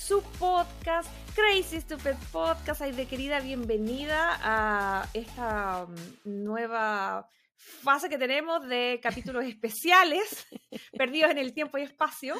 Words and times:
su 0.00 0.22
podcast 0.38 1.08
Crazy 1.34 1.80
Stupid 1.80 2.16
Podcast. 2.32 2.80
Aide 2.80 3.06
querida, 3.06 3.38
bienvenida 3.38 4.38
a 4.42 5.08
esta 5.12 5.86
mm, 5.86 6.42
nueva 6.42 7.28
fase 7.56 8.08
que 8.08 8.16
tenemos 8.16 8.66
de 8.66 8.98
capítulos 9.02 9.44
especiales, 9.46 10.46
perdidos 10.96 11.30
en 11.30 11.38
el 11.38 11.52
tiempo 11.52 11.76
y 11.76 11.82
espacio. 11.82 12.34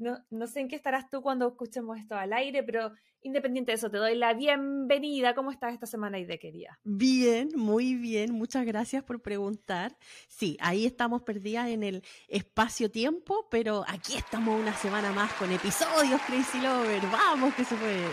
No, 0.00 0.18
no, 0.30 0.46
sé 0.46 0.60
en 0.60 0.68
qué 0.68 0.76
estarás 0.76 1.10
tú 1.10 1.20
cuando 1.20 1.46
escuchemos 1.46 1.98
esto 1.98 2.14
al 2.14 2.32
aire, 2.32 2.62
pero 2.62 2.90
independiente 3.22 3.72
de 3.72 3.76
eso, 3.76 3.90
te 3.90 3.98
doy 3.98 4.14
la 4.14 4.32
bienvenida. 4.32 5.34
¿Cómo 5.34 5.50
estás 5.50 5.74
esta 5.74 5.86
semana, 5.86 6.18
Ide, 6.18 6.38
querida? 6.38 6.78
Bien, 6.84 7.50
muy 7.54 7.94
bien. 7.96 8.32
Muchas 8.32 8.64
gracias 8.64 9.04
por 9.04 9.20
preguntar. 9.20 9.94
Sí, 10.26 10.56
ahí 10.60 10.86
estamos 10.86 11.20
perdidas 11.20 11.68
en 11.68 11.82
el 11.82 12.02
espacio-tiempo, 12.28 13.46
pero 13.50 13.84
aquí 13.86 14.14
estamos 14.16 14.58
una 14.58 14.74
semana 14.74 15.12
más 15.12 15.32
con 15.34 15.52
episodios 15.52 16.18
Crazy 16.22 16.62
Lover. 16.62 17.02
Vamos, 17.12 17.54
que 17.54 17.64
se 17.64 17.74
puede. 17.74 18.06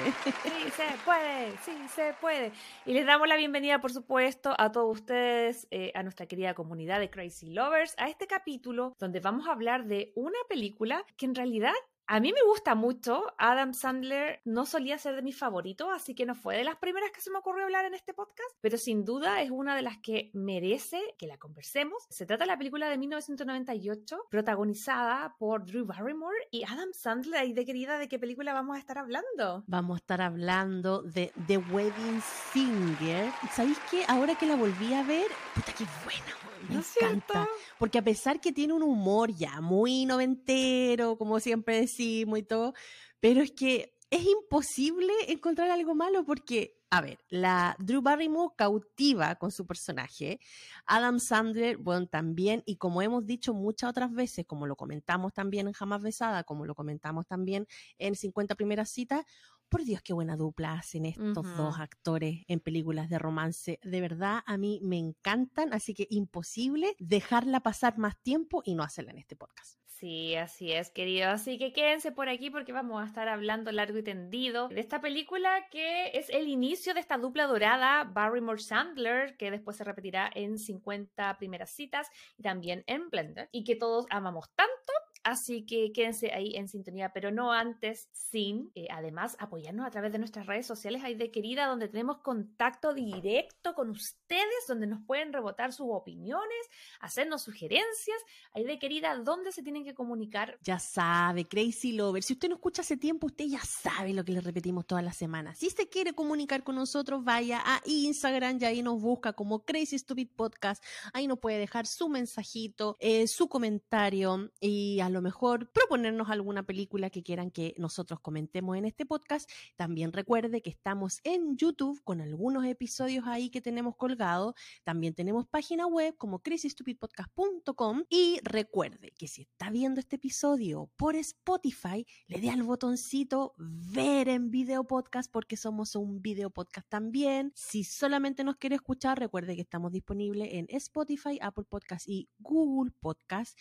Sí, 0.44 0.72
se 0.76 1.06
puede, 1.06 1.52
sí, 1.64 1.72
se 1.96 2.14
puede. 2.20 2.52
Y 2.86 2.92
les 2.94 3.06
damos 3.06 3.30
la 3.30 3.38
bienvenida, 3.38 3.80
por 3.80 3.94
supuesto, 3.94 4.54
a 4.58 4.74
todos 4.74 4.94
ustedes, 4.94 5.68
eh, 5.72 5.94
a 5.96 6.04
nuestra 6.04 6.26
querida 6.26 6.54
comunidad 6.54 7.00
de 7.00 7.10
Crazy 7.10 7.52
Lovers, 7.52 7.96
a 7.98 8.10
este 8.10 8.28
capítulo 8.28 8.94
donde 9.00 9.22
vamos 9.22 9.48
a 9.48 9.54
hablar 9.54 9.86
de 9.86 10.12
una 10.16 10.38
película 10.50 11.06
que 11.16 11.26
en 11.26 11.36
realidad 11.36 11.74
a 12.08 12.22
mí 12.22 12.32
me 12.32 12.42
gusta 12.48 12.74
mucho. 12.74 13.34
Adam 13.38 13.74
Sandler 13.74 14.42
no 14.46 14.66
solía 14.66 14.98
ser 14.98 15.16
de 15.16 15.22
mis 15.22 15.38
favoritos, 15.38 15.90
así 15.94 16.16
que 16.16 16.26
no 16.26 16.36
fue 16.36 16.56
de 16.56 16.64
las 16.64 16.78
primeras 16.78 17.12
que 17.12 17.20
se 17.20 17.30
me 17.30 17.40
ocurrió 17.40 17.66
hablar 17.66 17.84
en 17.84 17.94
este 17.94 18.14
podcast, 18.14 18.50
pero 18.62 18.78
sin 18.78 19.04
duda 19.04 19.42
es 19.42 19.52
una 19.52 19.76
de 19.76 19.82
las 19.82 19.98
que 19.98 20.32
merece 20.34 21.02
que 21.18 21.28
la 21.28 21.38
conversemos. 21.38 22.06
Se 22.10 22.26
trata 22.26 22.46
de 22.46 22.52
la 22.52 22.58
película 22.58 22.90
de 22.90 22.98
1998, 22.98 24.28
protagonizada 24.30 25.36
por 25.38 25.66
Drew 25.66 25.86
Barrymore 25.86 26.48
y 26.50 26.64
Adam 26.64 26.94
Sandler. 26.94 27.46
¿Y 27.46 27.54
de 27.54 27.66
querida 27.66 27.98
de 27.98 28.08
qué 28.08 28.20
película 28.20 28.54
vamos 28.54 28.78
a 28.78 28.80
estar 28.80 28.98
hablando? 28.98 29.66
Vamos 29.68 29.96
a 29.96 29.98
estar 29.98 30.22
hablando 30.22 31.02
de 31.02 31.34
The 31.46 31.58
Wedding 31.58 32.22
Singer. 32.54 33.32
¿Sabéis 33.52 33.80
qué? 33.92 34.06
Ahora 34.08 34.36
que 34.36 34.46
la 34.46 34.56
volví 34.56 34.94
a 34.94 35.04
ver, 35.04 35.28
puta 35.54 35.74
que 35.74 35.84
buena, 36.06 36.38
me 36.70 36.76
encanta. 36.76 37.48
Porque 37.78 38.00
a 38.00 38.04
pesar 38.04 38.40
que 38.40 38.52
tiene 38.52 38.74
un 38.74 38.84
humor 38.84 39.32
ya 39.32 39.62
muy 39.62 40.06
noventero, 40.06 41.18
como 41.18 41.40
siempre 41.40 41.78
decimos 41.98 42.40
y 42.40 42.44
todo, 42.44 42.74
pero 43.20 43.42
es 43.42 43.52
que 43.52 43.94
es 44.10 44.24
imposible 44.26 45.12
encontrar 45.28 45.70
algo 45.70 45.94
malo 45.94 46.24
porque, 46.24 46.80
a 46.90 47.02
ver, 47.02 47.20
la 47.30 47.76
Drew 47.80 48.02
Barrymore 48.02 48.54
cautiva 48.56 49.36
con 49.36 49.52
su 49.52 49.66
personaje, 49.66 50.40
Adam 50.86 51.20
Sandler, 51.20 51.78
bueno, 51.78 52.08
también, 52.08 52.64
y 52.66 52.78
como 52.78 53.02
hemos 53.02 53.26
dicho 53.26 53.54
muchas 53.54 53.90
otras 53.90 54.14
veces, 54.14 54.46
como 54.46 54.66
lo 54.66 54.78
comentamos 54.78 55.34
también 55.34 55.68
en 55.68 55.74
Jamás 55.74 56.02
Besada, 56.02 56.46
como 56.46 56.66
lo 56.66 56.74
comentamos 56.74 57.28
también 57.28 57.68
en 57.98 58.16
50 58.16 58.56
primeras 58.56 58.90
citas, 58.90 59.26
por 59.68 59.84
Dios, 59.84 60.02
qué 60.02 60.14
buena 60.14 60.38
dupla 60.38 60.76
hacen 60.76 61.06
estos 61.06 61.44
dos 61.58 61.78
actores 61.78 62.46
en 62.48 62.62
películas 62.62 63.10
de 63.10 63.20
romance. 63.20 63.82
De 63.84 64.00
verdad, 64.00 64.40
a 64.46 64.56
mí 64.56 64.80
me 64.82 64.98
encantan, 64.98 65.74
así 65.74 65.94
que 65.94 66.08
imposible 66.10 66.96
dejarla 67.00 67.60
pasar 67.60 67.98
más 67.98 68.18
tiempo 68.22 68.62
y 68.64 68.76
no 68.76 68.84
hacerla 68.84 69.12
en 69.12 69.18
este 69.18 69.36
podcast. 69.36 69.87
Sí, 70.00 70.36
así 70.36 70.72
es, 70.72 70.92
querido. 70.92 71.30
Así 71.30 71.58
que 71.58 71.74
quédense 71.74 72.12
por 72.12 72.30
aquí 72.30 72.52
porque 72.52 72.72
vamos 72.72 73.02
a 73.02 73.08
estar 73.08 73.28
hablando 73.28 73.72
largo 73.72 73.98
y 73.98 74.04
tendido 74.04 74.68
de 74.68 74.80
esta 74.80 75.02
película 75.02 75.68
que 75.72 76.12
es 76.14 76.30
el 76.30 76.48
inicio 76.48 76.94
de 76.94 77.00
esta 77.00 77.18
dupla 77.18 77.48
dorada, 77.48 78.04
Barrymore 78.04 78.62
Sandler, 78.62 79.36
que 79.38 79.50
después 79.50 79.76
se 79.76 79.84
repetirá 79.84 80.30
en 80.36 80.60
50 80.60 81.36
primeras 81.40 81.72
citas 81.72 82.12
y 82.38 82.44
también 82.44 82.84
en 82.86 83.10
Blender, 83.10 83.50
y 83.52 83.64
que 83.64 83.76
todos 83.76 84.06
amamos 84.12 84.52
tanto 84.52 84.94
Así 85.28 85.66
que 85.66 85.92
quédense 85.92 86.32
ahí 86.32 86.56
en 86.56 86.70
sintonía, 86.70 87.12
pero 87.12 87.32
no 87.32 87.52
antes 87.52 88.08
sin, 88.14 88.72
eh, 88.76 88.88
además, 88.90 89.36
apoyarnos 89.40 89.86
a 89.86 89.92
través 89.92 90.14
de 90.14 90.20
nuestras 90.20 90.46
redes 90.46 90.66
sociales 90.66 91.04
ahí 91.04 91.16
de 91.16 91.32
querida, 91.32 91.66
donde 91.66 91.90
tenemos 91.90 92.20
contacto 92.20 92.94
directo 92.94 93.74
con 93.76 93.90
ustedes, 93.90 94.66
donde 94.70 94.88
nos 94.88 95.06
pueden 95.06 95.34
rebotar 95.34 95.74
sus 95.74 95.88
opiniones, 95.90 96.70
hacernos 97.02 97.42
sugerencias. 97.42 98.18
Ahí 98.54 98.64
de 98.64 98.80
querida, 98.80 99.18
¿dónde 99.18 99.52
se 99.52 99.64
tienen 99.64 99.84
que 99.84 99.94
comunicar? 99.94 100.58
Ya 100.62 100.80
sabe, 100.80 101.46
Crazy 101.46 101.92
Lover. 101.92 102.24
Si 102.24 102.32
usted 102.32 102.48
no 102.48 102.56
escucha 102.56 102.84
hace 102.84 102.96
tiempo, 102.96 103.28
usted 103.28 103.48
ya 103.48 103.60
sabe 103.60 104.14
lo 104.14 104.24
que 104.24 104.32
le 104.32 104.40
repetimos 104.40 104.88
todas 104.88 105.04
las 105.04 105.18
semanas. 105.18 105.60
Si 105.60 105.70
se 105.70 105.90
quiere 105.90 106.14
comunicar 106.14 106.64
con 106.64 106.76
nosotros, 106.76 107.26
vaya 107.26 107.62
a 107.66 107.82
Instagram 107.84 108.60
y 108.62 108.64
ahí 108.64 108.82
nos 108.82 109.02
busca 109.02 109.34
como 109.34 109.66
Crazy 109.66 110.00
Stupid 110.00 110.30
Podcast. 110.38 110.82
Ahí 111.12 111.28
nos 111.28 111.40
puede 111.40 111.60
dejar 111.60 111.86
su 111.86 112.08
mensajito, 112.08 112.96
eh, 113.02 113.28
su 113.28 113.50
comentario 113.50 114.52
y 114.62 115.02
a 115.02 115.10
lo 115.10 115.17
mejor 115.22 115.72
proponernos 115.72 116.30
alguna 116.30 116.64
película 116.64 117.10
que 117.10 117.24
quieran 117.24 117.52
que 117.52 117.76
nosotros 117.78 118.20
comentemos 118.20 118.78
en 118.78 118.86
este 118.86 119.06
podcast. 119.06 119.50
También 119.76 120.14
recuerde 120.14 120.62
que 120.62 120.70
estamos 120.70 121.20
en 121.24 121.58
YouTube 121.58 122.02
con 122.04 122.22
algunos 122.22 122.66
episodios 122.66 123.26
ahí 123.28 123.50
que 123.50 123.62
tenemos 123.62 123.96
colgados. 123.96 124.56
También 124.84 125.14
tenemos 125.14 125.48
página 125.48 125.88
web 125.88 126.16
como 126.18 126.40
crisisstupidpodcast.com 126.40 128.04
y 128.10 128.40
recuerde 128.44 129.12
que 129.18 129.28
si 129.28 129.44
está 129.44 129.70
viendo 129.70 130.00
este 130.00 130.18
episodio 130.18 130.90
por 130.96 131.16
Spotify, 131.16 132.06
le 132.28 132.40
dé 132.40 132.50
al 132.50 132.64
botoncito 132.64 133.54
ver 133.58 134.30
en 134.30 134.52
video 134.52 134.84
podcast 134.86 135.32
porque 135.32 135.58
somos 135.58 135.96
un 135.96 136.22
video 136.22 136.50
podcast 136.50 136.88
también. 136.90 137.52
Si 137.56 137.84
solamente 137.84 138.44
nos 138.44 138.58
quiere 138.58 138.76
escuchar, 138.76 139.20
recuerde 139.20 139.56
que 139.56 139.62
estamos 139.62 139.92
disponibles 139.92 140.50
en 140.52 140.68
Spotify, 140.70 141.38
Apple 141.42 141.66
Podcast 141.70 142.08
y 142.08 142.30
Google 142.40 142.92
Podcast. 143.00 143.58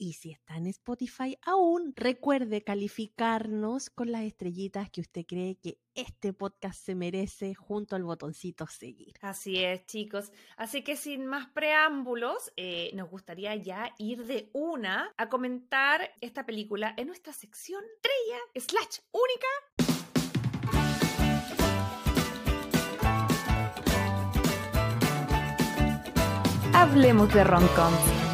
Y 0.00 0.12
si 0.12 0.30
está 0.30 0.56
en 0.56 0.68
Spotify 0.68 1.36
aún, 1.42 1.92
recuerde 1.96 2.62
calificarnos 2.62 3.90
con 3.90 4.12
las 4.12 4.22
estrellitas 4.22 4.88
que 4.90 5.00
usted 5.00 5.26
cree 5.26 5.56
que 5.56 5.80
este 5.96 6.32
podcast 6.32 6.80
se 6.80 6.94
merece 6.94 7.56
junto 7.56 7.96
al 7.96 8.04
botoncito 8.04 8.68
seguir. 8.68 9.14
Así 9.22 9.64
es, 9.64 9.84
chicos. 9.86 10.30
Así 10.56 10.84
que 10.84 10.94
sin 10.94 11.26
más 11.26 11.48
preámbulos, 11.48 12.52
eh, 12.56 12.92
nos 12.94 13.10
gustaría 13.10 13.56
ya 13.56 13.92
ir 13.98 14.24
de 14.26 14.50
una 14.52 15.12
a 15.16 15.28
comentar 15.28 16.12
esta 16.20 16.46
película 16.46 16.94
en 16.96 17.08
nuestra 17.08 17.32
sección 17.32 17.82
estrella 17.96 18.38
slash 18.54 19.00
única. 19.10 19.48
Hablemos 26.72 27.34
de 27.34 27.42
rom-coms. 27.42 28.27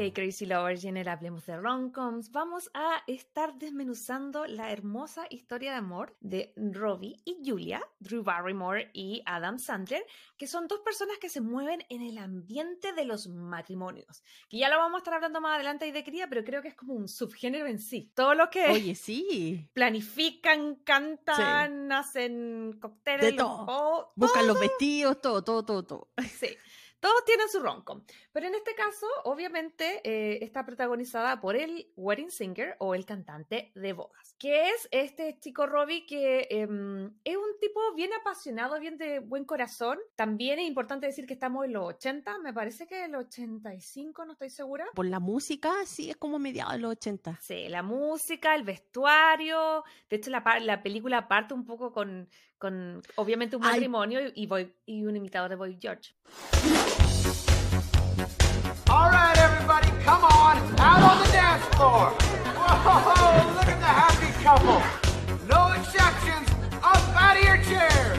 Ok, 0.00 0.14
Crazy 0.14 0.46
Lovers, 0.46 0.82
y 0.82 0.88
en 0.88 0.96
el 0.96 1.08
Hablemos 1.08 1.44
de 1.44 1.58
Romcoms 1.58 2.32
vamos 2.32 2.70
a 2.72 3.02
estar 3.06 3.58
desmenuzando 3.58 4.46
la 4.46 4.72
hermosa 4.72 5.26
historia 5.28 5.72
de 5.72 5.76
amor 5.76 6.16
de 6.20 6.54
Robbie 6.56 7.16
y 7.26 7.36
Julia, 7.44 7.82
Drew 7.98 8.22
Barrymore 8.22 8.90
y 8.94 9.22
Adam 9.26 9.58
Sandler, 9.58 10.02
que 10.38 10.46
son 10.46 10.68
dos 10.68 10.80
personas 10.80 11.18
que 11.18 11.28
se 11.28 11.42
mueven 11.42 11.84
en 11.90 12.00
el 12.00 12.16
ambiente 12.16 12.94
de 12.94 13.04
los 13.04 13.28
matrimonios. 13.28 14.22
Que 14.48 14.56
ya 14.56 14.70
lo 14.70 14.78
vamos 14.78 14.94
a 14.94 14.98
estar 15.00 15.12
hablando 15.12 15.42
más 15.42 15.56
adelante 15.56 15.86
y 15.86 15.92
de 15.92 16.02
cría, 16.02 16.28
pero 16.30 16.44
creo 16.44 16.62
que 16.62 16.68
es 16.68 16.76
como 16.76 16.94
un 16.94 17.06
subgénero 17.06 17.66
en 17.66 17.78
sí. 17.78 18.10
Todo 18.14 18.34
lo 18.34 18.48
que. 18.48 18.68
Oye, 18.68 18.94
sí. 18.94 19.68
Planifican, 19.74 20.76
cantan, 20.76 21.92
hacen 21.92 22.78
cócteles, 22.80 23.32
de 23.32 23.32
todo. 23.34 24.10
Buscan 24.16 24.46
los 24.46 24.58
vestidos, 24.58 25.20
todo, 25.20 25.44
todo, 25.44 25.62
todo, 25.62 25.84
todo. 25.84 26.08
Sí. 26.38 26.56
Todos 27.00 27.24
tienen 27.24 27.48
su 27.48 27.60
romcom, 27.60 28.02
pero 28.30 28.46
en 28.46 28.54
este 28.54 28.74
caso, 28.74 29.06
obviamente, 29.24 30.00
eh, 30.04 30.38
está 30.42 30.66
protagonizada 30.66 31.40
por 31.40 31.56
el 31.56 31.90
wedding 31.96 32.30
singer 32.30 32.76
o 32.78 32.94
el 32.94 33.06
cantante 33.06 33.72
de 33.74 33.92
bodas, 33.94 34.34
que 34.38 34.68
es 34.68 34.86
este 34.90 35.38
chico 35.38 35.66
Robbie 35.66 36.04
que 36.04 36.46
em, 36.50 37.06
es 37.24 37.36
un 37.36 37.58
tipo 37.58 37.80
bien 37.94 38.10
apasionado, 38.12 38.78
bien 38.78 38.98
de 38.98 39.20
buen 39.20 39.46
corazón. 39.46 39.98
También 40.14 40.58
es 40.58 40.68
importante 40.68 41.06
decir 41.06 41.26
que 41.26 41.32
estamos 41.32 41.64
en 41.64 41.72
los 41.72 41.84
80, 41.84 42.38
me 42.40 42.52
parece 42.52 42.86
que 42.86 43.06
el 43.06 43.14
85, 43.14 44.26
no 44.26 44.32
estoy 44.32 44.50
segura. 44.50 44.86
Por 44.94 45.06
la 45.06 45.20
música, 45.20 45.72
sí, 45.86 46.10
es 46.10 46.16
como 46.18 46.38
mediados 46.38 46.74
de 46.74 46.80
los 46.80 46.92
80. 46.92 47.38
Sí, 47.40 47.68
la 47.68 47.82
música, 47.82 48.54
el 48.54 48.64
vestuario. 48.64 49.84
De 50.10 50.16
hecho, 50.16 50.30
la, 50.30 50.44
la 50.60 50.82
película 50.82 51.28
parte 51.28 51.54
un 51.54 51.64
poco 51.64 51.92
con, 51.92 52.28
con 52.60 53.02
obviamente 53.16 53.56
un 53.56 53.62
matrimonio 53.62 54.20
Ay. 54.20 54.32
y, 54.36 54.46
voy, 54.46 54.72
y 54.84 55.04
un 55.06 55.16
invitado 55.16 55.48
de 55.48 55.56
Boy 55.56 55.78
George. 55.80 56.14
All 58.88 59.10
right, 59.10 59.36
everybody, 59.38 59.88
come 60.04 60.22
on, 60.24 60.58
out 60.78 61.02
on 61.02 61.18
the 61.24 61.32
dance 61.32 61.64
floor. 61.74 62.12
Whoa, 62.54 63.54
look 63.54 63.66
at 63.66 63.80
the 63.80 63.92
happy 64.02 64.30
couple. 64.44 64.82
No 65.48 65.72
exceptions, 65.72 66.48
up 66.82 67.02
out 67.16 67.36
of 67.38 67.42
your 67.42 67.56
chairs. 67.64 68.18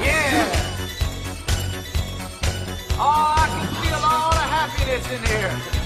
Yeah. 0.00 0.46
Oh, 3.00 3.34
I 3.36 3.46
can 3.52 3.66
feel 3.82 4.00
all 4.02 4.30
the 4.30 4.46
happiness 4.56 5.04
in 5.10 5.20
here. 5.26 5.77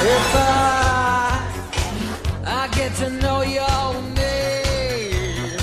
If 0.00 0.34
I, 0.34 1.42
I 2.46 2.68
get 2.74 2.94
to 2.96 3.10
know 3.10 3.42
your 3.42 3.94
name, 4.14 5.58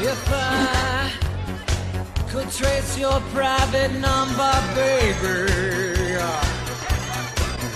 if 0.00 0.32
I 0.32 1.10
could 2.28 2.50
trace 2.50 2.98
your 2.98 3.20
private 3.32 3.92
number, 3.92 4.52
baby. 4.74 5.88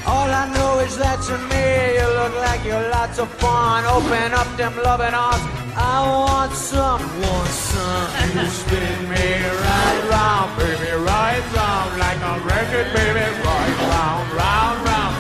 All 0.07 0.29
I 0.29 0.53
know 0.55 0.81
is 0.81 0.97
that 0.99 1.23
to 1.29 1.39
me 1.51 1.95
you 1.99 2.07
look 2.21 2.35
like 2.47 2.65
you're 2.65 2.91
lots 2.91 3.19
of 3.19 3.29
fun. 3.41 3.85
Open 3.87 4.33
up 4.35 4.57
them 4.57 4.75
loving 4.83 5.15
arms. 5.15 5.62
I 5.75 6.03
want 6.07 6.53
someone, 6.53 7.49
son. 7.49 8.11
You 8.35 8.47
spin 8.47 9.09
me 9.09 9.41
right 9.41 10.03
round, 10.11 10.57
baby, 10.59 10.93
right 11.05 11.43
round 11.55 11.99
like 11.99 12.21
a 12.21 12.39
record, 12.45 12.93
baby, 12.93 13.25
right 13.43 13.79
round, 13.89 14.33
round, 14.35 14.87
round. 14.87 15.17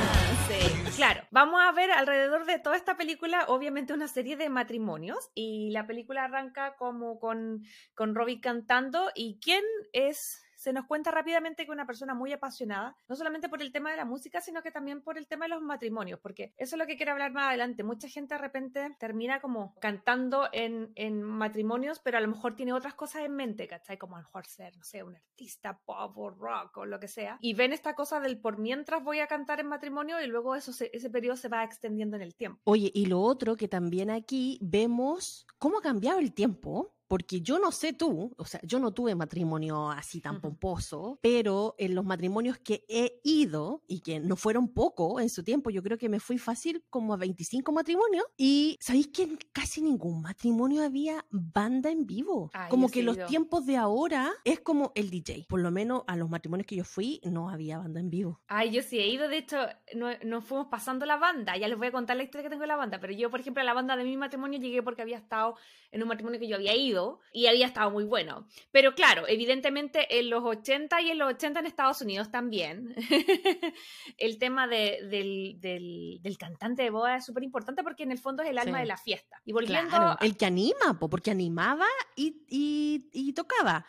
Sí, 0.48 0.96
claro. 0.96 1.22
Vamos 1.30 1.60
a 1.62 1.72
ver 1.72 1.90
alrededor 1.90 2.44
de 2.44 2.58
toda 2.58 2.76
esta 2.76 2.96
película, 2.96 3.46
obviamente, 3.48 3.94
una 3.94 4.08
serie 4.08 4.36
de 4.36 4.48
matrimonios. 4.50 5.30
Y 5.34 5.70
la 5.70 5.86
película 5.86 6.24
arranca 6.24 6.76
como 6.76 7.18
con, 7.18 7.64
con 7.94 8.14
Robbie 8.14 8.40
cantando. 8.40 9.10
¿Y 9.14 9.38
quién 9.40 9.62
es 9.92 10.41
se 10.62 10.72
nos 10.72 10.86
cuenta 10.86 11.10
rápidamente 11.10 11.64
que 11.66 11.72
una 11.72 11.86
persona 11.86 12.14
muy 12.14 12.32
apasionada, 12.32 12.96
no 13.08 13.16
solamente 13.16 13.48
por 13.48 13.60
el 13.62 13.72
tema 13.72 13.90
de 13.90 13.96
la 13.96 14.04
música, 14.04 14.40
sino 14.40 14.62
que 14.62 14.70
también 14.70 15.02
por 15.02 15.18
el 15.18 15.26
tema 15.26 15.46
de 15.46 15.48
los 15.50 15.62
matrimonios, 15.62 16.20
porque 16.20 16.54
eso 16.56 16.76
es 16.76 16.78
lo 16.78 16.86
que 16.86 16.96
quiero 16.96 17.12
hablar 17.12 17.32
más 17.32 17.48
adelante. 17.48 17.82
Mucha 17.82 18.08
gente 18.08 18.34
de 18.34 18.38
repente 18.40 18.96
termina 19.00 19.40
como 19.40 19.74
cantando 19.80 20.48
en, 20.52 20.92
en 20.94 21.22
matrimonios, 21.22 21.98
pero 21.98 22.18
a 22.18 22.20
lo 22.20 22.28
mejor 22.28 22.54
tiene 22.54 22.72
otras 22.72 22.94
cosas 22.94 23.22
en 23.24 23.34
mente, 23.34 23.66
¿cachai? 23.66 23.98
Como 23.98 24.14
a 24.16 24.20
lo 24.20 24.24
mejor 24.26 24.46
ser, 24.46 24.76
no 24.76 24.84
sé, 24.84 25.02
un 25.02 25.16
artista 25.16 25.80
pop 25.84 26.16
o 26.16 26.30
rock 26.30 26.76
o 26.78 26.86
lo 26.86 27.00
que 27.00 27.08
sea, 27.08 27.38
y 27.40 27.54
ven 27.54 27.72
esta 27.72 27.94
cosa 27.94 28.20
del 28.20 28.38
por 28.40 28.58
mientras 28.58 29.02
voy 29.02 29.18
a 29.18 29.26
cantar 29.26 29.58
en 29.58 29.66
matrimonio 29.66 30.20
y 30.20 30.26
luego 30.28 30.54
eso 30.54 30.72
se- 30.72 30.90
ese 30.92 31.10
periodo 31.10 31.36
se 31.36 31.48
va 31.48 31.64
extendiendo 31.64 32.16
en 32.16 32.22
el 32.22 32.34
tiempo. 32.36 32.60
Oye, 32.64 32.90
y 32.94 33.06
lo 33.06 33.20
otro 33.20 33.56
que 33.56 33.66
también 33.68 34.10
aquí 34.10 34.58
vemos 34.62 35.46
cómo 35.58 35.78
ha 35.78 35.82
cambiado 35.82 36.18
el 36.20 36.32
tiempo. 36.32 36.94
Porque 37.12 37.42
yo 37.42 37.58
no 37.58 37.72
sé 37.72 37.92
tú, 37.92 38.32
o 38.38 38.46
sea, 38.46 38.58
yo 38.62 38.78
no 38.78 38.90
tuve 38.94 39.14
matrimonio 39.14 39.90
así 39.90 40.22
tan 40.22 40.40
pomposo, 40.40 41.18
pero 41.20 41.74
en 41.76 41.94
los 41.94 42.06
matrimonios 42.06 42.56
que 42.56 42.86
he 42.88 43.20
ido 43.22 43.82
y 43.86 44.00
que 44.00 44.18
no 44.18 44.34
fueron 44.34 44.68
poco 44.72 45.20
en 45.20 45.28
su 45.28 45.44
tiempo, 45.44 45.68
yo 45.68 45.82
creo 45.82 45.98
que 45.98 46.08
me 46.08 46.20
fui 46.20 46.38
fácil 46.38 46.82
como 46.88 47.12
a 47.12 47.18
25 47.18 47.70
matrimonios 47.70 48.24
y 48.38 48.78
¿sabéis 48.80 49.08
que 49.08 49.24
en 49.24 49.38
casi 49.52 49.82
ningún 49.82 50.22
matrimonio 50.22 50.82
había 50.84 51.26
banda 51.28 51.90
en 51.90 52.06
vivo? 52.06 52.50
Como 52.70 52.88
que 52.88 53.02
los 53.02 53.26
tiempos 53.26 53.66
de 53.66 53.76
ahora 53.76 54.32
es 54.44 54.60
como 54.60 54.92
el 54.94 55.10
DJ. 55.10 55.44
Por 55.50 55.60
lo 55.60 55.70
menos 55.70 56.04
a 56.06 56.16
los 56.16 56.30
matrimonios 56.30 56.66
que 56.66 56.76
yo 56.76 56.84
fui 56.84 57.20
no 57.24 57.50
había 57.50 57.76
banda 57.76 58.00
en 58.00 58.08
vivo. 58.08 58.40
Ay, 58.48 58.70
yo 58.70 58.80
sí 58.82 58.98
he 58.98 59.08
ido, 59.08 59.28
de 59.28 59.36
hecho, 59.36 59.58
no- 59.94 60.16
nos 60.24 60.44
fuimos 60.46 60.68
pasando 60.68 61.04
la 61.04 61.18
banda, 61.18 61.58
ya 61.58 61.68
les 61.68 61.76
voy 61.76 61.88
a 61.88 61.92
contar 61.92 62.16
la 62.16 62.22
historia 62.22 62.44
que 62.44 62.48
tengo 62.48 62.62
de 62.62 62.68
la 62.68 62.76
banda, 62.76 63.00
pero 63.00 63.12
yo, 63.12 63.28
por 63.30 63.40
ejemplo, 63.40 63.60
a 63.60 63.64
la 63.64 63.74
banda 63.74 63.96
de 63.98 64.04
mi 64.04 64.16
matrimonio 64.16 64.58
llegué 64.58 64.82
porque 64.82 65.02
había 65.02 65.18
estado 65.18 65.56
en 65.92 66.02
un 66.02 66.08
matrimonio 66.08 66.40
que 66.40 66.48
yo 66.48 66.56
había 66.56 66.74
ido 66.74 67.20
y 67.32 67.46
había 67.46 67.66
estado 67.66 67.90
muy 67.90 68.04
bueno. 68.04 68.48
Pero 68.70 68.94
claro, 68.94 69.28
evidentemente 69.28 70.18
en 70.18 70.30
los 70.30 70.42
80 70.42 71.00
y 71.02 71.10
en 71.10 71.18
los 71.18 71.28
80 71.34 71.60
en 71.60 71.66
Estados 71.66 72.00
Unidos 72.00 72.30
también, 72.30 72.94
el 74.18 74.38
tema 74.38 74.66
de- 74.66 75.00
del, 75.10 75.60
del- 75.60 76.18
del 76.22 76.38
cantante 76.38 76.82
de 76.82 76.90
boda 76.90 77.16
es 77.16 77.24
súper 77.24 77.42
importante 77.44 77.82
porque 77.82 78.02
en 78.02 78.12
el 78.12 78.18
fondo 78.18 78.42
es 78.42 78.50
el 78.50 78.58
alma 78.58 78.78
Sí. 78.78 78.82
de 78.82 78.86
la 78.88 78.96
fiesta. 78.96 79.40
Y 79.44 79.52
volviendo 79.52 79.88
Claro, 79.90 80.16
el 80.20 80.36
que 80.36 80.46
anima, 80.46 80.98
po, 80.98 81.08
porque 81.08 81.30
animaba 81.30 81.86
y, 82.16 82.44
y- 82.48 83.08
y 83.12 83.32
tocaba. 83.32 83.84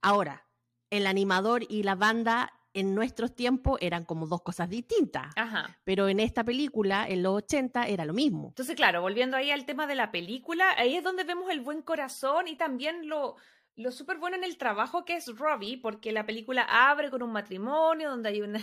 Ahora, 0.00 0.46
el 0.90 1.06
animador 1.06 1.64
y 1.68 1.82
la 1.82 1.94
banda 1.96 2.52
en 2.78 2.94
nuestros 2.94 3.34
tiempos 3.34 3.78
eran 3.80 4.04
como 4.04 4.26
dos 4.26 4.42
cosas 4.42 4.68
distintas. 4.68 5.32
Ajá. 5.36 5.76
Pero 5.84 6.08
en 6.08 6.20
esta 6.20 6.44
película, 6.44 7.06
en 7.08 7.22
los 7.22 7.34
80, 7.34 7.88
era 7.88 8.04
lo 8.04 8.12
mismo. 8.12 8.48
Entonces, 8.48 8.76
claro, 8.76 9.02
volviendo 9.02 9.36
ahí 9.36 9.50
al 9.50 9.66
tema 9.66 9.86
de 9.86 9.96
la 9.96 10.12
película, 10.12 10.74
ahí 10.76 10.96
es 10.96 11.02
donde 11.02 11.24
vemos 11.24 11.50
el 11.50 11.60
buen 11.60 11.82
corazón 11.82 12.46
y 12.46 12.56
también 12.56 13.08
lo, 13.08 13.36
lo 13.74 13.90
súper 13.90 14.18
bueno 14.18 14.36
en 14.36 14.44
el 14.44 14.58
trabajo 14.58 15.04
que 15.04 15.16
es 15.16 15.26
Robbie, 15.36 15.78
porque 15.78 16.12
la 16.12 16.24
película 16.24 16.62
abre 16.62 17.10
con 17.10 17.22
un 17.22 17.32
matrimonio 17.32 18.10
donde 18.10 18.28
hay 18.28 18.42
una 18.42 18.60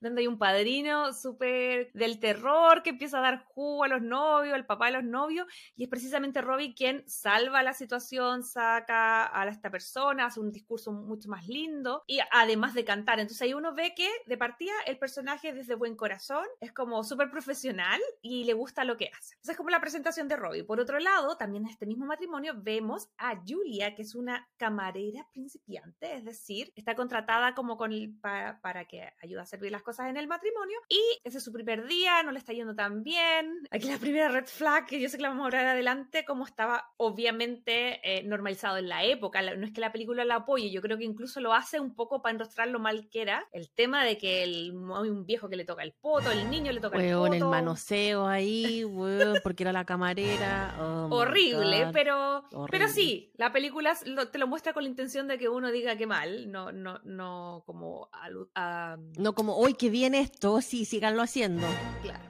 donde 0.00 0.22
hay 0.22 0.26
un 0.26 0.38
padrino 0.38 1.12
súper 1.12 1.92
del 1.92 2.18
terror 2.18 2.82
que 2.82 2.90
empieza 2.90 3.18
a 3.18 3.22
dar 3.22 3.44
jugo 3.44 3.84
a 3.84 3.88
los 3.88 4.02
novios, 4.02 4.54
al 4.54 4.66
papá 4.66 4.86
de 4.86 4.92
los 4.92 5.04
novios, 5.04 5.46
y 5.76 5.84
es 5.84 5.88
precisamente 5.88 6.40
Robbie 6.40 6.74
quien 6.74 7.08
salva 7.08 7.62
la 7.62 7.72
situación, 7.72 8.42
saca 8.42 9.38
a 9.38 9.48
esta 9.48 9.70
persona, 9.70 10.26
hace 10.26 10.40
un 10.40 10.52
discurso 10.52 10.92
mucho 10.92 11.28
más 11.28 11.46
lindo, 11.46 12.02
y 12.06 12.18
además 12.32 12.74
de 12.74 12.84
cantar. 12.84 13.20
Entonces 13.20 13.42
ahí 13.42 13.54
uno 13.54 13.74
ve 13.74 13.94
que 13.94 14.08
de 14.26 14.36
partida 14.36 14.72
el 14.86 14.98
personaje 14.98 15.52
desde 15.52 15.74
buen 15.74 15.96
corazón 15.96 16.44
es 16.60 16.72
como 16.72 17.02
súper 17.04 17.30
profesional 17.30 18.00
y 18.22 18.44
le 18.44 18.52
gusta 18.52 18.84
lo 18.84 18.96
que 18.96 19.10
hace. 19.16 19.36
Esa 19.42 19.52
es 19.52 19.56
como 19.58 19.70
la 19.70 19.80
presentación 19.80 20.28
de 20.28 20.36
Robbie. 20.36 20.64
Por 20.64 20.80
otro 20.80 20.98
lado, 20.98 21.36
también 21.36 21.64
en 21.64 21.70
este 21.70 21.86
mismo 21.86 22.06
matrimonio 22.06 22.54
vemos 22.56 23.08
a 23.18 23.36
Julia, 23.46 23.94
que 23.94 24.02
es 24.02 24.14
una 24.14 24.48
camarera 24.56 25.26
principiante, 25.32 26.16
es 26.16 26.24
decir, 26.24 26.72
está 26.76 26.94
contratada 26.94 27.54
como 27.54 27.76
con 27.76 27.92
el- 27.92 28.14
pa- 28.20 28.58
para 28.62 28.84
que 28.84 29.08
ayude 29.22 29.40
a 29.40 29.46
servir 29.46 29.63
las 29.70 29.82
cosas 29.82 30.08
en 30.08 30.16
el 30.16 30.26
matrimonio 30.26 30.78
y 30.88 31.00
ese 31.24 31.38
es 31.38 31.44
su 31.44 31.52
primer 31.52 31.86
día, 31.86 32.22
no 32.22 32.32
le 32.32 32.38
está 32.38 32.52
yendo 32.52 32.74
tan 32.74 33.02
bien. 33.02 33.66
Aquí 33.70 33.88
la 33.88 33.98
primera 33.98 34.28
red 34.28 34.46
flag, 34.46 34.86
que 34.86 35.00
yo 35.00 35.08
sé 35.08 35.16
que 35.16 35.22
la 35.22 35.28
vamos 35.30 35.42
a 35.44 35.46
hablar 35.46 35.66
adelante, 35.66 36.24
como 36.24 36.44
estaba 36.44 36.92
obviamente 36.96 38.00
eh, 38.04 38.22
normalizado 38.24 38.76
en 38.76 38.88
la 38.88 39.04
época. 39.04 39.42
No 39.56 39.64
es 39.66 39.72
que 39.72 39.80
la 39.80 39.92
película 39.92 40.24
la 40.24 40.36
apoye, 40.36 40.70
yo 40.70 40.82
creo 40.82 40.98
que 40.98 41.04
incluso 41.04 41.40
lo 41.40 41.54
hace 41.54 41.80
un 41.80 41.94
poco 41.94 42.22
para 42.22 42.32
enrostrar 42.34 42.68
lo 42.68 42.78
mal 42.78 43.08
que 43.10 43.22
era. 43.22 43.46
El 43.52 43.70
tema 43.70 44.04
de 44.04 44.18
que 44.18 44.42
el, 44.42 44.72
hay 44.94 45.08
un 45.10 45.24
viejo 45.26 45.48
que 45.48 45.56
le 45.56 45.64
toca 45.64 45.82
el 45.82 45.92
poto, 45.92 46.30
el 46.30 46.50
niño 46.50 46.72
le 46.72 46.80
toca 46.80 46.96
Weón, 46.98 47.28
el 47.28 47.34
el 47.34 47.38
poto. 47.40 47.50
manoseo 47.50 48.26
ahí, 48.26 48.84
weón, 48.84 49.38
porque 49.42 49.62
era 49.62 49.72
la 49.72 49.84
camarera. 49.84 50.74
oh 50.80 51.08
horrible, 51.10 51.88
pero, 51.92 52.44
pero 52.50 52.62
Horrible. 52.62 52.88
sí, 52.88 53.32
la 53.36 53.52
película 53.52 53.94
lo- 54.06 54.28
te 54.28 54.38
lo 54.38 54.46
muestra 54.46 54.72
con 54.72 54.82
la 54.84 54.88
intención 54.88 55.28
de 55.28 55.38
que 55.38 55.48
uno 55.48 55.70
diga 55.70 55.96
que 55.96 56.06
mal, 56.06 56.50
no, 56.50 56.72
no, 56.72 57.00
no 57.04 57.62
como 57.66 58.08
a- 58.54 58.96
No 59.18 59.34
como, 59.34 59.53
hoy 59.54 59.74
que 59.74 59.90
bien 59.90 60.14
esto, 60.14 60.60
sí, 60.60 60.84
síganlo 60.84 61.22
haciendo. 61.22 61.66
claro. 62.02 62.24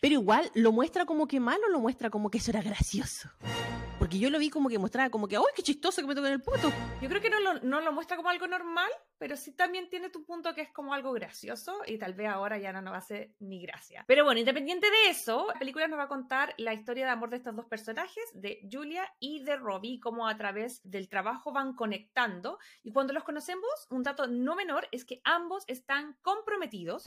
Pero 0.00 0.14
igual, 0.14 0.50
¿lo 0.54 0.70
muestra 0.72 1.06
como 1.06 1.26
que 1.26 1.40
mal 1.40 1.58
o 1.66 1.68
lo 1.68 1.80
muestra 1.80 2.08
como 2.10 2.30
que 2.30 2.38
eso 2.38 2.50
era 2.50 2.62
gracioso? 2.62 3.30
Porque 3.98 4.18
yo 4.18 4.30
lo 4.30 4.38
vi 4.38 4.48
como 4.48 4.68
que 4.68 4.78
mostraba 4.78 5.10
como 5.10 5.26
que, 5.26 5.36
¡ay, 5.36 5.42
qué 5.56 5.62
chistoso 5.62 6.00
que 6.00 6.06
me 6.06 6.14
toquen 6.14 6.32
el 6.32 6.42
puto! 6.42 6.72
Yo 7.02 7.08
creo 7.08 7.20
que 7.20 7.30
no 7.30 7.40
lo, 7.40 7.54
no 7.60 7.80
lo 7.80 7.92
muestra 7.92 8.16
como 8.16 8.28
algo 8.28 8.46
normal, 8.46 8.90
pero 9.18 9.36
sí 9.36 9.52
también 9.52 9.90
tiene 9.90 10.08
tu 10.08 10.24
punto 10.24 10.54
que 10.54 10.60
es 10.60 10.70
como 10.70 10.94
algo 10.94 11.12
gracioso 11.12 11.80
y 11.84 11.98
tal 11.98 12.14
vez 12.14 12.28
ahora 12.28 12.58
ya 12.58 12.72
no 12.72 12.80
nos 12.80 12.94
hacer 12.94 13.32
ni 13.40 13.60
gracia. 13.60 14.04
Pero 14.06 14.24
bueno, 14.24 14.38
independiente 14.38 14.88
de 14.88 15.10
eso, 15.10 15.48
la 15.48 15.58
película 15.58 15.88
nos 15.88 15.98
va 15.98 16.04
a 16.04 16.08
contar 16.08 16.54
la 16.58 16.74
historia 16.74 17.06
de 17.06 17.10
amor 17.10 17.30
de 17.30 17.38
estos 17.38 17.56
dos 17.56 17.66
personajes, 17.66 18.24
de 18.34 18.60
Julia 18.70 19.12
y 19.18 19.42
de 19.42 19.56
Robbie, 19.56 19.98
cómo 19.98 20.28
a 20.28 20.36
través 20.36 20.80
del 20.84 21.08
trabajo 21.08 21.52
van 21.52 21.74
conectando. 21.74 22.58
Y 22.84 22.92
cuando 22.92 23.12
los 23.12 23.24
conocemos, 23.24 23.68
un 23.90 24.04
dato 24.04 24.28
no 24.28 24.54
menor 24.54 24.86
es 24.92 25.04
que 25.04 25.20
ambos 25.24 25.64
están 25.66 26.16
comprometidos 26.22 27.04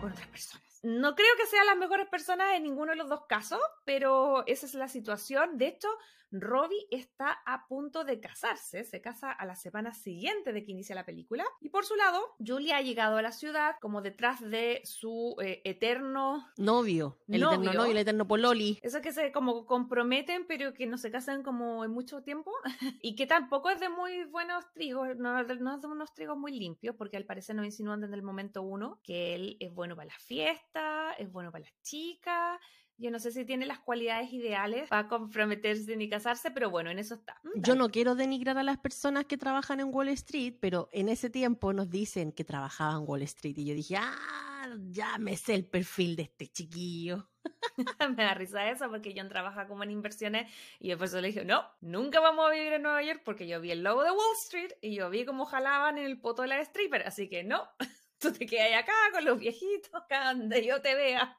con 0.00 0.12
otras 0.12 0.28
personas. 0.28 0.80
No 0.82 1.14
creo 1.14 1.34
que 1.38 1.46
sean 1.46 1.66
las 1.66 1.76
mejores 1.76 2.06
personas 2.08 2.54
en 2.54 2.62
ninguno 2.62 2.92
de 2.92 2.96
los 2.96 3.08
dos 3.08 3.24
casos, 3.26 3.60
pero 3.84 4.46
esa 4.46 4.66
es 4.66 4.74
la 4.74 4.88
situación. 4.88 5.56
De 5.56 5.68
hecho, 5.68 5.88
Robbie 6.30 6.86
está 6.90 7.30
a 7.46 7.66
punto 7.66 8.04
de 8.04 8.20
casarse, 8.20 8.84
se 8.84 9.00
casa 9.00 9.30
a 9.30 9.46
la 9.46 9.56
semana 9.56 9.92
siguiente 9.92 10.52
de 10.52 10.64
que 10.64 10.72
inicia 10.72 10.94
la 10.94 11.06
película. 11.06 11.44
Y 11.60 11.70
por 11.70 11.84
su 11.84 11.94
lado, 11.96 12.34
Julia 12.44 12.78
ha 12.78 12.82
llegado 12.82 13.16
a 13.16 13.22
la 13.22 13.32
ciudad 13.32 13.76
como 13.80 14.02
detrás 14.02 14.40
de 14.40 14.80
su 14.84 15.36
eh, 15.42 15.62
eterno... 15.64 16.46
Novio, 16.56 17.18
el 17.28 17.42
eterno 17.42 17.72
Novio. 17.72 17.90
el 17.90 17.98
eterno 17.98 18.26
pololi. 18.26 18.78
Eso 18.82 19.00
que 19.00 19.12
se 19.12 19.32
como 19.32 19.66
comprometen, 19.66 20.46
pero 20.46 20.74
que 20.74 20.86
no 20.86 20.98
se 20.98 21.10
casan 21.10 21.42
como 21.42 21.84
en 21.84 21.90
mucho 21.90 22.22
tiempo. 22.22 22.52
y 23.02 23.14
que 23.16 23.26
tampoco 23.26 23.70
es 23.70 23.80
de 23.80 23.88
muy 23.88 24.24
buenos 24.24 24.64
trigos, 24.72 25.16
no, 25.16 25.42
no 25.42 25.74
es 25.74 25.80
de 25.80 25.86
unos 25.86 26.14
trigos 26.14 26.36
muy 26.36 26.52
limpios, 26.52 26.96
porque 26.96 27.16
al 27.16 27.24
parecer 27.24 27.56
nos 27.56 27.64
insinúan 27.64 28.00
desde 28.00 28.14
el 28.14 28.22
momento 28.22 28.62
uno 28.62 29.00
que 29.02 29.34
él 29.34 29.56
es 29.60 29.72
bueno 29.72 29.96
para 29.96 30.06
la 30.06 30.18
fiesta, 30.18 31.12
es 31.18 31.30
bueno 31.30 31.50
para 31.50 31.64
las 31.64 31.82
chicas. 31.82 32.60
Yo 32.98 33.10
no 33.10 33.18
sé 33.18 33.30
si 33.30 33.44
tiene 33.44 33.66
las 33.66 33.78
cualidades 33.80 34.32
ideales 34.32 34.88
para 34.88 35.08
comprometerse 35.08 35.96
ni 35.96 36.08
casarse, 36.08 36.50
pero 36.50 36.70
bueno, 36.70 36.90
en 36.90 36.98
eso 36.98 37.14
está. 37.14 37.38
Mm, 37.42 37.60
Yo 37.62 37.74
no 37.74 37.90
quiero 37.90 38.14
denigrar 38.14 38.56
a 38.56 38.62
las 38.62 38.78
personas 38.78 39.26
que 39.26 39.36
trabajan 39.36 39.80
en 39.80 39.94
Wall 39.94 40.08
Street, 40.08 40.54
pero 40.60 40.88
en 40.92 41.08
ese 41.08 41.28
tiempo 41.28 41.72
nos 41.72 41.90
dicen 41.90 42.32
que 42.32 42.44
trabajaban 42.44 43.02
en 43.02 43.08
Wall 43.08 43.22
Street. 43.22 43.58
Y 43.58 43.66
yo 43.66 43.74
dije, 43.74 43.96
ah, 43.98 44.68
ya 44.90 45.18
me 45.18 45.36
sé 45.36 45.54
el 45.54 45.66
perfil 45.66 46.16
de 46.16 46.22
este 46.22 46.48
chiquillo. 46.48 47.28
me 48.16 48.24
da 48.24 48.34
risa 48.34 48.70
eso 48.70 48.88
porque 48.88 49.14
John 49.16 49.28
trabaja 49.28 49.66
como 49.66 49.82
en 49.84 49.90
inversiones 49.90 50.50
y 50.80 50.88
yo 50.88 50.98
por 50.98 51.06
eso 51.06 51.20
le 51.20 51.28
dije, 51.28 51.44
no, 51.44 51.64
nunca 51.80 52.20
vamos 52.20 52.46
a 52.46 52.50
vivir 52.50 52.72
en 52.72 52.82
Nueva 52.82 53.02
York 53.02 53.22
porque 53.24 53.46
yo 53.46 53.60
vi 53.60 53.70
el 53.70 53.82
logo 53.82 54.02
de 54.02 54.10
Wall 54.10 54.36
Street 54.38 54.72
y 54.80 54.94
yo 54.94 55.10
vi 55.10 55.24
cómo 55.24 55.44
jalaban 55.44 55.98
en 55.98 56.06
el 56.06 56.20
poto 56.20 56.42
de 56.42 56.48
la 56.48 56.60
stripper, 56.60 57.06
así 57.06 57.28
que 57.28 57.44
no, 57.44 57.68
tú 58.18 58.32
te 58.32 58.46
quedas 58.46 58.82
acá 58.82 58.92
con 59.12 59.24
los 59.24 59.38
viejitos, 59.38 59.94
acá 59.94 60.34
donde 60.34 60.64
yo 60.64 60.80
te 60.80 60.94
vea. 60.94 61.38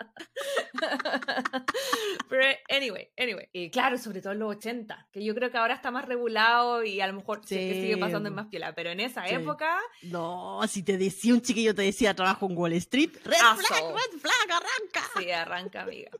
Pero 2.28 2.44
anyway, 2.68 3.08
anyway. 3.18 3.48
Y 3.52 3.70
claro, 3.70 3.98
sobre 3.98 4.20
todo 4.20 4.32
en 4.32 4.38
los 4.40 4.56
80, 4.56 5.08
que 5.12 5.24
yo 5.24 5.34
creo 5.34 5.50
que 5.50 5.58
ahora 5.58 5.74
está 5.74 5.90
más 5.90 6.06
regulado 6.06 6.84
y 6.84 7.00
a 7.00 7.06
lo 7.06 7.14
mejor 7.14 7.40
sí. 7.44 7.56
que 7.56 7.74
sigue 7.74 7.96
pasando 7.98 8.28
en 8.28 8.34
más 8.34 8.46
piola, 8.46 8.74
pero 8.74 8.90
en 8.90 9.00
esa 9.00 9.26
Sí. 9.26 9.34
época, 9.34 9.78
No, 10.02 10.60
si 10.68 10.82
te 10.82 10.96
decía 10.96 11.34
un 11.34 11.42
chiquillo, 11.42 11.74
te 11.74 11.82
decía 11.82 12.14
trabajo 12.14 12.46
en 12.46 12.56
Wall 12.56 12.72
Street. 12.74 13.10
Red 13.24 13.34
Aso. 13.40 13.62
flag, 13.62 13.82
red 13.94 14.18
flag, 14.20 14.50
arranca. 14.50 15.10
sí, 15.18 15.30
arranca, 15.30 15.82
amiga. 15.82 16.10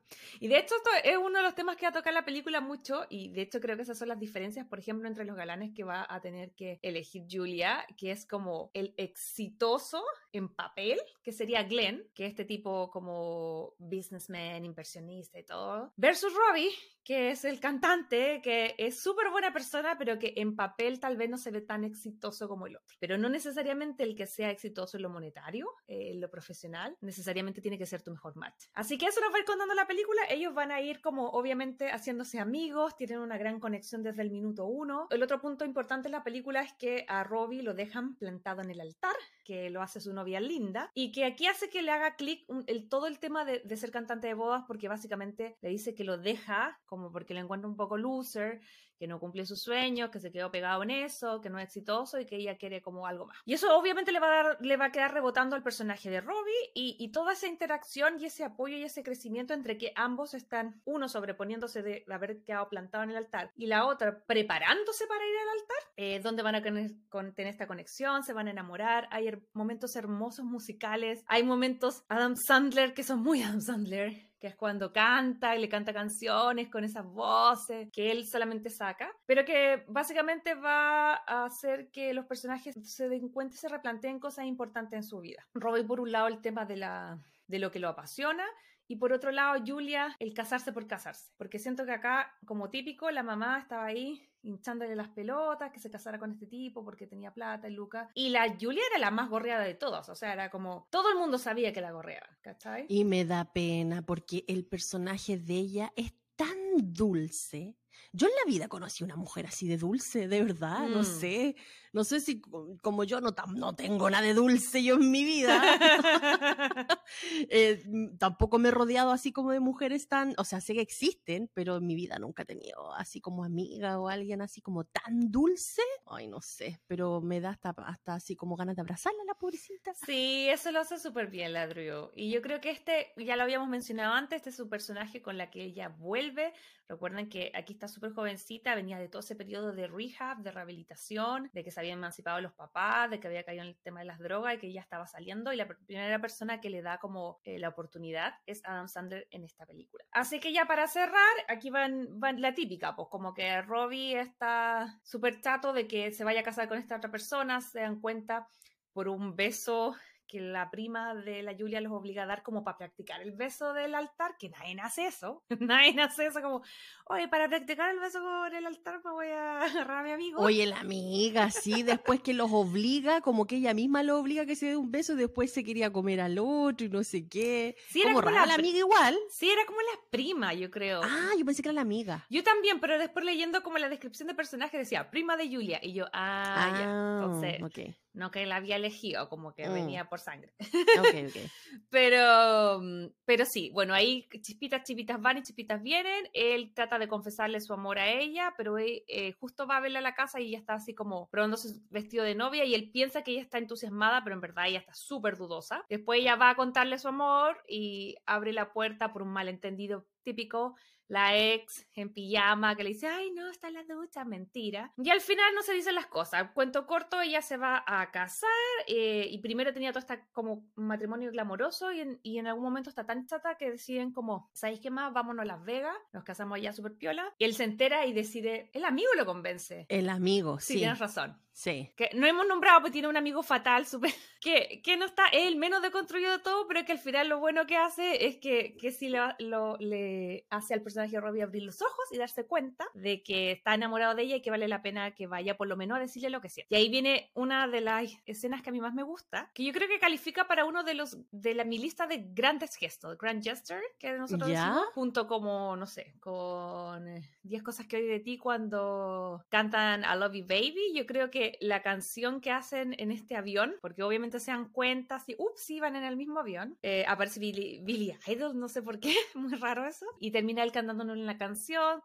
Y 0.41 0.49
de 0.49 0.59
hecho, 0.59 0.75
esto 0.77 0.91
es 1.05 1.17
uno 1.17 1.39
de 1.39 1.45
los 1.45 1.55
temas 1.55 1.77
que 1.77 1.87
va 1.87 1.91
a 1.91 1.93
tocar 1.93 2.13
la 2.13 2.25
película 2.25 2.61
mucho, 2.61 3.07
y 3.09 3.29
de 3.31 3.43
hecho 3.43 3.61
creo 3.61 3.77
que 3.77 3.83
esas 3.83 3.99
son 3.99 4.09
las 4.09 4.19
diferencias, 4.19 4.67
por 4.67 4.79
ejemplo, 4.79 5.09
entre 5.09 5.25
los 5.25 5.37
galanes 5.37 5.73
que 5.75 5.85
va 5.85 6.07
a 6.09 6.21
tener 6.21 6.53
que 6.55 6.79
elegir 6.83 7.25
Julia, 7.31 7.87
que 7.97 8.11
es 8.11 8.27
como 8.27 8.71
el 8.75 8.95
exitoso 8.97 10.03
en 10.33 10.49
papel, 10.49 11.01
que 11.23 11.33
sería 11.33 11.63
Glenn, 11.65 12.05
que 12.15 12.25
es 12.27 12.31
este 12.31 12.45
tipo 12.45 12.91
como 12.91 13.70
businessman, 13.79 14.65
inversionista 14.65 15.39
y 15.39 15.45
todo, 15.45 15.93
versus 15.97 16.33
Robbie, 16.35 16.71
que 17.05 17.31
es 17.31 17.45
el 17.45 17.61
cantante, 17.61 18.41
que 18.43 18.75
es 18.79 19.01
súper 19.01 19.31
buena 19.31 19.53
persona, 19.53 19.97
pero 19.99 20.19
que 20.19 20.35
en 20.37 20.57
papel 20.57 21.01
tal 21.01 21.17
vez 21.17 21.31
no 21.31 21.39
se 21.39 21.51
ve 21.51 21.61
tan 21.61 21.85
exitoso 21.85 22.49
como 22.49 22.67
el 22.67 22.77
otro. 22.77 22.97
Pero 22.99 23.19
no 23.19 23.29
necesariamente 23.29 24.03
el 24.03 24.15
que 24.15 24.27
sea 24.27 24.51
exitoso 24.51 24.97
en 24.97 25.03
lo 25.03 25.11
monetario, 25.11 25.69
eh, 25.87 26.11
en 26.13 26.21
lo 26.21 26.31
profesional, 26.31 26.97
necesariamente 27.01 27.61
tiene 27.61 27.79
que 27.79 27.87
ser 27.87 28.03
tu 28.03 28.11
mejor 28.11 28.37
match. 28.37 28.67
Así 28.75 28.99
que 28.99 29.07
eso 29.07 29.21
nos 29.21 29.33
va 29.33 29.37
a 29.37 29.41
ir 29.41 29.45
contando 29.45 29.75
la 29.75 29.87
película. 29.87 30.23
Ellos 30.29 30.55
van 30.55 30.71
a 30.71 30.81
ir 30.81 31.01
como 31.01 31.31
obviamente 31.31 31.91
haciéndose 31.91 32.39
amigos, 32.39 32.97
tienen 32.97 33.19
una 33.19 33.39
gran 33.39 33.61
conexión 33.61 34.03
desde 34.03 34.23
el 34.23 34.31
minuto 34.31 34.67
uno. 34.67 35.07
El 35.11 35.23
otro 35.23 35.41
punto 35.41 35.65
importante 35.65 36.09
en 36.09 36.13
la 36.13 36.25
película 36.25 36.63
es 36.63 36.73
que 36.75 37.05
a 37.09 37.25
Robbie 37.25 37.63
lo 37.63 37.75
dejan 37.75 38.15
plantado 38.17 38.63
en 38.63 38.71
el 38.71 38.81
altar, 38.81 39.15
que 39.45 39.71
lo 39.71 39.83
hace 39.83 40.01
su 40.01 40.13
novia 40.13 40.41
Linda, 40.41 40.91
y 40.95 41.13
que 41.13 41.25
aquí 41.25 41.47
hace 41.47 41.71
que 41.71 41.83
le 41.83 41.91
haga 41.91 42.17
clic 42.17 42.45
el, 42.67 42.89
todo 42.89 43.07
el 43.07 43.19
tema 43.19 43.45
de, 43.45 43.61
de 43.65 43.77
ser 43.77 43.91
cantante 43.91 44.29
de 44.29 44.35
bodas, 44.35 44.65
porque 44.67 44.89
básicamente 44.89 45.57
le 45.61 45.69
dice 45.71 45.95
que 45.95 46.05
lo 46.05 46.19
deja 46.19 46.79
como 46.91 47.11
porque 47.11 47.33
lo 47.33 47.41
encuentra 47.41 47.69
un 47.71 47.77
poco 47.77 47.97
loser, 47.97 48.61
que 48.99 49.07
no 49.07 49.19
cumple 49.19 49.47
sus 49.47 49.63
sueños, 49.63 50.11
que 50.11 50.21
se 50.21 50.31
quedó 50.31 50.51
pegado 50.51 50.83
en 50.83 50.91
eso, 50.91 51.41
que 51.41 51.49
no 51.49 51.59
es 51.59 51.65
exitoso 51.65 52.21
y 52.21 52.27
que 52.27 52.37
ella 52.37 52.59
quiere 52.59 52.83
como 52.83 53.07
algo 53.07 53.25
más. 53.25 53.39
Y 53.47 53.55
eso 53.55 53.75
obviamente 53.75 54.13
le 54.13 54.21
va 54.21 54.27
a, 54.27 54.43
dar, 54.43 54.59
le 54.61 54.77
va 54.77 54.87
a 54.87 54.93
quedar 54.93 55.15
rebotando 55.15 55.57
al 55.57 55.63
personaje 55.63 56.11
de 56.11 56.21
Robbie 56.21 56.71
y, 56.75 56.97
y 56.99 57.11
toda 57.11 57.33
esa 57.33 57.47
interacción 57.47 58.21
y 58.21 58.27
ese 58.27 58.45
apoyo 58.45 58.77
y 58.77 58.83
ese 58.83 59.03
crecimiento 59.03 59.55
entre 59.55 59.79
que 59.79 59.93
ambos 59.97 60.35
están, 60.35 60.83
uno 60.85 61.09
sobreponiéndose 61.09 61.83
de 61.83 62.05
haber 62.11 62.43
quedado 62.45 62.69
plantado 62.69 63.05
en 63.05 63.11
el 63.11 63.17
altar 63.17 63.53
y 63.57 63.69
la 63.69 63.87
otra 63.87 64.23
preparándose 64.27 65.07
para 65.07 65.25
ir 65.25 65.37
al 65.39 65.61
altar, 65.61 65.93
eh, 65.97 66.21
donde 66.21 66.43
van 66.43 66.57
a 66.57 66.63
con- 67.09 67.33
tener 67.35 67.51
esta 67.53 67.67
conexión, 67.67 68.23
se 68.23 68.35
van 68.35 68.49
a 68.49 68.51
enamorar, 68.51 69.09
hay 69.13 69.31
momentos 69.55 69.97
hermosos 69.97 70.45
musicales, 70.45 71.25
hay 71.27 71.43
momentos 71.43 72.05
Adam 72.09 72.37
Sandler 72.37 72.93
que 72.93 73.03
son 73.03 73.23
muy 73.23 73.43
Adam 73.43 73.63
Sandler, 73.63 74.30
que 74.41 74.47
es 74.47 74.57
cuando 74.57 74.93
canta 74.93 75.55
y 75.55 75.61
le 75.61 75.69
canta 75.69 75.93
canciones 75.93 76.69
con 76.71 76.83
esas 76.83 77.05
voces 77.05 77.89
que 77.93 78.11
él 78.11 78.27
solamente 78.27 78.71
saca, 78.71 79.15
pero 79.27 79.45
que 79.45 79.85
básicamente 79.87 80.55
va 80.55 81.15
a 81.27 81.45
hacer 81.45 81.91
que 81.91 82.15
los 82.15 82.25
personajes 82.25 82.75
se 82.83 83.09
den 83.09 83.29
cuenta 83.29 83.55
y 83.55 83.59
se 83.59 83.69
replanteen 83.69 84.19
cosas 84.19 84.47
importantes 84.47 84.97
en 84.97 85.05
su 85.05 85.21
vida. 85.21 85.47
Robbie, 85.55 85.85
por 85.85 86.01
un 86.01 86.11
lado, 86.11 86.29
el 86.29 86.41
tema 86.41 86.65
de, 86.65 86.77
la, 86.77 87.19
de 87.47 87.59
lo 87.59 87.71
que 87.71 87.79
lo 87.79 87.89
apasiona. 87.89 88.45
Y 88.91 88.97
por 88.97 89.13
otro 89.13 89.31
lado, 89.31 89.63
Julia, 89.65 90.17
el 90.19 90.35
casarse 90.35 90.73
por 90.73 90.85
casarse. 90.89 91.33
Porque 91.37 91.61
siento 91.61 91.87
que 91.87 91.93
acá, 91.93 92.35
como 92.45 92.71
típico, 92.71 93.09
la 93.13 93.23
mamá 93.23 93.61
estaba 93.61 93.85
ahí 93.85 94.21
hinchándole 94.43 94.97
las 94.97 95.11
pelotas, 95.11 95.71
que 95.71 95.79
se 95.79 95.89
casara 95.91 96.19
con 96.19 96.33
este 96.33 96.47
tipo 96.47 96.85
porque 96.85 97.07
tenía 97.07 97.33
plata 97.33 97.69
y 97.69 97.73
Lucas. 97.73 98.09
Y 98.15 98.31
la 98.31 98.53
Julia 98.61 98.83
era 98.91 98.99
la 98.99 99.13
más 99.13 99.31
gorreada 99.31 99.63
de 99.63 99.75
todas. 99.75 100.09
O 100.09 100.17
sea, 100.17 100.33
era 100.33 100.51
como, 100.51 100.89
todo 100.91 101.09
el 101.13 101.19
mundo 101.19 101.39
sabía 101.39 101.73
que 101.73 101.81
la 101.81 101.93
gorreaban, 101.93 102.37
¿cachai? 102.41 102.87
Y 102.89 103.05
me 103.05 103.25
da 103.25 103.53
pena 103.53 104.03
porque 104.03 104.45
el 104.49 104.67
personaje 104.67 105.39
de 105.39 105.55
ella 105.55 105.93
es 105.95 106.13
tan 106.35 106.57
dulce. 106.79 107.77
Yo 108.13 108.27
en 108.27 108.33
la 108.45 108.51
vida 108.51 108.67
conocí 108.67 109.05
una 109.05 109.15
mujer 109.15 109.47
así 109.47 109.69
de 109.69 109.77
dulce, 109.77 110.27
de 110.27 110.43
verdad, 110.43 110.89
no 110.89 111.01
Mm. 111.03 111.05
sé. 111.05 111.55
No 111.93 112.05
sé 112.05 112.21
si 112.21 112.41
co- 112.41 112.77
como 112.83 113.05
yo 113.05 113.21
no, 113.21 113.35
no 113.55 113.75
tengo 113.75 114.09
nada 114.11 114.23
de 114.25 114.35
dulce 114.35 114.83
yo 114.83 114.95
en 114.95 115.11
mi 115.11 115.25
vida. 115.25 115.61
Eh, 117.49 117.83
mm, 117.87 118.17
tampoco 118.19 118.59
me 118.59 118.69
he 118.69 118.71
rodeado 118.73 119.11
así 119.11 119.33
como 119.33 119.51
de 119.51 119.59
mujeres 119.61 120.07
tan, 120.09 120.35
o 120.39 120.45
sea, 120.45 120.61
sé 120.61 120.75
que 120.75 120.81
existen, 120.81 121.51
pero 121.55 121.77
en 121.79 121.87
mi 121.87 121.95
vida 121.95 122.19
nunca 122.19 122.43
he 122.43 122.47
tenido 122.47 122.95
así 122.95 123.21
como 123.21 123.43
amiga 123.45 123.99
o 123.99 124.09
alguien 124.09 124.43
así 124.43 124.61
como 124.61 124.85
tan 124.85 125.31
dulce. 125.31 125.83
Ay, 126.07 126.29
no 126.29 126.41
sé, 126.41 126.81
pero 126.87 127.21
me 127.21 127.41
da 127.41 127.51
hasta, 127.51 127.71
hasta 127.71 128.15
así 128.15 128.37
como 128.37 128.57
ganas 128.57 128.77
de 128.77 128.83
abrazarla 128.83 129.25
la 129.27 129.35
pobrecita. 129.35 129.93
Sí, 130.07 130.47
eso 130.49 130.71
lo 130.71 130.81
hace 130.81 130.99
súper 130.99 131.29
bien 131.29 131.53
la 131.53 131.67
Drew. 131.67 132.11
Y 132.15 132.31
yo 132.31 132.43
creo 132.43 132.61
que 132.61 132.71
este, 132.71 133.09
ya 133.17 133.37
lo 133.37 133.43
habíamos 133.43 133.69
mencionado 133.69 134.15
antes, 134.15 134.37
este 134.37 134.51
es 134.51 134.57
su 134.57 134.69
personaje 134.69 135.21
con 135.21 135.37
la 135.37 135.51
que 135.51 135.63
ella 135.65 135.89
vuelve. 135.89 136.53
Recuerden 136.89 137.29
que 137.29 137.53
aquí 137.55 137.73
está 137.73 137.89
súper 137.89 138.13
jovencita, 138.13 138.75
venía 138.75 138.99
de 138.99 139.09
todo 139.09 139.21
ese 139.21 139.37
periodo 139.37 139.73
de 139.73 139.87
rehab, 139.87 140.39
de 140.43 140.51
rehabilitación, 140.51 141.51
de 141.53 141.65
que 141.65 141.71
se 141.71 141.80
habían 141.81 141.99
emancipado 141.99 142.41
los 142.41 142.53
papás, 142.53 143.11
de 143.11 143.19
que 143.21 143.27
había 143.27 143.45
caído 143.45 143.63
en 143.63 143.71
el 143.71 143.79
tema 143.81 144.01
de 144.01 144.07
las 144.07 144.19
drogas 144.19 144.55
y 144.55 144.59
que 144.59 144.73
ya 144.73 144.81
estaba 144.81 145.07
saliendo. 145.07 145.53
Y 145.53 145.57
la 145.57 145.67
pr- 145.67 145.85
primera 145.87 146.21
persona 146.21 146.61
que 146.61 146.71
le 146.71 146.83
da 146.83 146.99
como 146.99 147.41
eh, 147.45 147.59
la 147.59 147.69
oportunidad 147.69 148.35
es 148.47 148.63
Adam 148.65 148.89
Sandler 148.89 149.27
en 149.31 149.45
esta 149.45 149.67
película. 149.67 150.05
Así 150.13 150.41
que 150.41 150.53
ya 150.53 150.67
para 150.67 150.87
cerrar, 150.87 151.35
aquí 151.49 151.71
van, 151.71 152.21
van 152.21 152.41
la 152.41 152.55
típica, 152.55 152.95
pues 152.95 153.09
como 153.11 153.35
que 153.35 153.61
Robbie 153.63 154.21
está 154.21 154.99
súper 155.03 155.41
chato 155.41 155.73
de 155.73 155.87
que 155.89 156.13
se 156.13 156.25
vaya 156.25 156.41
a 156.41 156.45
casar 156.45 156.69
con 156.69 156.79
esta 156.79 156.97
otra 156.97 157.11
persona, 157.11 157.61
se 157.61 157.81
dan 157.81 158.01
cuenta 158.01 158.49
por 158.93 159.09
un 159.09 159.37
beso 159.37 159.95
que 160.31 160.41
la 160.41 160.71
prima 160.71 161.15
de 161.15 161.43
la 161.43 161.57
Julia 161.57 161.81
los 161.81 161.93
obliga 161.93 162.23
a 162.23 162.27
dar 162.27 162.43
como 162.43 162.63
para 162.63 162.79
practicar 162.79 163.21
el 163.21 163.33
beso 163.33 163.73
del 163.73 163.97
altar, 163.97 164.37
que 164.39 164.49
nadie 164.49 164.77
hace 164.81 165.07
eso, 165.07 165.43
nadie 165.61 166.01
hace 166.01 166.27
eso 166.27 166.41
como, 166.41 166.63
oye, 167.07 167.27
para 167.27 167.49
practicar 167.49 167.91
el 167.93 167.99
beso 167.99 168.21
por 168.21 168.55
el 168.55 168.65
altar 168.65 169.01
me 169.05 169.11
voy 169.11 169.27
a 169.27 169.63
agarrar 169.63 169.99
a 169.99 170.03
mi 170.05 170.13
amigo. 170.13 170.41
Oye, 170.41 170.67
la 170.67 170.81
amiga, 170.81 171.51
sí, 171.51 171.83
después 171.83 172.21
que 172.21 172.33
los 172.33 172.51
obliga, 172.53 173.21
como 173.21 173.47
que 173.47 173.57
ella 173.57 173.75
misma 173.75 174.03
lo 174.03 174.19
obliga 174.19 174.43
a 174.43 174.47
que 174.47 174.55
se 174.55 174.67
dé 174.67 174.77
un 174.77 174.93
beso, 174.93 175.17
después 175.17 175.53
se 175.53 175.65
quería 175.65 175.93
comer 175.93 176.21
al 176.21 176.39
otro 176.39 176.87
y 176.87 176.91
no 176.91 177.03
sé 177.03 177.29
qué. 177.29 177.77
sí, 177.89 178.03
era 178.03 178.15
como 178.15 178.31
la, 178.31 178.55
amiga 178.55 178.79
igual. 178.79 179.19
sí, 179.31 179.51
era 179.51 179.65
como 179.67 179.81
la 179.81 180.01
prima, 180.11 180.55
yo 180.55 180.71
creo. 180.71 181.01
Ah, 181.03 181.31
yo 181.37 181.45
pensé 181.45 181.63
que 181.63 181.69
era 181.69 181.75
la 181.75 181.81
amiga. 181.81 182.25
Yo 182.31 182.45
también, 182.45 182.79
pero 182.79 182.99
después 182.99 183.25
leyendo 183.25 183.63
como 183.63 183.79
la 183.79 183.89
descripción 183.89 184.29
del 184.29 184.37
personaje 184.37 184.79
decía 184.79 185.11
prima 185.11 185.37
de 185.37 185.49
Julia 185.49 185.81
y 185.83 185.93
yo, 185.93 186.07
ah, 186.13 186.73
ya, 186.79 186.85
entonces 186.85 187.63
ok, 187.63 187.95
no 188.13 188.31
que 188.31 188.45
la 188.47 188.57
había 188.57 188.77
elegido, 188.77 189.29
como 189.29 189.55
que 189.55 189.69
Mm. 189.69 189.73
venía 189.73 190.09
por 190.09 190.19
sangre. 190.21 190.53
ok, 190.59 191.15
ok. 191.29 191.37
Pero, 191.91 192.81
mm, 192.81 193.07
pero 193.25 193.45
sí, 193.45 193.71
bueno, 193.73 193.95
ahí 193.95 194.29
chispitas, 194.43 194.83
chispitas 194.85 195.21
van 195.21 195.39
y 195.39 195.43
chispitas 195.43 195.83
vienen. 195.83 196.29
Él 196.33 196.73
trata 196.75 196.99
de 196.99 197.09
confesarle 197.09 197.61
su 197.61 197.73
amor 197.73 197.99
a 197.99 198.11
ella, 198.11 198.55
pero 198.57 198.79
él, 198.79 199.03
eh, 199.09 199.33
justo 199.35 199.67
va 199.67 199.77
a 199.77 199.81
verla 199.81 199.99
a 200.01 200.03
la 200.03 200.15
casa 200.15 200.41
y 200.41 200.49
ella 200.49 200.59
está 200.59 200.75
así 200.75 200.95
como 200.95 201.29
probándose 201.31 201.69
su 201.69 201.81
vestido 201.91 202.25
de 202.25 202.35
novia 202.35 202.65
y 202.65 202.75
él 202.75 202.91
piensa 202.93 203.23
que 203.23 203.33
ella 203.33 203.43
está 203.43 203.59
entusiasmada, 203.59 204.23
pero 204.25 204.35
en 204.35 204.41
verdad 204.41 204.67
ella 204.69 204.79
está 204.81 204.95
súper 204.95 205.37
dudosa. 205.37 205.85
Después 205.89 206.21
ella 206.21 206.37
va 206.37 206.51
a 206.51 206.57
contarle 206.57 206.99
su 206.99 207.09
amor 207.09 207.63
y 207.69 208.17
abre 208.27 208.53
la 208.53 208.73
puerta 208.73 209.13
por 209.13 209.23
un 209.23 209.33
malentendido 209.33 210.07
típico. 210.23 210.75
La 211.11 211.37
ex 211.37 211.89
en 211.95 212.13
pijama 212.15 212.77
que 212.77 212.85
le 212.85 212.91
dice, 212.91 213.09
ay, 213.09 213.33
no, 213.33 213.51
está 213.51 213.67
en 213.67 213.75
la 213.75 213.83
ducha, 213.83 214.25
mentira. 214.25 214.93
Y 214.97 215.11
al 215.11 215.21
final 215.21 215.53
no 215.57 215.63
se 215.63 215.73
dicen 215.73 215.97
las 215.97 216.07
cosas. 216.07 216.53
Cuento 216.53 216.87
corto, 216.87 217.21
ella 217.21 217.43
se 217.43 217.57
va 217.57 217.83
a 217.85 218.13
casar 218.13 218.49
eh, 218.87 219.27
y 219.29 219.39
primero 219.39 219.73
tenía 219.75 219.91
todo 219.91 219.99
este 219.99 220.25
como 220.33 220.71
matrimonio 220.77 221.33
glamoroso 221.33 221.91
y 221.91 222.01
en, 222.01 222.21
y 222.23 222.39
en 222.39 222.47
algún 222.47 222.63
momento 222.63 222.91
está 222.91 223.05
tan 223.07 223.27
chata 223.27 223.57
que 223.57 223.73
deciden 223.73 224.13
como, 224.13 224.49
¿sabéis 224.53 224.79
qué 224.79 224.91
más? 224.91 225.13
Vámonos 225.13 225.43
a 225.43 225.47
Las 225.47 225.65
Vegas, 225.65 225.97
nos 226.13 226.23
casamos 226.23 226.57
allá 226.57 226.73
súper 226.73 226.95
piola. 226.95 227.35
Y 227.39 227.45
él 227.45 227.55
se 227.55 227.65
entera 227.65 228.07
y 228.07 228.13
decide, 228.13 228.71
el 228.73 228.85
amigo 228.85 229.11
lo 229.17 229.27
convence. 229.27 229.87
El 229.89 230.09
amigo, 230.09 230.61
Sí, 230.61 230.75
sí. 230.75 230.79
tienes 230.79 231.01
razón. 231.01 231.37
Sí. 231.61 231.93
Que 231.95 232.09
no 232.15 232.27
hemos 232.27 232.47
nombrado, 232.47 232.81
pues 232.81 232.91
tiene 232.91 233.07
un 233.09 233.19
amigo 233.19 233.43
fatal, 233.43 233.85
súper, 233.87 234.15
que, 234.41 234.81
que 234.83 234.97
no 234.97 235.05
está, 235.05 235.27
es 235.27 235.47
el 235.47 235.57
menos 235.57 235.83
deconstruido 235.83 236.33
de 236.33 236.39
todo, 236.39 236.67
pero 236.67 236.87
que 236.87 236.93
al 236.93 236.99
final 236.99 237.29
lo 237.29 237.39
bueno 237.39 237.67
que 237.67 237.77
hace 237.77 238.27
es 238.27 238.39
que, 238.39 238.79
que 238.79 238.91
sí 238.91 239.11
le, 239.11 239.21
lo, 239.41 239.77
le 239.77 240.47
hace 240.49 240.73
al 240.73 240.81
personaje 240.81 241.13
de 241.13 241.21
Robbie 241.21 241.43
abrir 241.43 241.65
los 241.65 241.83
ojos 241.83 242.07
y 242.13 242.17
darse 242.17 242.47
cuenta 242.47 242.87
de 242.95 243.23
que 243.23 243.53
está 243.53 243.75
enamorado 243.75 244.15
de 244.15 244.23
ella 244.23 244.37
y 244.37 244.41
que 244.41 244.51
vale 244.51 244.69
la 244.69 244.81
pena 244.81 245.11
que 245.15 245.27
vaya 245.27 245.59
por 245.59 245.69
lo 245.69 245.77
menos 245.77 245.99
a 245.99 246.01
decirle 246.01 246.31
lo 246.31 246.41
que 246.41 246.49
siente. 246.49 246.75
Y 246.75 246.79
ahí 246.79 246.89
viene 246.89 247.31
una 247.35 247.69
de 247.69 247.83
las 247.83 248.11
escenas 248.25 248.63
que 248.63 248.71
a 248.71 248.73
mí 248.73 248.81
más 248.81 248.95
me 248.95 249.03
gusta, 249.03 249.51
que 249.53 249.63
yo 249.63 249.75
creo 249.75 249.87
que 249.87 250.01
califica 250.01 250.49
para 250.49 250.65
uno 250.65 250.83
de 250.83 250.95
los, 250.95 251.19
de 251.31 251.53
la, 251.53 251.65
mi 251.65 251.77
lista 251.77 252.07
de 252.07 252.25
grandes 252.33 252.75
gestos, 252.75 253.19
Grand 253.19 253.45
Gesture, 253.45 253.83
que 253.99 254.13
nosotros 254.13 254.49
¿Ya? 254.49 254.65
decimos, 254.65 254.87
junto 254.95 255.27
como, 255.27 255.77
no 255.77 255.87
sé, 255.87 256.15
con 256.21 257.07
eh, 257.07 257.29
10 257.43 257.63
cosas 257.63 257.87
que 257.87 257.97
oí 257.97 258.07
de 258.07 258.21
ti 258.21 258.39
cuando 258.39 259.45
cantan 259.51 260.05
I 260.05 260.19
Love 260.19 260.37
You 260.37 260.47
Baby, 260.47 260.95
yo 260.95 261.05
creo 261.05 261.31
que 261.31 261.50
la 261.61 261.83
canción 261.83 262.41
que 262.41 262.51
hacen 262.51 262.95
en 262.99 263.11
este 263.11 263.37
avión, 263.37 263.75
porque 263.81 264.03
obviamente 264.03 264.41
se 264.41 264.51
dan 264.51 264.69
cuenta 264.69 265.19
si, 265.19 265.35
ups, 265.39 265.71
iban 265.71 265.97
en 265.97 266.05
el 266.05 266.17
mismo 266.17 266.41
avión, 266.41 266.77
eh, 266.83 267.05
aparece 267.07 267.41
Billy, 267.41 267.81
Billy 267.83 268.15
Idol, 268.27 268.59
no 268.59 268.69
sé 268.69 268.83
por 268.83 269.01
qué, 269.01 269.15
muy 269.35 269.55
raro 269.55 269.87
eso, 269.87 270.07
y 270.19 270.31
termina 270.31 270.63
él 270.63 270.73
cantándonos 270.73 271.17
la 271.19 271.39
canción. 271.39 272.03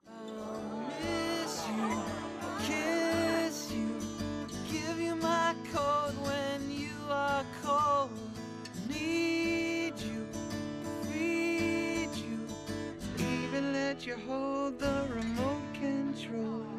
you 14.06 14.16
hold 14.28 14.78
the 14.78 15.08
remote 15.10 15.74
control 15.74 16.75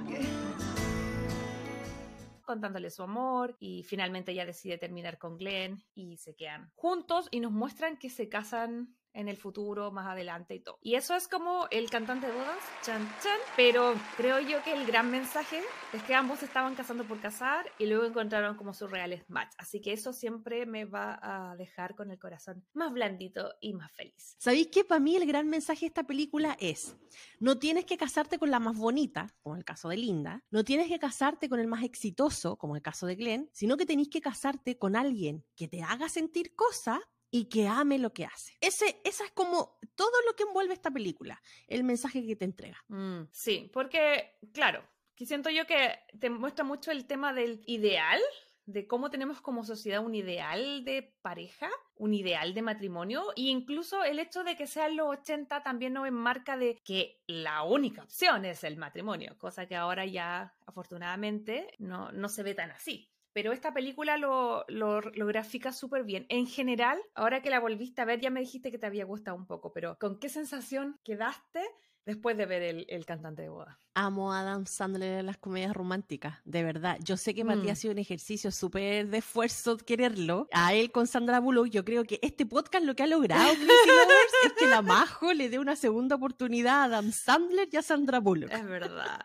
contándole 2.46 2.90
su 2.90 3.02
amor 3.02 3.56
y 3.60 3.82
finalmente 3.82 4.32
ella 4.32 4.46
decide 4.46 4.78
terminar 4.78 5.18
con 5.18 5.36
Glenn 5.36 5.84
y 5.94 6.16
se 6.16 6.34
quedan 6.34 6.70
juntos 6.74 7.28
y 7.30 7.40
nos 7.40 7.52
muestran 7.52 7.98
que 7.98 8.08
se 8.08 8.30
casan 8.30 8.96
en 9.16 9.28
el 9.28 9.36
futuro, 9.36 9.90
más 9.90 10.06
adelante 10.06 10.54
y 10.54 10.60
todo. 10.60 10.78
Y 10.82 10.94
eso 10.94 11.14
es 11.14 11.26
como 11.26 11.66
el 11.70 11.90
cantante 11.90 12.26
de 12.26 12.34
bodas, 12.34 12.58
chan 12.82 13.02
chan, 13.22 13.38
pero 13.56 13.94
creo 14.16 14.40
yo 14.40 14.62
que 14.62 14.72
el 14.72 14.86
gran 14.86 15.10
mensaje 15.10 15.62
es 15.92 16.02
que 16.02 16.14
ambos 16.14 16.42
estaban 16.42 16.74
casando 16.74 17.04
por 17.04 17.20
casar 17.20 17.66
y 17.78 17.86
luego 17.86 18.04
encontraron 18.04 18.56
como 18.56 18.74
sus 18.74 18.90
reales 18.90 19.24
match. 19.28 19.52
Así 19.58 19.80
que 19.80 19.92
eso 19.92 20.12
siempre 20.12 20.66
me 20.66 20.84
va 20.84 21.18
a 21.22 21.56
dejar 21.56 21.96
con 21.96 22.10
el 22.10 22.18
corazón 22.18 22.64
más 22.74 22.92
blandito 22.92 23.54
y 23.60 23.72
más 23.72 23.90
feliz. 23.92 24.36
¿Sabéis 24.38 24.68
que 24.68 24.84
para 24.84 25.00
mí 25.00 25.16
el 25.16 25.26
gran 25.26 25.48
mensaje 25.48 25.80
de 25.80 25.86
esta 25.86 26.04
película 26.04 26.56
es, 26.60 26.94
no 27.40 27.58
tienes 27.58 27.86
que 27.86 27.96
casarte 27.96 28.38
con 28.38 28.50
la 28.50 28.60
más 28.60 28.76
bonita, 28.76 29.34
como 29.42 29.56
el 29.56 29.64
caso 29.64 29.88
de 29.88 29.96
Linda, 29.96 30.44
no 30.50 30.62
tienes 30.62 30.88
que 30.88 30.98
casarte 30.98 31.48
con 31.48 31.58
el 31.58 31.66
más 31.66 31.82
exitoso, 31.82 32.56
como 32.56 32.76
el 32.76 32.82
caso 32.82 33.06
de 33.06 33.16
Glenn, 33.16 33.48
sino 33.52 33.76
que 33.76 33.86
tenés 33.86 34.08
que 34.08 34.20
casarte 34.20 34.78
con 34.78 34.94
alguien 34.94 35.44
que 35.56 35.68
te 35.68 35.82
haga 35.82 36.08
sentir 36.08 36.54
cosas 36.54 37.00
y 37.36 37.44
que 37.44 37.68
ame 37.68 37.98
lo 37.98 38.14
que 38.14 38.24
hace. 38.24 38.56
Ese, 38.60 39.00
esa 39.04 39.24
es 39.24 39.30
como 39.32 39.78
todo 39.94 40.22
lo 40.26 40.34
que 40.34 40.44
envuelve 40.44 40.72
esta 40.72 40.90
película, 40.90 41.40
el 41.68 41.84
mensaje 41.84 42.26
que 42.26 42.34
te 42.34 42.46
entrega. 42.46 42.82
Mm, 42.88 43.24
sí, 43.30 43.70
porque, 43.74 44.38
claro, 44.54 44.82
que 45.14 45.26
siento 45.26 45.50
yo 45.50 45.66
que 45.66 45.98
te 46.18 46.30
muestra 46.30 46.64
mucho 46.64 46.90
el 46.90 47.06
tema 47.06 47.34
del 47.34 47.62
ideal, 47.66 48.20
de 48.64 48.86
cómo 48.86 49.10
tenemos 49.10 49.42
como 49.42 49.64
sociedad 49.64 50.02
un 50.02 50.14
ideal 50.14 50.82
de 50.86 51.14
pareja, 51.20 51.68
un 51.94 52.14
ideal 52.14 52.54
de 52.54 52.62
matrimonio, 52.62 53.22
e 53.36 53.42
incluso 53.42 54.02
el 54.02 54.18
hecho 54.18 54.42
de 54.42 54.56
que 54.56 54.66
sean 54.66 54.96
los 54.96 55.08
80 55.08 55.62
también 55.62 55.92
nos 55.92 56.08
enmarca 56.08 56.56
de 56.56 56.80
que 56.82 57.22
la 57.26 57.64
única 57.64 58.02
opción 58.02 58.46
es 58.46 58.64
el 58.64 58.78
matrimonio, 58.78 59.36
cosa 59.36 59.66
que 59.66 59.76
ahora 59.76 60.06
ya 60.06 60.54
afortunadamente 60.64 61.74
no, 61.78 62.10
no 62.12 62.30
se 62.30 62.42
ve 62.42 62.54
tan 62.54 62.70
así 62.70 63.12
pero 63.36 63.52
esta 63.52 63.74
película 63.74 64.16
lo, 64.16 64.64
lo, 64.68 65.02
lo 65.02 65.26
grafica 65.26 65.70
súper 65.70 66.04
bien. 66.04 66.24
En 66.30 66.46
general, 66.46 66.98
ahora 67.14 67.42
que 67.42 67.50
la 67.50 67.60
volviste 67.60 68.00
a 68.00 68.06
ver, 68.06 68.18
ya 68.18 68.30
me 68.30 68.40
dijiste 68.40 68.70
que 68.70 68.78
te 68.78 68.86
había 68.86 69.04
gustado 69.04 69.36
un 69.36 69.44
poco, 69.44 69.74
pero 69.74 69.98
¿con 69.98 70.18
qué 70.18 70.30
sensación 70.30 70.98
quedaste 71.04 71.60
después 72.06 72.38
de 72.38 72.46
ver 72.46 72.62
el, 72.62 72.86
el 72.88 73.04
cantante 73.04 73.42
de 73.42 73.50
boda? 73.50 73.78
Amo 73.92 74.32
a 74.32 74.40
Adam 74.40 74.64
Sandler 74.64 75.18
en 75.18 75.26
las 75.26 75.36
comedias 75.36 75.74
románticas, 75.74 76.38
de 76.46 76.64
verdad. 76.64 76.96
Yo 77.04 77.18
sé 77.18 77.34
que 77.34 77.44
para 77.44 77.60
ti 77.60 77.66
Mm. 77.66 77.70
ha 77.72 77.74
sido 77.74 77.92
un 77.92 77.98
ejercicio 77.98 78.50
súper 78.50 79.08
de 79.08 79.18
esfuerzo 79.18 79.76
quererlo. 79.76 80.48
A 80.52 80.72
él 80.72 80.90
con 80.90 81.06
Sandra 81.06 81.38
Bullock, 81.38 81.66
yo 81.66 81.84
creo 81.84 82.04
que 82.04 82.18
este 82.22 82.46
podcast 82.46 82.86
lo 82.86 82.96
que 82.96 83.02
ha 83.02 83.06
logrado, 83.06 83.50
es 84.44 84.52
que 84.54 84.66
la 84.66 84.80
Majo 84.80 85.34
le 85.34 85.50
dé 85.50 85.58
una 85.58 85.76
segunda 85.76 86.16
oportunidad 86.16 86.80
a 86.80 86.84
Adam 86.84 87.12
Sandler 87.12 87.68
y 87.70 87.76
a 87.76 87.82
Sandra 87.82 88.18
Bullock. 88.18 88.50
Es 88.50 88.64
verdad, 88.64 89.20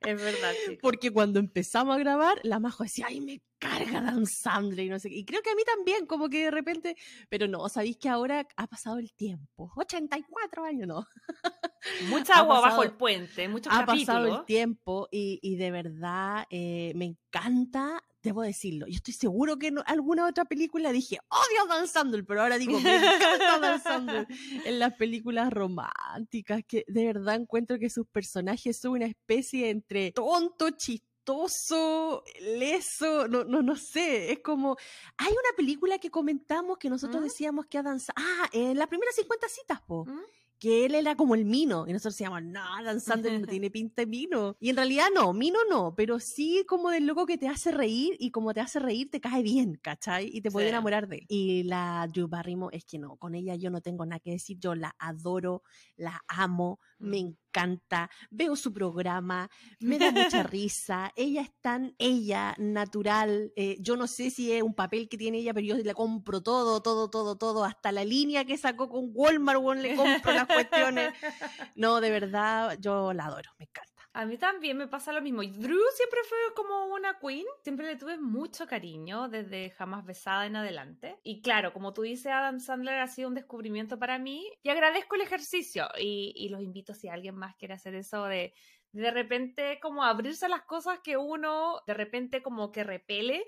es 0.00 0.22
verdad, 0.22 0.52
chicos. 0.64 0.78
Porque 0.82 1.10
cuando 1.10 1.38
empezamos 1.40 1.96
a 1.96 1.98
grabar, 1.98 2.38
la 2.42 2.58
Majo 2.60 2.84
decía, 2.84 3.06
ay, 3.08 3.20
me 3.20 3.42
carga 3.58 4.00
Dan 4.00 4.26
Sandler 4.26 4.86
y 4.86 4.88
no 4.88 4.98
sé 5.00 5.08
qué. 5.10 5.16
Y 5.16 5.24
creo 5.24 5.42
que 5.42 5.50
a 5.50 5.54
mí 5.56 5.62
también, 5.64 6.06
como 6.06 6.28
que 6.28 6.44
de 6.44 6.50
repente, 6.52 6.96
pero 7.28 7.48
no, 7.48 7.68
sabéis 7.68 7.96
que 7.96 8.08
ahora 8.08 8.46
ha 8.56 8.66
pasado 8.68 8.98
el 8.98 9.12
tiempo. 9.14 9.72
84 9.76 10.64
años, 10.64 10.86
no. 10.86 11.06
Mucha 12.08 12.34
Ha 12.34 12.38
agua 12.38 12.56
pasado- 12.56 12.70
bajo 12.70 12.82
el 12.84 12.92
puente, 12.92 13.48
muchos 13.48 13.72
Ha 13.72 13.84
pasado 13.86 14.38
el 14.38 14.44
tiempo 14.44 15.08
y, 15.10 15.38
y 15.42 15.56
de 15.56 15.70
verdad 15.70 16.46
eh, 16.50 16.92
me 16.94 17.04
encanta, 17.06 18.02
debo 18.22 18.42
decirlo. 18.42 18.86
Yo 18.86 18.96
estoy 18.96 19.14
seguro 19.14 19.58
que 19.58 19.68
en 19.68 19.78
alguna 19.86 20.26
otra 20.26 20.44
película 20.44 20.92
dije, 20.92 21.18
odio 21.28 21.62
a 21.64 21.76
Dan 21.76 21.88
Sandler, 21.88 22.24
pero 22.24 22.42
ahora 22.42 22.58
digo, 22.58 22.78
me 22.80 22.96
encanta 22.96 23.58
Dan 23.60 23.82
Sandler 23.82 24.26
en 24.64 24.78
las 24.78 24.94
películas 24.94 25.52
románticas, 25.52 26.62
que 26.66 26.84
de 26.88 27.06
verdad 27.06 27.36
encuentro 27.36 27.78
que 27.78 27.90
sus 27.90 28.06
personajes 28.06 28.78
son 28.78 28.92
una 28.92 29.06
especie 29.06 29.70
entre 29.70 30.12
tonto, 30.12 30.70
chistoso, 30.70 32.24
leso, 32.40 33.28
no, 33.28 33.44
no, 33.44 33.62
no 33.62 33.76
sé, 33.76 34.32
es 34.32 34.40
como, 34.40 34.76
hay 35.16 35.30
una 35.30 35.56
película 35.56 35.98
que 35.98 36.10
comentamos 36.10 36.78
que 36.78 36.88
nosotros 36.90 37.20
¿Mm? 37.20 37.24
decíamos 37.24 37.66
que 37.66 37.78
Adam 37.78 37.98
ah, 38.16 38.48
en 38.52 38.78
las 38.78 38.88
primeras 38.88 39.14
50 39.14 39.48
citas, 39.48 39.80
po 39.82 40.04
¿Mm? 40.06 40.20
Que 40.58 40.84
él 40.86 40.94
era 40.94 41.14
como 41.16 41.34
el 41.34 41.44
Mino. 41.44 41.86
Y 41.86 41.92
nosotros 41.92 42.14
decíamos, 42.14 42.42
no, 42.42 42.60
Dan 42.84 43.00
Sandler 43.00 43.40
no 43.40 43.46
tiene 43.60 43.70
pinta 43.70 44.02
de 44.02 44.06
Mino. 44.06 44.56
Y 44.60 44.70
en 44.70 44.76
realidad 44.76 45.06
no, 45.14 45.32
Mino 45.32 45.58
no, 45.70 45.94
pero 45.94 46.18
sí 46.20 46.64
como 46.66 46.90
del 46.90 47.06
loco 47.06 47.26
que 47.26 47.38
te 47.38 47.48
hace 47.48 47.70
reír 47.70 48.16
y 48.18 48.30
como 48.30 48.52
te 48.54 48.60
hace 48.60 48.78
reír 48.80 49.10
te 49.10 49.20
cae 49.20 49.42
bien, 49.42 49.78
¿cachai? 49.82 50.28
Y 50.32 50.40
te 50.40 50.50
puede 50.50 50.66
Sí. 50.66 50.70
enamorar 50.70 51.08
de 51.08 51.16
él. 51.18 51.24
Y 51.28 51.62
la 51.64 52.08
Drew 52.12 52.28
Barrymore 52.28 52.76
es 52.76 52.84
que 52.84 52.98
no, 52.98 53.16
con 53.16 53.34
ella 53.34 53.54
yo 53.54 53.70
no 53.70 53.80
tengo 53.80 54.04
nada 54.04 54.20
que 54.20 54.32
decir, 54.32 54.58
yo 54.58 54.74
la 54.74 54.94
adoro, 54.98 55.62
la 55.96 56.20
amo, 56.28 56.80
me 56.98 57.22
Mm. 57.22 57.36
Encanta, 57.48 58.10
veo 58.30 58.56
su 58.56 58.72
programa, 58.72 59.50
me 59.80 59.98
da 59.98 60.10
mucha 60.10 60.42
risa, 60.44 61.12
ella 61.16 61.42
es 61.42 61.52
tan 61.60 61.94
ella, 61.98 62.54
natural, 62.58 63.52
eh, 63.56 63.76
yo 63.80 63.96
no 63.96 64.06
sé 64.06 64.30
si 64.30 64.52
es 64.52 64.62
un 64.62 64.74
papel 64.74 65.08
que 65.08 65.18
tiene 65.18 65.38
ella, 65.38 65.54
pero 65.54 65.66
yo 65.66 65.76
le 65.76 65.94
compro 65.94 66.42
todo, 66.42 66.82
todo, 66.82 67.10
todo, 67.10 67.36
todo, 67.36 67.64
hasta 67.64 67.92
la 67.92 68.04
línea 68.04 68.44
que 68.44 68.56
sacó 68.56 68.88
con 68.88 69.10
Walmart, 69.12 69.60
weón, 69.60 69.82
le 69.82 69.96
compro 69.96 70.32
las 70.32 70.46
cuestiones. 70.46 71.12
No, 71.74 72.00
de 72.00 72.10
verdad, 72.10 72.76
yo 72.80 73.12
la 73.12 73.26
adoro, 73.26 73.50
me 73.58 73.64
encanta. 73.64 73.87
A 74.14 74.24
mí 74.24 74.36
también 74.36 74.76
me 74.76 74.88
pasa 74.88 75.12
lo 75.12 75.22
mismo. 75.22 75.42
Drew 75.42 75.80
siempre 75.94 76.20
fue 76.28 76.38
como 76.56 76.86
una 76.86 77.18
queen. 77.18 77.46
Siempre 77.62 77.86
le 77.86 77.96
tuve 77.96 78.18
mucho 78.18 78.66
cariño 78.66 79.28
desde 79.28 79.70
jamás 79.70 80.04
besada 80.04 80.46
en 80.46 80.56
adelante. 80.56 81.18
Y 81.22 81.40
claro, 81.42 81.72
como 81.72 81.92
tú 81.92 82.02
dices, 82.02 82.32
Adam 82.32 82.58
Sandler 82.58 82.98
ha 83.00 83.06
sido 83.06 83.28
un 83.28 83.34
descubrimiento 83.34 83.98
para 83.98 84.18
mí. 84.18 84.50
Y 84.62 84.70
agradezco 84.70 85.14
el 85.14 85.22
ejercicio. 85.22 85.88
Y, 85.98 86.32
y 86.36 86.48
los 86.48 86.62
invito 86.62 86.94
si 86.94 87.08
alguien 87.08 87.36
más 87.36 87.54
quiere 87.56 87.74
hacer 87.74 87.94
eso 87.94 88.24
de 88.24 88.52
de 88.92 89.10
repente 89.10 89.78
como 89.80 90.02
abrirse 90.02 90.46
a 90.46 90.48
las 90.48 90.62
cosas 90.62 91.00
que 91.00 91.16
uno 91.16 91.80
de 91.86 91.94
repente 91.94 92.42
como 92.42 92.72
que 92.72 92.84
repele. 92.84 93.44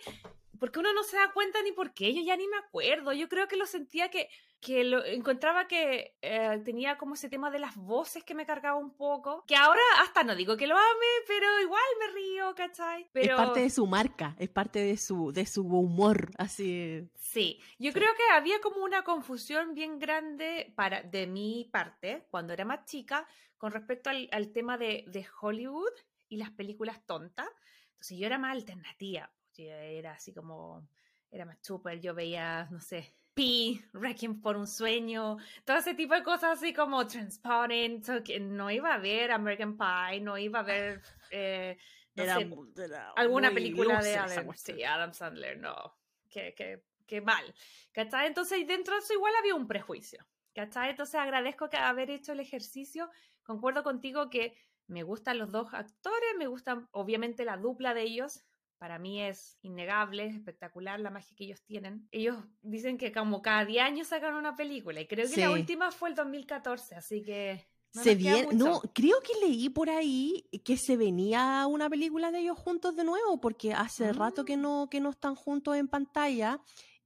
Porque 0.60 0.78
uno 0.78 0.92
no 0.92 1.02
se 1.02 1.16
da 1.16 1.32
cuenta 1.32 1.60
ni 1.62 1.72
por 1.72 1.92
qué. 1.92 2.14
Yo 2.14 2.22
ya 2.22 2.36
ni 2.36 2.46
me 2.46 2.58
acuerdo. 2.58 3.12
Yo 3.12 3.28
creo 3.28 3.48
que 3.48 3.56
lo 3.56 3.66
sentía 3.66 4.10
que 4.10 4.28
que 4.60 4.84
lo 4.84 5.02
encontraba 5.04 5.66
que 5.66 6.18
eh, 6.20 6.60
tenía 6.64 6.98
como 6.98 7.14
ese 7.14 7.30
tema 7.30 7.50
de 7.50 7.58
las 7.58 7.76
voces 7.76 8.24
que 8.24 8.34
me 8.34 8.44
cargaba 8.44 8.76
un 8.78 8.94
poco, 8.94 9.42
que 9.46 9.56
ahora 9.56 9.80
hasta 10.02 10.22
no 10.22 10.36
digo 10.36 10.56
que 10.56 10.66
lo 10.66 10.76
ame, 10.76 11.06
pero 11.26 11.60
igual 11.60 11.82
me 11.98 12.12
río, 12.12 12.54
¿cachai? 12.54 13.08
Pero 13.12 13.36
Es 13.36 13.42
parte 13.42 13.60
de 13.60 13.70
su 13.70 13.86
marca, 13.86 14.36
es 14.38 14.50
parte 14.50 14.80
de 14.80 14.96
su, 14.98 15.32
de 15.32 15.46
su 15.46 15.62
humor, 15.62 16.30
así. 16.36 17.08
sí, 17.14 17.58
yo 17.78 17.92
creo 17.92 18.10
que 18.14 18.34
había 18.34 18.60
como 18.60 18.84
una 18.84 19.02
confusión 19.02 19.74
bien 19.74 19.98
grande 19.98 20.72
para, 20.76 21.02
de 21.02 21.26
mi 21.26 21.68
parte, 21.72 22.26
cuando 22.30 22.52
era 22.52 22.66
más 22.66 22.84
chica, 22.84 23.26
con 23.56 23.72
respecto 23.72 24.10
al, 24.10 24.28
al 24.30 24.52
tema 24.52 24.76
de, 24.76 25.04
de 25.06 25.26
Hollywood 25.40 25.92
y 26.28 26.36
las 26.36 26.50
películas 26.50 27.04
tontas. 27.06 27.48
Entonces 27.92 28.18
yo 28.18 28.26
era 28.26 28.38
más 28.38 28.52
alternativa, 28.52 29.30
era 29.58 30.12
así 30.12 30.32
como, 30.32 30.88
era 31.30 31.44
más 31.44 31.58
super, 31.62 32.00
yo 32.00 32.14
veía, 32.14 32.68
no 32.70 32.80
sé, 32.80 33.14
Pi, 33.34 33.82
Wrecking 33.92 34.40
por 34.40 34.56
un 34.56 34.66
sueño, 34.66 35.36
todo 35.64 35.78
ese 35.78 35.94
tipo 35.94 36.14
de 36.14 36.22
cosas 36.22 36.58
así 36.58 36.72
como 36.72 37.06
Transparent, 37.06 38.22
que 38.24 38.40
no 38.40 38.70
iba 38.70 38.94
a 38.94 38.98
ver 38.98 39.30
American 39.30 39.76
Pie, 39.76 40.20
no 40.20 40.36
iba 40.36 40.60
a 40.60 40.64
ver, 40.64 41.00
eh, 41.30 41.78
no 42.14 42.24
Era 42.24 42.36
sé, 42.36 42.50
era 42.84 43.12
alguna 43.12 43.50
película 43.52 44.00
de 44.02 44.16
Adam, 44.16 44.52
sí, 44.54 44.82
Adam 44.82 45.12
Sandler, 45.12 45.58
no, 45.58 45.96
qué, 46.28 46.54
qué, 46.56 46.84
qué 47.06 47.20
mal, 47.20 47.54
¿cachai? 47.92 48.26
Entonces 48.26 48.66
dentro 48.66 48.94
de 48.94 49.00
eso 49.00 49.14
igual 49.14 49.32
había 49.38 49.54
un 49.54 49.68
prejuicio, 49.68 50.26
¿cachai? 50.54 50.90
Entonces 50.90 51.14
agradezco 51.14 51.70
que 51.70 51.76
haber 51.76 52.10
hecho 52.10 52.32
el 52.32 52.40
ejercicio, 52.40 53.10
concuerdo 53.42 53.82
contigo 53.84 54.28
que 54.28 54.56
me 54.86 55.04
gustan 55.04 55.38
los 55.38 55.52
dos 55.52 55.72
actores, 55.72 56.30
me 56.36 56.48
gustan 56.48 56.88
obviamente 56.90 57.44
la 57.44 57.56
dupla 57.56 57.94
de 57.94 58.02
ellos, 58.02 58.44
para 58.80 58.98
mí 58.98 59.20
es 59.22 59.58
innegable, 59.60 60.24
es 60.24 60.34
espectacular 60.34 60.98
la 60.98 61.10
magia 61.10 61.36
que 61.36 61.44
ellos 61.44 61.62
tienen. 61.62 62.08
Ellos 62.10 62.38
dicen 62.62 62.96
que 62.96 63.12
como 63.12 63.42
cada 63.42 63.66
10 63.66 63.84
años 63.84 64.08
sacan 64.08 64.34
una 64.34 64.56
película 64.56 65.02
y 65.02 65.06
creo 65.06 65.28
que 65.28 65.38
la 65.38 65.50
última 65.50 65.92
fue 65.92 66.08
el 66.08 66.14
2014, 66.14 66.94
así 66.94 67.22
que... 67.22 67.68
no 67.92 68.02
se 68.02 68.14
viene, 68.14 68.48
creo 68.94 69.20
que 69.20 69.46
leí 69.46 69.68
por 69.68 69.90
ahí 69.90 70.48
que 70.64 70.78
se 70.78 70.96
venía 70.96 71.66
una 71.68 71.90
película 71.90 72.30
de 72.30 72.38
ellos 72.38 72.58
juntos 72.58 72.96
de 72.96 73.04
nuevo, 73.04 73.38
porque 73.38 73.74
hace 73.74 74.14
rato 74.14 74.46
que 74.46 74.54
Ah. 74.54 74.56
no, 74.56 74.88
que 74.90 75.00
no 75.00 75.10
están 75.10 75.34
juntos 75.34 75.76
en 75.76 75.86
pantalla 75.86 76.58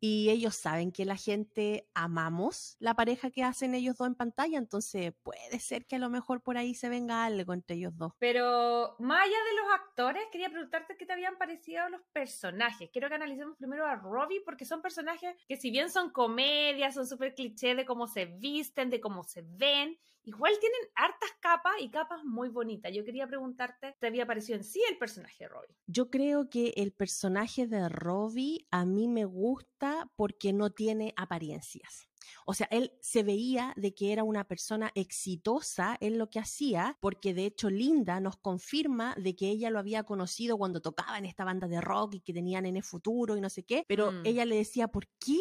y 0.06 0.28
ellos 0.28 0.54
saben 0.54 0.92
que 0.92 1.06
la 1.06 1.16
gente 1.16 1.88
amamos 1.94 2.76
la 2.78 2.92
pareja 2.92 3.30
que 3.30 3.42
hacen 3.42 3.74
ellos 3.74 3.96
dos 3.96 4.06
en 4.06 4.14
pantalla, 4.14 4.58
entonces 4.58 5.14
puede 5.22 5.58
ser 5.60 5.86
que 5.86 5.96
a 5.96 5.98
lo 5.98 6.10
mejor 6.10 6.42
por 6.42 6.58
ahí 6.58 6.74
se 6.74 6.90
venga 6.90 7.24
algo 7.24 7.54
entre 7.54 7.76
ellos 7.76 7.96
dos. 7.96 8.12
Pero 8.18 8.96
más 8.98 9.22
allá 9.22 9.30
de 9.30 9.56
los 9.56 9.72
actores, 9.72 10.22
quería 10.30 10.50
preguntarte 10.50 10.98
qué 10.98 11.06
te 11.06 11.14
habían 11.14 11.38
parecido 11.38 11.88
los 11.88 12.02
personajes. 12.12 12.90
Quiero 12.92 13.08
que 13.08 13.14
analicemos 13.14 13.56
primero 13.56 13.86
a 13.86 13.96
Robbie, 13.96 14.42
porque 14.44 14.66
son 14.66 14.82
personajes 14.82 15.34
que 15.48 15.56
si 15.56 15.70
bien 15.70 15.88
son 15.88 16.10
comedias, 16.10 16.92
son 16.92 17.06
súper 17.06 17.34
cliché 17.34 17.74
de 17.74 17.86
cómo 17.86 18.06
se 18.06 18.26
visten, 18.26 18.90
de 18.90 19.00
cómo 19.00 19.24
se 19.24 19.40
ven, 19.42 19.98
igual 20.24 20.52
tienen 20.60 20.80
hartas 20.94 21.30
capas 21.40 21.74
y 21.80 21.90
capas 21.90 22.24
muy 22.24 22.48
bonitas. 22.48 22.92
Yo 22.92 23.04
quería 23.04 23.26
preguntarte, 23.26 23.96
¿te 24.00 24.06
había 24.06 24.26
parecido 24.26 24.58
en 24.58 24.64
sí 24.64 24.82
el 24.90 24.98
personaje 24.98 25.44
de 25.44 25.48
Robbie? 25.48 25.76
Yo 25.86 26.10
creo 26.10 26.48
que 26.50 26.72
el 26.76 26.92
personaje 26.92 27.66
de 27.66 27.88
Robbie 27.88 28.66
a 28.70 28.84
mí 28.86 29.08
me 29.08 29.24
gusta 29.24 30.10
porque 30.16 30.52
no 30.52 30.70
tiene 30.70 31.12
apariencias. 31.16 32.08
O 32.46 32.54
sea, 32.54 32.66
él 32.70 32.92
se 33.02 33.22
veía 33.22 33.74
de 33.76 33.94
que 33.94 34.12
era 34.12 34.24
una 34.24 34.44
persona 34.44 34.90
exitosa 34.94 35.96
en 36.00 36.16
lo 36.16 36.30
que 36.30 36.38
hacía, 36.38 36.96
porque 37.00 37.34
de 37.34 37.44
hecho 37.44 37.68
Linda 37.68 38.18
nos 38.20 38.38
confirma 38.38 39.14
de 39.18 39.36
que 39.36 39.48
ella 39.50 39.68
lo 39.68 39.78
había 39.78 40.04
conocido 40.04 40.56
cuando 40.56 40.80
tocaba 40.80 41.18
en 41.18 41.26
esta 41.26 41.44
banda 41.44 41.68
de 41.68 41.82
rock 41.82 42.14
y 42.14 42.20
que 42.22 42.32
tenían 42.32 42.64
en 42.64 42.76
el 42.78 42.82
futuro 42.82 43.36
y 43.36 43.42
no 43.42 43.50
sé 43.50 43.64
qué, 43.64 43.84
pero 43.86 44.10
Mm. 44.12 44.22
ella 44.24 44.44
le 44.46 44.56
decía, 44.56 44.88
¿por 44.88 45.06
qué? 45.18 45.38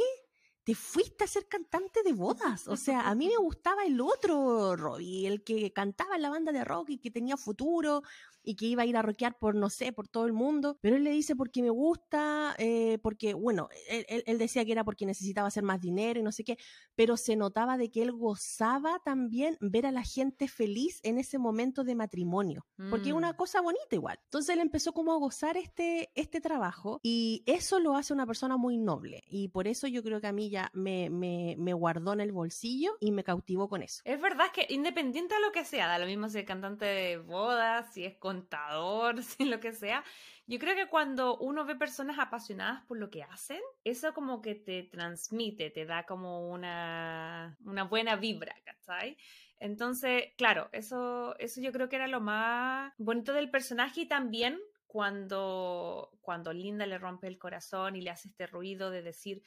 Te 0.64 0.76
fuiste 0.76 1.24
a 1.24 1.28
ser 1.28 1.48
cantante 1.48 2.04
de 2.04 2.14
bodas. 2.14 2.68
O 2.68 2.78
sea, 2.78 3.10
a 3.10 3.16
mí 3.16 3.28
me 3.28 3.36
gustaba 3.44 3.86
el 3.86 4.00
otro 4.00 4.76
Robbie, 4.76 5.28
el 5.28 5.44
que 5.44 5.74
cantaba 5.74 6.16
en 6.16 6.22
la 6.22 6.30
banda 6.30 6.52
de 6.52 6.64
rock 6.64 6.92
y 6.92 6.98
que 7.00 7.12
tenía 7.12 7.38
futuro 7.38 8.04
y 8.44 8.56
que 8.56 8.66
iba 8.66 8.84
a 8.84 8.86
ir 8.86 8.98
a 8.98 9.02
rockear 9.02 9.38
por, 9.40 9.56
no 9.56 9.70
sé, 9.70 9.92
por 9.94 10.08
todo 10.08 10.26
el 10.26 10.34
mundo. 10.34 10.78
Pero 10.82 10.96
él 10.96 11.04
le 11.04 11.12
dice 11.12 11.36
porque 11.36 11.62
me 11.62 11.70
gusta, 11.70 12.56
eh, 12.58 12.98
porque, 13.02 13.34
bueno, 13.34 13.70
él, 13.90 14.24
él- 14.26 14.38
decía 14.38 14.66
que 14.66 14.72
era 14.72 14.84
porque 14.84 15.06
necesitaba 15.06 15.48
hacer 15.48 15.64
más 15.64 15.80
dinero 15.80 16.20
y 16.20 16.24
no 16.24 16.32
sé 16.32 16.44
qué, 16.44 16.58
pero 16.96 17.18
se 17.18 17.36
notaba 17.36 17.78
de 17.78 17.90
que 17.92 18.02
él 18.02 18.12
gozaba 18.12 19.00
también 19.06 19.58
ver 19.62 19.86
a 19.86 19.92
la 19.92 20.04
gente 20.04 20.48
feliz 20.48 21.00
en 21.04 21.18
ese 21.18 21.38
momento 21.38 21.84
de 21.84 21.96
matrimonio, 21.96 22.66
porque 22.90 23.10
es 23.10 23.16
una 23.16 23.34
Mm. 23.34 23.36
cosa 23.36 23.62
bonita 23.62 23.96
igual. 23.96 24.20
Entonces 24.26 24.54
él 24.56 24.60
empezó 24.62 24.94
como 24.94 25.14
a 25.14 25.18
gozar 25.18 25.56
este, 25.58 26.10
este 26.16 26.42
trabajo 26.42 27.00
y 27.04 27.44
eso 27.46 27.80
lo 27.80 27.96
hace 27.96 28.14
una 28.14 28.26
persona 28.26 28.58
muy 28.58 28.78
noble 28.78 29.22
y 29.28 29.48
por 29.50 29.68
eso 29.68 29.88
yo 29.88 30.04
creo 30.04 30.20
que 30.20 30.28
a 30.28 30.34
mí 30.34 30.50
ya 30.50 30.70
me, 30.74 31.10
me, 31.10 31.56
me 31.58 31.74
guardó 31.74 32.14
en 32.14 32.22
el 32.22 32.32
bolsillo 32.32 32.98
y 33.00 33.12
me 33.12 33.24
cautivó 33.24 33.70
con 33.70 33.82
eso. 33.84 34.02
Es 34.06 34.20
verdad 34.20 34.48
que 34.54 34.66
independiente 34.70 35.36
de 35.36 35.42
lo 35.42 35.52
que 35.52 35.64
sea, 35.66 35.88
da 35.88 36.00
lo 36.00 36.06
mismo 36.06 36.28
si 36.30 36.40
es 36.40 36.46
cantante 36.46 36.86
de 36.86 37.18
bodas, 37.18 37.94
si 37.94 38.04
es 38.06 38.18
contador, 38.34 39.22
si 39.24 39.46
lo 39.46 39.60
que 39.60 39.74
sea, 39.74 40.04
yo 40.46 40.60
creo 40.60 40.76
que 40.76 40.88
cuando 40.88 41.38
uno 41.38 41.66
ve 41.66 41.76
personas 41.76 42.20
apasionadas 42.20 42.84
por 42.86 42.98
lo 42.98 43.10
que 43.10 43.24
hacen, 43.24 43.62
eso 43.84 44.14
como 44.14 44.42
que 44.42 44.56
te 44.56 44.84
transmite, 44.84 45.70
te 45.70 45.86
da 45.86 46.04
como 46.04 46.50
una, 46.50 47.58
una 47.64 47.84
buena 47.84 48.16
vibra, 48.16 48.56
¿cachai? 48.66 49.18
Entonces, 49.60 50.34
claro, 50.36 50.70
eso, 50.74 51.38
eso 51.40 51.62
yo 51.62 51.72
creo 51.72 51.88
que 51.88 51.96
era 51.96 52.08
lo 52.08 52.20
más 52.20 52.94
bonito 52.98 53.34
del 53.34 53.50
personaje 53.50 54.02
y 54.02 54.08
también 54.08 54.60
cuando, 54.88 56.12
cuando 56.22 56.52
Linda 56.52 56.86
le 56.86 56.98
rompe 56.98 57.28
el 57.28 57.40
corazón 57.40 57.96
y 57.96 58.02
le 58.02 58.10
hace 58.10 58.28
este 58.28 58.46
ruido 58.46 58.92
de 58.92 59.02
decir, 59.02 59.42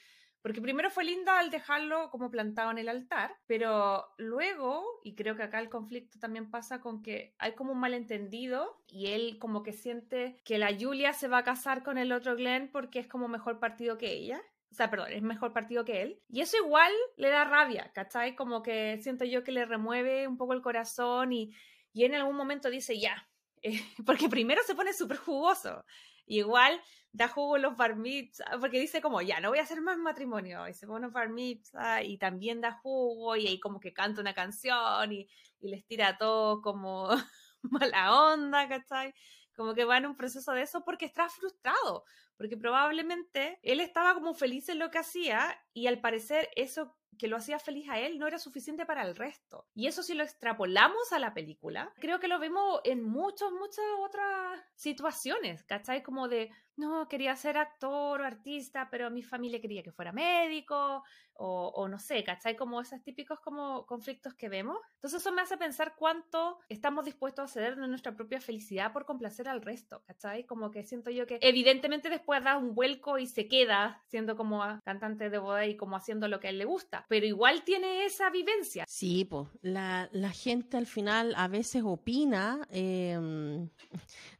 porque 0.46 0.62
primero 0.62 0.92
fue 0.92 1.02
Linda 1.02 1.40
al 1.40 1.50
dejarlo 1.50 2.08
como 2.12 2.30
plantado 2.30 2.70
en 2.70 2.78
el 2.78 2.88
altar, 2.88 3.36
pero 3.48 4.06
luego, 4.16 4.84
y 5.02 5.16
creo 5.16 5.34
que 5.34 5.42
acá 5.42 5.58
el 5.58 5.68
conflicto 5.68 6.20
también 6.20 6.52
pasa 6.52 6.80
con 6.80 7.02
que 7.02 7.34
hay 7.38 7.56
como 7.56 7.72
un 7.72 7.80
malentendido 7.80 8.80
y 8.86 9.08
él 9.08 9.38
como 9.40 9.64
que 9.64 9.72
siente 9.72 10.40
que 10.44 10.58
la 10.58 10.72
Julia 10.72 11.12
se 11.14 11.26
va 11.26 11.38
a 11.38 11.42
casar 11.42 11.82
con 11.82 11.98
el 11.98 12.12
otro 12.12 12.36
Glenn 12.36 12.70
porque 12.70 13.00
es 13.00 13.08
como 13.08 13.26
mejor 13.26 13.58
partido 13.58 13.98
que 13.98 14.12
ella. 14.12 14.40
O 14.70 14.74
sea, 14.76 14.88
perdón, 14.88 15.14
es 15.14 15.22
mejor 15.22 15.52
partido 15.52 15.84
que 15.84 16.02
él. 16.02 16.22
Y 16.28 16.42
eso 16.42 16.56
igual 16.58 16.92
le 17.16 17.30
da 17.30 17.42
rabia, 17.42 17.90
¿cachai? 17.92 18.36
Como 18.36 18.62
que 18.62 19.00
siento 19.02 19.24
yo 19.24 19.42
que 19.42 19.50
le 19.50 19.64
remueve 19.64 20.28
un 20.28 20.36
poco 20.36 20.52
el 20.52 20.62
corazón 20.62 21.32
y, 21.32 21.56
y 21.92 22.04
en 22.04 22.14
algún 22.14 22.36
momento 22.36 22.70
dice, 22.70 23.00
ya, 23.00 23.28
porque 24.06 24.28
primero 24.28 24.62
se 24.62 24.76
pone 24.76 24.92
súper 24.92 25.16
jugoso. 25.16 25.84
Y 26.24 26.38
igual 26.38 26.80
da 27.16 27.28
jugo 27.28 27.56
los 27.56 27.76
bar 27.76 27.96
mitzvah, 27.96 28.58
porque 28.60 28.78
dice 28.78 29.00
como, 29.00 29.22
ya, 29.22 29.40
no 29.40 29.48
voy 29.48 29.58
a 29.58 29.62
hacer 29.62 29.80
más 29.80 29.96
matrimonio. 29.96 30.68
Y 30.68 30.74
se 30.74 30.86
pone 30.86 31.08
bar 31.08 31.30
mitzvah 31.30 32.02
y 32.02 32.18
también 32.18 32.60
da 32.60 32.72
jugo 32.72 33.36
y 33.36 33.46
ahí 33.46 33.58
como 33.58 33.80
que 33.80 33.94
canta 33.94 34.20
una 34.20 34.34
canción 34.34 35.12
y, 35.12 35.26
y 35.60 35.68
les 35.68 35.86
tira 35.86 36.08
a 36.08 36.18
todos 36.18 36.60
como 36.62 37.08
mala 37.62 38.32
onda, 38.32 38.68
¿cachai? 38.68 39.14
Como 39.56 39.72
que 39.74 39.86
va 39.86 39.96
en 39.96 40.06
un 40.06 40.16
proceso 40.16 40.52
de 40.52 40.62
eso 40.62 40.84
porque 40.84 41.06
está 41.06 41.30
frustrado, 41.30 42.04
porque 42.36 42.58
probablemente 42.58 43.58
él 43.62 43.80
estaba 43.80 44.12
como 44.12 44.34
feliz 44.34 44.68
en 44.68 44.78
lo 44.78 44.90
que 44.90 44.98
hacía 44.98 45.58
y 45.72 45.86
al 45.86 46.00
parecer 46.02 46.50
eso 46.54 46.94
que 47.18 47.28
lo 47.28 47.38
hacía 47.38 47.58
feliz 47.58 47.88
a 47.88 47.98
él 47.98 48.18
no 48.18 48.26
era 48.26 48.38
suficiente 48.38 48.84
para 48.84 49.02
el 49.02 49.16
resto. 49.16 49.66
Y 49.74 49.86
eso 49.86 50.02
si 50.02 50.12
lo 50.12 50.22
extrapolamos 50.22 51.12
a 51.12 51.18
la 51.18 51.32
película, 51.32 51.90
creo 51.98 52.20
que 52.20 52.28
lo 52.28 52.38
vemos 52.38 52.82
en 52.84 53.02
muchas, 53.02 53.50
muchas 53.52 53.86
otras 54.00 54.60
situaciones, 54.74 55.64
¿cachai? 55.64 56.02
Como 56.02 56.28
de, 56.28 56.50
no, 56.76 57.08
quería 57.08 57.34
ser 57.36 57.56
actor 57.56 58.20
o 58.20 58.24
artista, 58.24 58.88
pero 58.90 59.10
mi 59.10 59.22
familia 59.22 59.60
quería 59.60 59.82
que 59.82 59.92
fuera 59.92 60.12
médico, 60.12 61.02
o, 61.38 61.72
o 61.74 61.88
no 61.88 61.98
sé, 61.98 62.24
¿cachai? 62.24 62.56
Como 62.56 62.80
esos 62.80 63.02
típicos 63.02 63.40
como 63.40 63.86
conflictos 63.86 64.34
que 64.34 64.48
vemos. 64.48 64.78
Entonces 64.94 65.20
eso 65.20 65.32
me 65.32 65.42
hace 65.42 65.56
pensar 65.56 65.94
cuánto 65.96 66.58
estamos 66.68 67.04
dispuestos 67.04 67.44
a 67.44 67.52
ceder 67.52 67.76
de 67.76 67.88
nuestra 67.88 68.14
propia 68.16 68.40
felicidad 68.40 68.92
por 68.92 69.04
complacer 69.04 69.48
al 69.48 69.62
resto, 69.62 70.02
¿cachai? 70.06 70.44
Como 70.44 70.70
que 70.70 70.84
siento 70.84 71.10
yo 71.10 71.26
que 71.26 71.38
evidentemente 71.42 72.08
después 72.08 72.42
da 72.42 72.56
un 72.56 72.74
vuelco 72.74 73.18
y 73.18 73.26
se 73.26 73.48
queda 73.48 74.02
siendo 74.06 74.36
como 74.36 74.62
cantante 74.84 75.30
de 75.30 75.38
boda 75.38 75.66
y 75.66 75.76
como 75.76 75.96
haciendo 75.96 76.28
lo 76.28 76.40
que 76.40 76.48
a 76.48 76.50
él 76.50 76.58
le 76.58 76.64
gusta, 76.64 77.04
pero 77.08 77.26
igual 77.26 77.62
tiene 77.64 78.04
esa 78.04 78.30
vivencia. 78.30 78.84
Sí, 78.88 79.24
pues 79.24 79.48
la, 79.62 80.08
la 80.12 80.30
gente 80.30 80.76
al 80.76 80.86
final 80.86 81.34
a 81.36 81.48
veces 81.48 81.82
opina 81.84 82.66
em, 82.70 83.68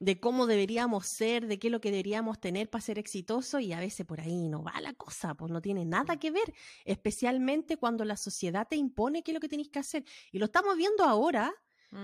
de 0.01 0.21
cómo 0.21 0.47
deberíamos 0.47 1.07
ser, 1.07 1.47
de 1.47 1.59
qué 1.59 1.69
es 1.69 1.73
lo 1.73 1.81
que 1.81 1.91
deberíamos 1.91 2.26
tener 2.35 2.69
para 2.71 2.83
ser 2.83 2.99
exitosos 2.99 3.61
y 3.63 3.73
a 3.73 3.81
veces 3.81 4.05
por 4.07 4.21
ahí 4.21 4.49
no 4.49 4.63
va 4.63 4.81
la 4.81 4.93
cosa, 4.95 5.35
pues 5.35 5.51
no 5.51 5.61
tiene 5.61 5.85
nada 5.85 6.19
que 6.19 6.31
ver, 6.31 6.53
especialmente 6.85 7.77
cuando 7.77 8.05
la 8.05 8.17
sociedad 8.17 8.67
te 8.69 8.77
impone 8.77 9.23
qué 9.23 9.31
es 9.31 9.35
lo 9.35 9.41
que 9.41 9.49
tienes 9.49 9.69
que 9.69 9.79
hacer. 9.79 10.05
Y 10.33 10.39
lo 10.39 10.47
estamos 10.47 10.77
viendo 10.77 11.05
ahora 11.05 11.53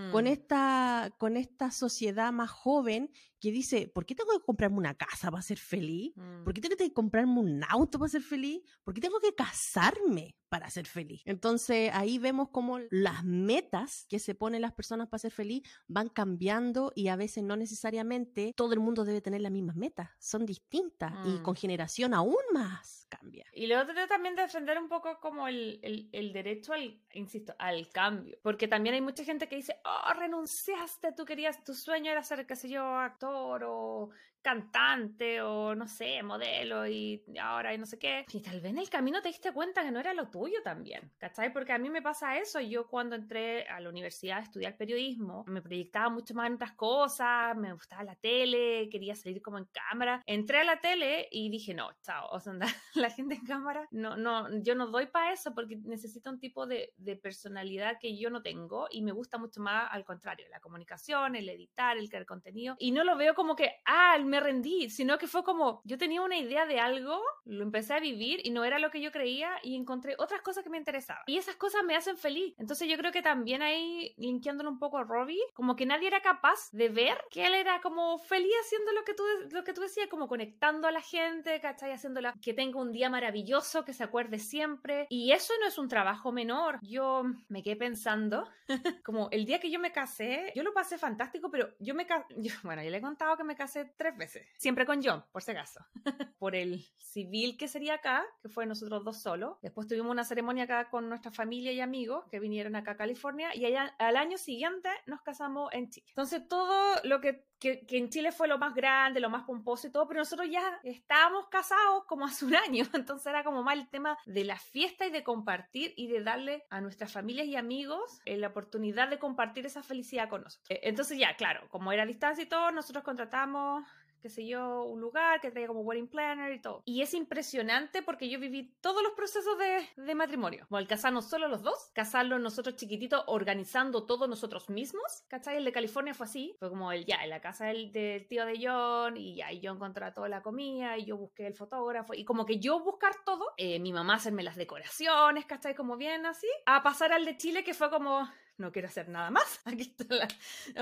con 0.09 0.25
Mm. 0.25 0.29
esta, 0.29 1.15
con 1.19 1.37
esta 1.37 1.71
sociedad 1.71 2.33
más 2.33 2.51
joven 2.51 3.11
que 3.43 3.51
dice, 3.51 3.89
¿por 3.89 4.07
qué 4.07 4.15
tengo 4.15 4.31
que 4.39 4.45
comprarme 4.45 4.79
una 4.79 4.95
casa 4.95 5.29
para 5.29 5.43
ser 5.43 5.59
feliz? 5.59 6.13
Mm. 6.15 6.45
¿Por 6.45 6.55
qué 6.55 6.61
tengo 6.61 6.77
que 6.77 6.93
comprarme 6.93 7.41
un 7.41 7.65
auto 7.69 7.99
para 7.99 8.09
ser 8.09 8.23
feliz? 8.23 8.63
¿Por 8.85 8.95
qué 8.95 9.01
tengo 9.01 9.19
que 9.19 9.35
casarme 9.35 10.37
para 10.49 10.71
ser 10.71 10.87
feliz? 10.87 11.23
Entonces 11.25 11.91
ahí 11.93 12.19
vemos 12.19 12.51
cómo 12.53 12.79
las 12.91 13.25
metas 13.25 14.07
que 14.09 14.21
se 14.21 14.37
ponen 14.37 14.63
las 14.63 14.73
personas 14.73 15.09
para 15.09 15.19
ser 15.19 15.33
feliz 15.33 15.63
van 15.89 16.09
cambiando 16.09 16.93
y 16.95 17.09
a 17.09 17.17
veces 17.17 17.43
no 17.43 17.57
necesariamente 17.57 18.53
todo 18.55 18.75
el 18.75 18.81
mundo 18.81 19.05
debe 19.05 19.21
tener 19.21 19.41
las 19.41 19.51
mismas 19.51 19.75
metas, 19.75 20.11
son 20.21 20.47
distintas 20.47 21.13
y 21.27 21.31
Mm. 21.31 21.43
con 21.43 21.57
generación 21.57 22.15
aún 22.15 22.37
más 22.53 23.07
cambia. 23.09 23.45
Y 23.53 23.67
lo 23.67 23.81
otro 23.81 23.95
también 24.07 24.37
defender 24.37 24.79
un 24.79 24.89
poco 24.89 25.19
como 25.21 25.49
el, 25.49 25.81
el, 25.83 26.09
el 26.13 26.33
derecho 26.33 26.73
al, 26.75 27.03
insisto, 27.13 27.55
al 27.59 27.89
cambio. 27.91 28.39
Porque 28.43 28.69
también 28.69 28.95
hay 28.95 29.01
mucha 29.01 29.25
gente 29.25 29.49
que 29.49 29.57
dice, 29.57 29.75
oh, 29.85 30.15
renunciaste, 30.15 31.13
tú 31.13 31.25
querías, 31.25 31.65
tu 31.65 31.75
sueño 31.75 32.11
era 32.11 32.23
ser, 32.23 32.47
qué 32.47 32.55
sé 32.57 32.69
yo, 32.69 32.85
actor 32.85 33.32
o 33.33 34.11
cantante 34.43 35.41
o 35.41 35.75
no 35.75 35.87
sé, 35.87 36.23
modelo 36.23 36.87
y 36.87 37.23
ahora 37.41 37.73
y 37.75 37.79
no 37.79 37.87
sé 37.87 37.99
qué. 37.99 38.27
Y 38.33 38.41
tal 38.41 38.61
vez 38.61 38.73
en 38.73 38.79
el 38.79 38.91
camino 38.91 39.23
te 39.23 39.29
diste 39.29 39.53
cuenta 39.53 39.83
que 39.83 39.91
no 39.91 40.01
era 40.01 40.13
lo 40.15 40.29
tuyo 40.29 40.59
también, 40.63 41.13
¿cachai? 41.19 41.53
Porque 41.53 41.73
a 41.73 41.79
mí 41.79 41.89
me 41.91 42.03
pasa 42.03 42.39
eso. 42.39 42.61
Yo 42.61 42.89
cuando 42.89 43.17
entré 43.17 43.67
a 43.69 43.81
la 43.81 43.89
universidad 43.89 44.39
a 44.39 44.43
estudiar 44.43 44.77
periodismo, 44.77 45.45
me 45.47 45.63
proyectaba 45.63 46.11
mucho 46.11 46.35
más 46.35 46.49
en 46.49 46.55
otras 46.55 46.73
cosas, 46.73 47.57
me 47.57 47.73
gustaba 47.73 48.05
la 48.05 48.17
tele, 48.17 48.89
quería 48.91 49.15
salir 49.15 49.41
como 49.41 49.59
en 49.59 49.67
cámara. 49.67 50.23
Entré 50.27 50.59
a 50.59 50.65
la 50.65 50.81
tele 50.81 51.29
y 51.31 51.51
dije, 51.51 51.75
no, 51.75 51.91
chao, 52.03 52.29
o 52.31 52.41
sea, 52.41 52.53
la 52.95 53.11
gente 53.11 53.35
en 53.35 53.45
cámara, 53.45 53.87
no, 53.91 54.17
no, 54.17 54.49
yo 54.63 54.75
no 54.75 54.89
doy 54.89 55.07
para 55.07 55.33
eso 55.33 55.55
porque 55.55 55.77
necesito 55.77 56.31
un 56.31 56.41
tipo 56.41 56.67
de, 56.67 56.93
de 56.97 57.17
personalidad 57.17 57.99
que 58.01 58.19
yo 58.19 58.31
no 58.31 58.43
tengo 58.43 58.89
y 58.91 59.03
me 59.03 59.13
gusta 59.13 59.39
mucho 59.39 59.61
más 59.61 59.89
al 59.91 60.05
contrario, 60.05 60.47
la 60.51 60.61
comunicación, 60.61 61.37
el 61.37 61.49
editar, 61.49 61.97
el 61.97 62.09
crear 62.09 62.27
contenido. 62.27 62.77
Y 62.79 62.93
no 62.93 63.05
lo 63.05 63.17
veo 63.17 63.35
como 63.35 63.57
que, 63.57 63.71
ah, 63.85 64.15
me 64.33 64.41
rendí, 64.41 64.89
sino 64.89 65.19
que 65.19 65.27
fue 65.27 65.45
como, 65.45 65.83
yo 65.85 65.99
tenía 65.99 66.23
una 66.23 66.39
idea 66.39 66.65
de 66.65 66.81
algo, 66.81 67.21
lo 67.45 67.63
empecé 67.63 67.93
a 67.93 68.01
vivir 68.01 68.41
y 68.43 68.51
no 68.51 68.65
era 68.65 68.79
lo 68.79 68.91
que 68.91 69.03
yo 69.03 69.13
creía 69.13 69.51
y 69.63 69.77
encontré 69.77 70.15
otras 70.19 70.41
cosas 70.41 70.65
que 70.65 70.71
me 70.71 70.79
interesaban. 70.79 71.23
Y 71.27 71.37
esas 71.37 71.57
cosas 71.57 71.85
me 71.85 71.97
hacen 71.97 72.17
feliz. 72.17 72.55
Entonces 72.57 72.89
yo 72.89 72.97
creo 72.97 73.13
que 73.13 73.21
también 73.21 73.61
ahí, 73.61 74.15
linkeándolo 74.17 74.71
un 74.71 74.79
poco 74.79 74.97
a 74.97 75.05
Robbie, 75.05 75.43
como 75.53 75.77
que 75.77 75.85
nadie 75.85 76.09
era 76.09 76.23
capaz 76.23 76.71
de 76.73 76.89
ver 76.89 77.19
que 77.31 77.45
él 77.45 77.55
era 77.55 77.83
como 77.83 78.19
feliz 78.21 78.55
haciendo 78.65 78.93
lo 78.93 79.05
que 79.05 79.13
tú, 79.13 79.23
lo 79.51 79.65
que 79.65 79.75
tú 79.75 79.83
decías, 79.83 80.09
como 80.09 80.29
conectando 80.29 80.89
a 80.89 80.93
la 80.93 81.03
gente, 81.03 81.61
¿cachai? 81.61 81.93
Haciéndola 81.93 82.33
que 82.41 82.55
tenga 82.55 82.81
un 82.81 82.91
día 82.91 83.11
maravilloso, 83.11 83.85
que 83.85 83.93
se 83.93 84.03
acuerde 84.03 84.39
siempre. 84.39 85.07
Y 85.11 85.33
eso 85.33 85.53
no 85.61 85.67
es 85.67 85.77
un 85.77 85.89
trabajo 85.89 86.33
menor. 86.33 86.79
Yo 86.81 87.25
me 87.49 87.63
quedé 87.63 87.77
pensando, 87.77 88.49
como 89.05 89.29
el 89.31 89.45
día 89.45 89.61
que 89.61 89.71
yo 89.71 89.79
me 89.79 89.93
casé, 89.93 90.53
yo 90.57 90.63
lo 90.63 90.73
pasé 90.73 90.97
fantástico, 90.97 91.51
pero 91.51 91.69
yo 91.79 91.95
me 91.95 92.07
casé, 92.07 92.25
bueno, 92.63 92.83
yo 92.83 92.91
le 92.91 92.97
he 92.97 93.03
contado 93.03 93.37
que 93.37 93.45
me 93.45 93.57
casé 93.57 93.93
tres 93.97 94.17
veces, 94.17 94.22
siempre 94.57 94.87
con 94.87 95.03
John, 95.03 95.25
por 95.33 95.43
si 95.43 95.51
acaso, 95.53 95.81
por 96.39 96.55
el 96.55 96.85
civil 96.99 97.57
que 97.57 97.69
sería 97.69 97.95
acá, 97.95 98.25
que 98.43 98.49
fue 98.49 98.67
nosotros 98.67 99.05
dos 99.05 99.23
solos. 99.23 99.59
Después 99.63 99.87
tuvimos 99.87 100.11
una 100.11 100.25
ceremonia 100.25 100.65
acá 100.65 100.91
con 100.91 101.09
nuestra 101.09 101.31
familia 101.31 101.73
y 101.73 101.81
amigos 101.81 102.25
que 102.31 102.41
vinieron 102.41 102.77
acá 102.77 102.93
a 102.93 102.97
California 102.97 103.55
y 103.55 103.65
allá, 103.67 103.95
al 103.99 104.17
año 104.17 104.39
siguiente 104.39 104.89
nos 105.07 105.23
casamos 105.23 105.71
en 105.73 105.91
Chile. 105.91 106.07
Entonces 106.09 106.47
todo 106.49 107.01
lo 107.05 107.21
que, 107.21 107.47
que, 107.59 107.85
que 107.87 107.99
en 107.99 108.09
Chile 108.09 108.33
fue 108.33 108.49
lo 108.49 108.59
más 108.59 108.75
grande, 108.75 109.21
lo 109.21 109.31
más 109.31 109.45
pomposo 109.45 109.87
y 109.87 109.93
todo, 109.93 110.07
pero 110.09 110.21
nosotros 110.21 110.49
ya 110.51 110.81
estábamos 110.85 111.49
casados 111.49 112.05
como 112.07 112.25
hace 112.25 112.45
un 112.45 112.55
año, 112.57 112.85
entonces 112.95 113.27
era 113.27 113.45
como 113.45 113.63
más 113.63 113.77
el 113.77 113.89
tema 113.89 114.17
de 114.27 114.45
la 114.45 114.59
fiesta 114.59 115.07
y 115.07 115.11
de 115.11 115.23
compartir 115.23 115.93
y 115.97 116.09
de 116.09 116.23
darle 116.23 116.65
a 116.71 116.81
nuestras 116.81 117.13
familias 117.13 117.47
y 117.47 117.57
amigos 117.57 118.21
eh, 118.25 118.37
la 118.37 118.49
oportunidad 118.49 119.09
de 119.09 119.19
compartir 119.19 119.67
esa 119.67 119.83
felicidad 119.83 120.29
con 120.29 120.43
nosotros. 120.43 120.71
Eh, 120.71 120.81
Entonces 120.85 121.19
ya, 121.19 121.37
claro, 121.37 121.69
como 121.69 121.93
era 121.93 122.03
a 122.03 122.07
distancia 122.07 122.45
y 122.45 122.49
todo, 122.49 122.71
nosotros 122.71 123.05
contratamos 123.05 123.85
qué 124.23 124.29
sé 124.29 124.47
yo, 124.47 124.85
un 124.85 125.01
lugar 125.01 125.41
que 125.41 125.51
traía 125.51 125.67
como 125.67 125.81
wedding 125.81 126.09
planner 126.09 126.53
y 126.53 126.61
todo. 126.61 126.83
Y 126.85 127.03
es 127.03 127.15
impresionante 127.15 128.03
porque 128.03 128.29
yo 128.29 128.39
viví 128.39 128.75
todos 128.81 129.03
los 129.03 129.13
procesos 129.13 129.59
de, 129.59 130.03
de 130.03 130.15
matrimonio. 130.15 130.67
Como 130.69 130.79
el 130.79 130.87
casarnos 130.87 131.29
solo 131.29 131.49
los 131.49 131.63
dos, 131.63 131.91
casarlos 131.95 132.41
nosotros 132.41 132.77
chiquititos, 132.77 133.25
organizando 133.27 134.05
todo 134.05 134.27
nosotros 134.27 134.71
mismos. 134.71 135.25
¿Cachai? 135.29 135.57
El 135.57 135.65
de 135.65 135.73
California 135.73 136.15
fue 136.15 136.27
así. 136.27 136.57
Fue 136.59 136.69
como 136.69 136.93
el 136.93 137.05
ya, 137.05 137.25
en 137.25 137.31
la 137.31 137.41
casa 137.41 137.67
del, 137.67 137.93
del 137.93 138.27
tío 138.29 138.47
de 138.47 138.59
John 138.63 139.17
y 139.17 139.37
ya, 139.37 139.53
y 139.53 139.61
yo 139.61 139.73
encontré 139.73 140.03
toda 140.13 140.29
la 140.29 140.43
comida 140.43 140.99
y 140.99 141.05
yo 141.05 141.17
busqué 141.17 141.47
el 141.47 141.55
fotógrafo 141.55 142.15
y 142.15 142.25
como 142.25 142.45
que 142.45 142.59
yo 142.59 142.81
buscar 142.81 143.15
todo, 143.25 143.53
eh, 143.57 143.79
mi 143.79 143.93
mamá 143.93 144.15
hacerme 144.15 144.43
las 144.43 144.57
decoraciones, 144.57 145.47
¿cachai? 145.47 145.75
Como 145.75 145.97
bien 145.97 146.27
así, 146.27 146.49
a 146.67 146.83
pasar 146.83 147.13
al 147.13 147.25
de 147.25 147.37
Chile 147.37 147.63
que 147.63 147.75
fue 147.75 147.91
como, 147.91 148.29
no 148.59 148.73
quiero 148.73 148.89
hacer 148.89 149.09
nada 149.09 149.31
más. 149.31 149.61
Aquí 149.65 149.83
está 149.83 150.05
la 150.15 150.29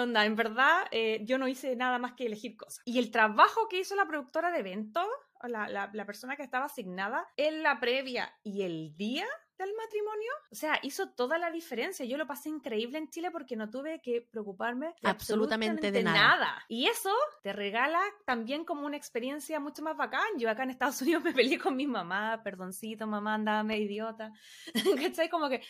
onda. 0.03 0.25
En 0.25 0.37
verdad, 0.37 0.87
eh, 0.91 1.21
yo 1.25 1.39
no 1.39 1.49
hice 1.49 1.77
nada 1.77 1.99
más 1.99 2.13
que 2.13 2.27
elegir 2.27 2.57
cosas. 2.57 2.83
Y 2.85 2.99
el 2.99 3.11
trabajo 3.11 3.69
que 3.69 3.81
hizo 3.81 3.95
la 3.95 4.07
productora 4.07 4.51
de 4.51 4.61
eventos, 4.61 5.07
la, 5.43 5.69
la, 5.69 5.91
la 5.93 6.07
persona 6.07 6.37
que 6.37 6.43
estaba 6.43 6.67
asignada 6.67 7.27
en 7.37 7.63
la 7.63 7.81
previa 7.81 8.33
y 8.43 8.63
el 8.63 8.97
día 8.97 9.27
del 9.61 9.75
matrimonio, 9.77 10.31
o 10.51 10.55
sea, 10.55 10.79
hizo 10.83 11.11
toda 11.11 11.39
la 11.39 11.51
diferencia. 11.51 12.05
Yo 12.07 12.17
lo 12.17 12.27
pasé 12.27 12.49
increíble 12.49 12.99
en 12.99 13.11
Chile 13.11 13.31
porque 13.31 13.57
no 13.57 13.71
tuve 13.71 14.01
que 14.01 14.23
preocuparme 14.23 14.95
de 15.03 15.09
Absolutamente 15.09 15.87
absolutamente, 15.87 15.93
de 15.93 16.03
nada. 16.03 16.65
Y 16.69 16.87
eso 16.87 17.15
te 17.43 17.53
regala 17.53 18.01
también 18.25 18.65
como 18.65 18.87
una 18.87 18.97
experiencia 18.97 19.61
mucho 19.61 19.83
más 19.83 19.97
bacán. 19.97 20.39
Yo 20.39 20.49
acá 20.51 20.63
en 20.63 20.71
Estados 20.71 21.01
Unidos 21.03 21.23
me 21.23 21.33
peleé 21.33 21.59
con 21.59 21.77
mi 21.77 21.87
mamá, 21.87 22.43
perdoncito, 22.43 23.07
mamá, 23.07 23.35
andaba 23.35 23.63
medio 23.63 23.85
idiota. 23.85 24.33
¿Cachai? 25.13 25.29
Como 25.29 25.49
que 25.49 25.63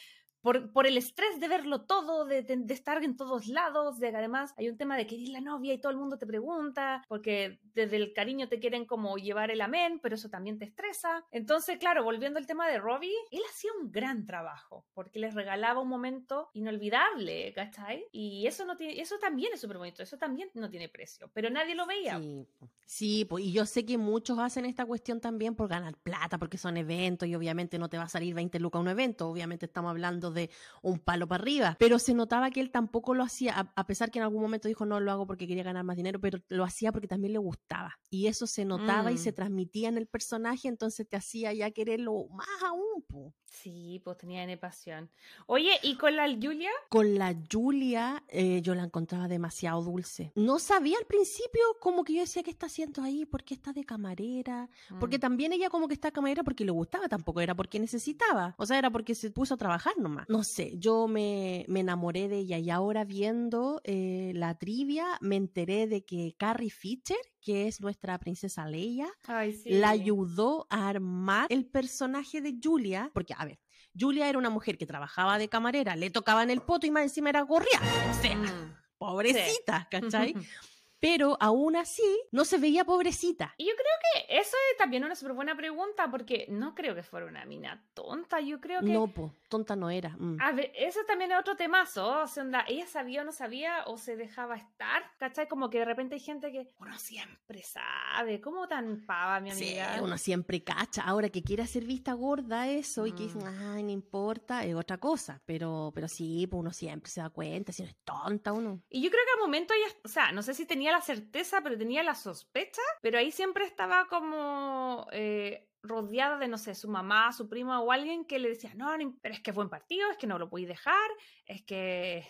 por, 0.42 0.86
el 0.86 0.96
estrés 0.96 1.38
de 1.38 1.48
verlo 1.48 1.82
todo, 1.82 2.24
de, 2.24 2.44
estar 2.68 3.02
en 3.02 3.16
todos 3.16 3.46
lados, 3.46 3.98
de 3.98 4.10
que 4.10 4.16
además 4.16 4.54
hay 4.56 4.68
un 4.68 4.76
tema 4.76 4.96
de 4.96 5.06
que 5.06 5.16
eres 5.16 5.28
la 5.28 5.40
novia 5.40 5.74
y 5.74 5.78
todo 5.78 5.92
el 5.92 5.98
mundo 5.98 6.18
te 6.18 6.26
pregunta, 6.26 7.04
porque 7.08 7.60
desde 7.74 7.96
el 7.96 8.12
cariño 8.12 8.48
te 8.48 8.58
quieren 8.58 8.86
como 8.86 9.16
llevar 9.16 9.50
el 9.50 9.60
amén, 9.60 10.00
pero 10.02 10.14
eso 10.14 10.28
también 10.28 10.58
te 10.58 10.64
estresa. 10.64 11.24
Entonces, 11.30 11.78
claro, 11.78 12.04
volviendo 12.04 12.38
al 12.38 12.46
tema 12.46 12.68
de 12.68 12.78
Robbie, 12.78 13.14
él 13.30 13.42
hacía 13.50 13.70
un 13.80 13.90
gran 13.90 14.26
trabajo, 14.26 14.86
porque 14.94 15.18
les 15.18 15.34
regalaba 15.34 15.80
un 15.80 15.88
momento 15.88 16.50
inolvidable, 16.54 17.52
¿cachai? 17.54 18.06
Y 18.12 18.46
eso, 18.46 18.64
no 18.64 18.76
tiene, 18.76 19.00
eso 19.00 19.18
también 19.18 19.52
es 19.52 19.60
súper 19.60 19.78
bonito, 19.78 20.02
eso 20.02 20.16
también 20.16 20.50
no 20.54 20.70
tiene 20.70 20.88
precio, 20.88 21.30
pero 21.34 21.50
nadie 21.50 21.74
lo 21.74 21.86
veía. 21.86 22.18
Sí, 22.18 22.46
sí 22.86 23.28
y 23.38 23.52
yo 23.52 23.66
sé 23.66 23.84
que 23.84 23.98
muchos 23.98 24.38
hacen 24.38 24.64
esta 24.64 24.86
cuestión 24.86 25.20
también 25.20 25.54
por 25.54 25.68
ganar 25.68 25.96
plata, 25.96 26.38
porque 26.38 26.58
son 26.58 26.76
eventos 26.76 27.28
y 27.28 27.34
obviamente 27.34 27.78
no 27.78 27.88
te 27.88 27.98
va 27.98 28.04
a 28.04 28.08
salir 28.08 28.34
20 28.34 28.58
lucas 28.58 28.80
un 28.80 28.88
evento, 28.88 29.28
obviamente 29.28 29.66
estamos 29.66 29.90
hablando 29.90 30.29
de 30.32 30.50
un 30.82 30.98
palo 30.98 31.26
para 31.28 31.42
arriba, 31.42 31.76
pero 31.78 31.98
se 31.98 32.14
notaba 32.14 32.50
que 32.50 32.60
él 32.60 32.70
tampoco 32.70 33.14
lo 33.14 33.22
hacía, 33.22 33.58
a, 33.58 33.72
a 33.76 33.86
pesar 33.86 34.10
que 34.10 34.18
en 34.18 34.24
algún 34.24 34.42
momento 34.42 34.68
dijo 34.68 34.86
no 34.86 35.00
lo 35.00 35.10
hago 35.12 35.26
porque 35.26 35.46
quería 35.46 35.62
ganar 35.64 35.84
más 35.84 35.96
dinero, 35.96 36.20
pero 36.20 36.38
lo 36.48 36.64
hacía 36.64 36.92
porque 36.92 37.08
también 37.08 37.32
le 37.32 37.38
gustaba, 37.38 37.98
y 38.10 38.26
eso 38.26 38.46
se 38.46 38.64
notaba 38.64 39.10
y 39.12 39.14
Mm. 39.14 39.18
se 39.18 39.32
transmitía 39.32 39.88
en 39.88 39.98
el 39.98 40.06
personaje, 40.06 40.68
entonces 40.68 41.08
te 41.08 41.16
hacía 41.16 41.52
ya 41.52 41.70
quererlo 41.70 42.26
más 42.30 42.48
aún. 42.64 43.02
po. 43.08 43.34
Sí, 43.44 44.00
pues 44.04 44.16
tenía 44.16 44.44
N 44.44 44.56
pasión. 44.58 45.10
Oye, 45.46 45.72
¿y 45.82 45.96
con 45.96 46.14
la 46.14 46.28
Julia? 46.28 46.70
Con 46.88 47.18
la 47.18 47.34
Julia, 47.50 48.22
eh, 48.28 48.60
yo 48.62 48.74
la 48.76 48.84
encontraba 48.84 49.26
demasiado 49.26 49.82
dulce. 49.82 50.30
No 50.36 50.58
sabía 50.60 50.96
al 50.98 51.06
principio 51.06 51.60
como 51.80 52.04
que 52.04 52.14
yo 52.14 52.20
decía, 52.20 52.42
¿qué 52.44 52.50
está 52.50 52.66
haciendo 52.66 53.02
ahí? 53.02 53.26
¿Por 53.26 53.42
qué 53.42 53.54
está 53.54 53.72
de 53.72 53.84
camarera? 53.84 54.68
Porque 55.00 55.18
Mm. 55.18 55.20
también 55.20 55.52
ella 55.52 55.68
como 55.68 55.88
que 55.88 55.94
está 55.94 56.10
camarera 56.12 56.44
porque 56.44 56.64
le 56.64 56.70
gustaba, 56.70 57.08
tampoco 57.08 57.40
era 57.40 57.54
porque 57.56 57.80
necesitaba. 57.80 58.54
O 58.56 58.66
sea, 58.66 58.78
era 58.78 58.90
porque 58.90 59.14
se 59.16 59.30
puso 59.30 59.54
a 59.54 59.56
trabajar 59.56 59.94
nomás. 59.98 60.19
No 60.28 60.44
sé, 60.44 60.72
yo 60.78 61.06
me, 61.08 61.64
me 61.68 61.80
enamoré 61.80 62.28
de 62.28 62.38
ella 62.38 62.58
y 62.58 62.70
ahora 62.70 63.04
viendo 63.04 63.80
eh, 63.84 64.32
la 64.34 64.56
trivia 64.58 65.06
me 65.20 65.36
enteré 65.36 65.86
de 65.86 66.04
que 66.04 66.34
Carrie 66.38 66.70
Fisher, 66.70 67.16
que 67.40 67.66
es 67.68 67.80
nuestra 67.80 68.18
princesa 68.18 68.66
Leia, 68.66 69.08
Ay, 69.26 69.52
sí. 69.52 69.70
la 69.70 69.90
ayudó 69.90 70.66
a 70.70 70.88
armar 70.88 71.46
el 71.50 71.66
personaje 71.66 72.40
de 72.40 72.56
Julia, 72.62 73.10
porque, 73.14 73.34
a 73.36 73.44
ver, 73.44 73.58
Julia 73.98 74.28
era 74.28 74.38
una 74.38 74.50
mujer 74.50 74.78
que 74.78 74.86
trabajaba 74.86 75.38
de 75.38 75.48
camarera, 75.48 75.96
le 75.96 76.10
tocaban 76.10 76.50
el 76.50 76.60
poto 76.62 76.86
y 76.86 76.90
más 76.90 77.02
encima 77.04 77.30
era 77.30 77.42
gorriada. 77.42 77.86
O 78.10 78.22
sea, 78.22 78.36
Mm. 78.36 78.76
pobrecita, 78.98 79.88
¿cachai? 79.90 80.34
Pero 81.00 81.36
aún 81.40 81.76
así 81.76 82.02
no 82.30 82.44
se 82.44 82.58
veía 82.58 82.84
pobrecita. 82.84 83.54
Y 83.56 83.66
yo 83.66 83.72
creo 83.74 84.26
que 84.26 84.38
eso 84.38 84.56
es 84.70 84.76
también 84.76 85.02
una 85.04 85.14
súper 85.14 85.32
buena 85.34 85.56
pregunta, 85.56 86.10
porque 86.10 86.46
no 86.50 86.74
creo 86.74 86.94
que 86.94 87.02
fuera 87.02 87.26
una 87.26 87.44
mina 87.46 87.82
tonta. 87.94 88.40
Yo 88.40 88.60
creo 88.60 88.80
que. 88.80 88.86
No, 88.92 89.08
po, 89.08 89.34
tonta 89.48 89.76
no 89.76 89.88
era. 89.90 90.10
mm. 90.18 90.36
A 90.40 90.52
ver, 90.52 90.70
eso 90.74 91.00
también 91.06 91.32
es 91.32 91.38
otro 91.38 91.56
temazo. 91.56 92.22
O 92.22 92.26
sea, 92.26 92.42
onda, 92.42 92.64
ella 92.68 92.86
sabía 92.86 93.22
o 93.22 93.24
no 93.24 93.32
sabía, 93.32 93.84
o 93.86 93.96
se 93.96 94.16
dejaba 94.16 94.56
estar. 94.56 95.02
¿Cachai? 95.18 95.48
Como 95.48 95.70
que 95.70 95.78
de 95.78 95.84
repente 95.86 96.14
hay 96.16 96.20
gente 96.20 96.52
que 96.52 96.68
uno 96.78 96.98
siempre 96.98 97.62
sabe. 97.62 98.40
¿Cómo 98.40 98.68
tan 98.68 99.06
pava, 99.06 99.40
mi 99.40 99.50
Sí, 99.52 99.78
amiga? 99.78 100.02
uno 100.02 100.18
siempre 100.18 100.62
cacha. 100.62 101.02
Ahora 101.02 101.30
que 101.30 101.42
quiera 101.42 101.66
ser 101.66 101.84
vista 101.84 102.12
gorda 102.12 102.68
eso 102.68 103.06
y 103.06 103.12
que 103.12 103.22
dicen, 103.24 103.42
Mm. 103.42 103.72
ay, 103.74 103.82
no 103.84 103.90
importa, 103.90 104.64
es 104.64 104.74
otra 104.74 104.98
cosa. 104.98 105.40
Pero, 105.46 105.92
pero 105.94 106.08
sí, 106.08 106.46
pues 106.46 106.60
uno 106.60 106.72
siempre 106.72 107.10
se 107.10 107.20
da 107.22 107.30
cuenta, 107.30 107.72
si 107.72 107.82
no 107.82 107.88
es 107.88 107.96
tonta 108.04 108.52
uno. 108.52 108.82
Y 108.90 109.00
yo 109.02 109.10
creo 109.10 109.22
que 109.24 109.32
al 109.32 109.40
momento 109.46 109.72
ella, 109.72 109.94
o 110.04 110.08
sea, 110.08 110.30
no 110.32 110.42
sé 110.42 110.52
si 110.54 110.66
tenía 110.66 110.89
la 110.92 111.00
certeza, 111.00 111.60
pero 111.62 111.78
tenía 111.78 112.02
la 112.02 112.14
sospecha, 112.14 112.82
pero 113.02 113.18
ahí 113.18 113.30
siempre 113.30 113.64
estaba 113.64 114.06
como 114.06 115.06
eh, 115.12 115.68
rodeada 115.82 116.38
de, 116.38 116.48
no 116.48 116.58
sé, 116.58 116.74
su 116.74 116.88
mamá, 116.88 117.32
su 117.32 117.48
prima 117.48 117.80
o 117.80 117.92
alguien 117.92 118.24
que 118.24 118.38
le 118.38 118.50
decía, 118.50 118.72
no, 118.74 118.96
no, 118.96 119.16
pero 119.22 119.34
es 119.34 119.40
que 119.40 119.50
es 119.50 119.56
buen 119.56 119.68
partido, 119.68 120.10
es 120.10 120.16
que 120.16 120.26
no 120.26 120.38
lo 120.38 120.48
podéis 120.48 120.68
dejar, 120.68 121.10
es 121.46 121.62
que 121.62 122.26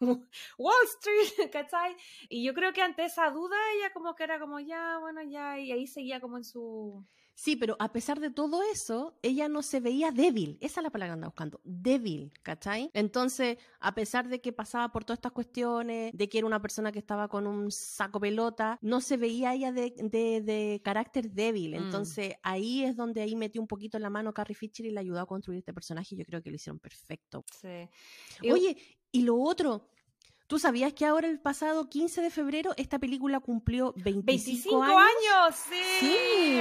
Wall 0.58 0.84
Street, 1.00 1.50
¿cachai? 1.52 1.96
Y 2.28 2.44
yo 2.44 2.54
creo 2.54 2.72
que 2.72 2.82
ante 2.82 3.04
esa 3.04 3.30
duda 3.30 3.56
ella 3.76 3.92
como 3.92 4.14
que 4.14 4.24
era 4.24 4.38
como, 4.38 4.60
ya, 4.60 4.98
bueno, 4.98 5.22
ya, 5.22 5.58
y 5.58 5.72
ahí 5.72 5.86
seguía 5.86 6.20
como 6.20 6.36
en 6.36 6.44
su... 6.44 7.04
Sí, 7.40 7.54
pero 7.54 7.76
a 7.78 7.92
pesar 7.92 8.18
de 8.18 8.30
todo 8.30 8.62
eso, 8.72 9.16
ella 9.22 9.46
no 9.48 9.62
se 9.62 9.78
veía 9.78 10.10
débil. 10.10 10.58
Esa 10.60 10.80
es 10.80 10.82
la 10.82 10.90
palabra 10.90 11.10
que 11.10 11.14
andaba 11.14 11.28
buscando. 11.30 11.60
Débil, 11.62 12.32
¿cachai? 12.42 12.90
Entonces, 12.94 13.58
a 13.78 13.94
pesar 13.94 14.28
de 14.28 14.40
que 14.40 14.52
pasaba 14.52 14.90
por 14.90 15.04
todas 15.04 15.18
estas 15.18 15.30
cuestiones, 15.30 16.10
de 16.12 16.28
que 16.28 16.38
era 16.38 16.48
una 16.48 16.60
persona 16.60 16.90
que 16.90 16.98
estaba 16.98 17.28
con 17.28 17.46
un 17.46 17.70
saco 17.70 18.18
pelota, 18.18 18.76
no 18.82 19.00
se 19.00 19.16
veía 19.16 19.54
ella 19.54 19.70
de, 19.70 19.94
de- 19.96 20.40
de 20.40 20.80
carácter 20.84 21.30
débil. 21.30 21.74
Mm. 21.74 21.84
Entonces, 21.84 22.34
ahí 22.42 22.82
es 22.82 22.96
donde 22.96 23.22
ahí 23.22 23.36
metió 23.36 23.60
un 23.60 23.68
poquito 23.68 24.00
la 24.00 24.10
mano 24.10 24.34
Carrie 24.34 24.56
Fisher 24.56 24.86
y 24.86 24.90
le 24.90 24.98
ayudó 24.98 25.20
a 25.20 25.26
construir 25.26 25.60
este 25.60 25.72
personaje. 25.72 26.16
y 26.16 26.18
Yo 26.18 26.24
creo 26.24 26.42
que 26.42 26.50
lo 26.50 26.56
hicieron 26.56 26.80
perfecto. 26.80 27.44
Sí. 27.60 27.88
Y- 28.42 28.50
Oye, 28.50 28.76
y 29.12 29.22
lo 29.22 29.36
otro. 29.40 29.86
¿Tú 30.48 30.58
sabías 30.58 30.94
que 30.94 31.04
ahora 31.04 31.28
el 31.28 31.38
pasado 31.38 31.90
15 31.90 32.22
de 32.22 32.30
febrero 32.30 32.72
esta 32.78 32.98
película 32.98 33.38
cumplió 33.38 33.92
25, 33.96 34.24
25 34.80 34.82
años? 34.82 34.96
años, 34.96 35.54
sí. 35.68 35.82
Sí. 36.00 36.60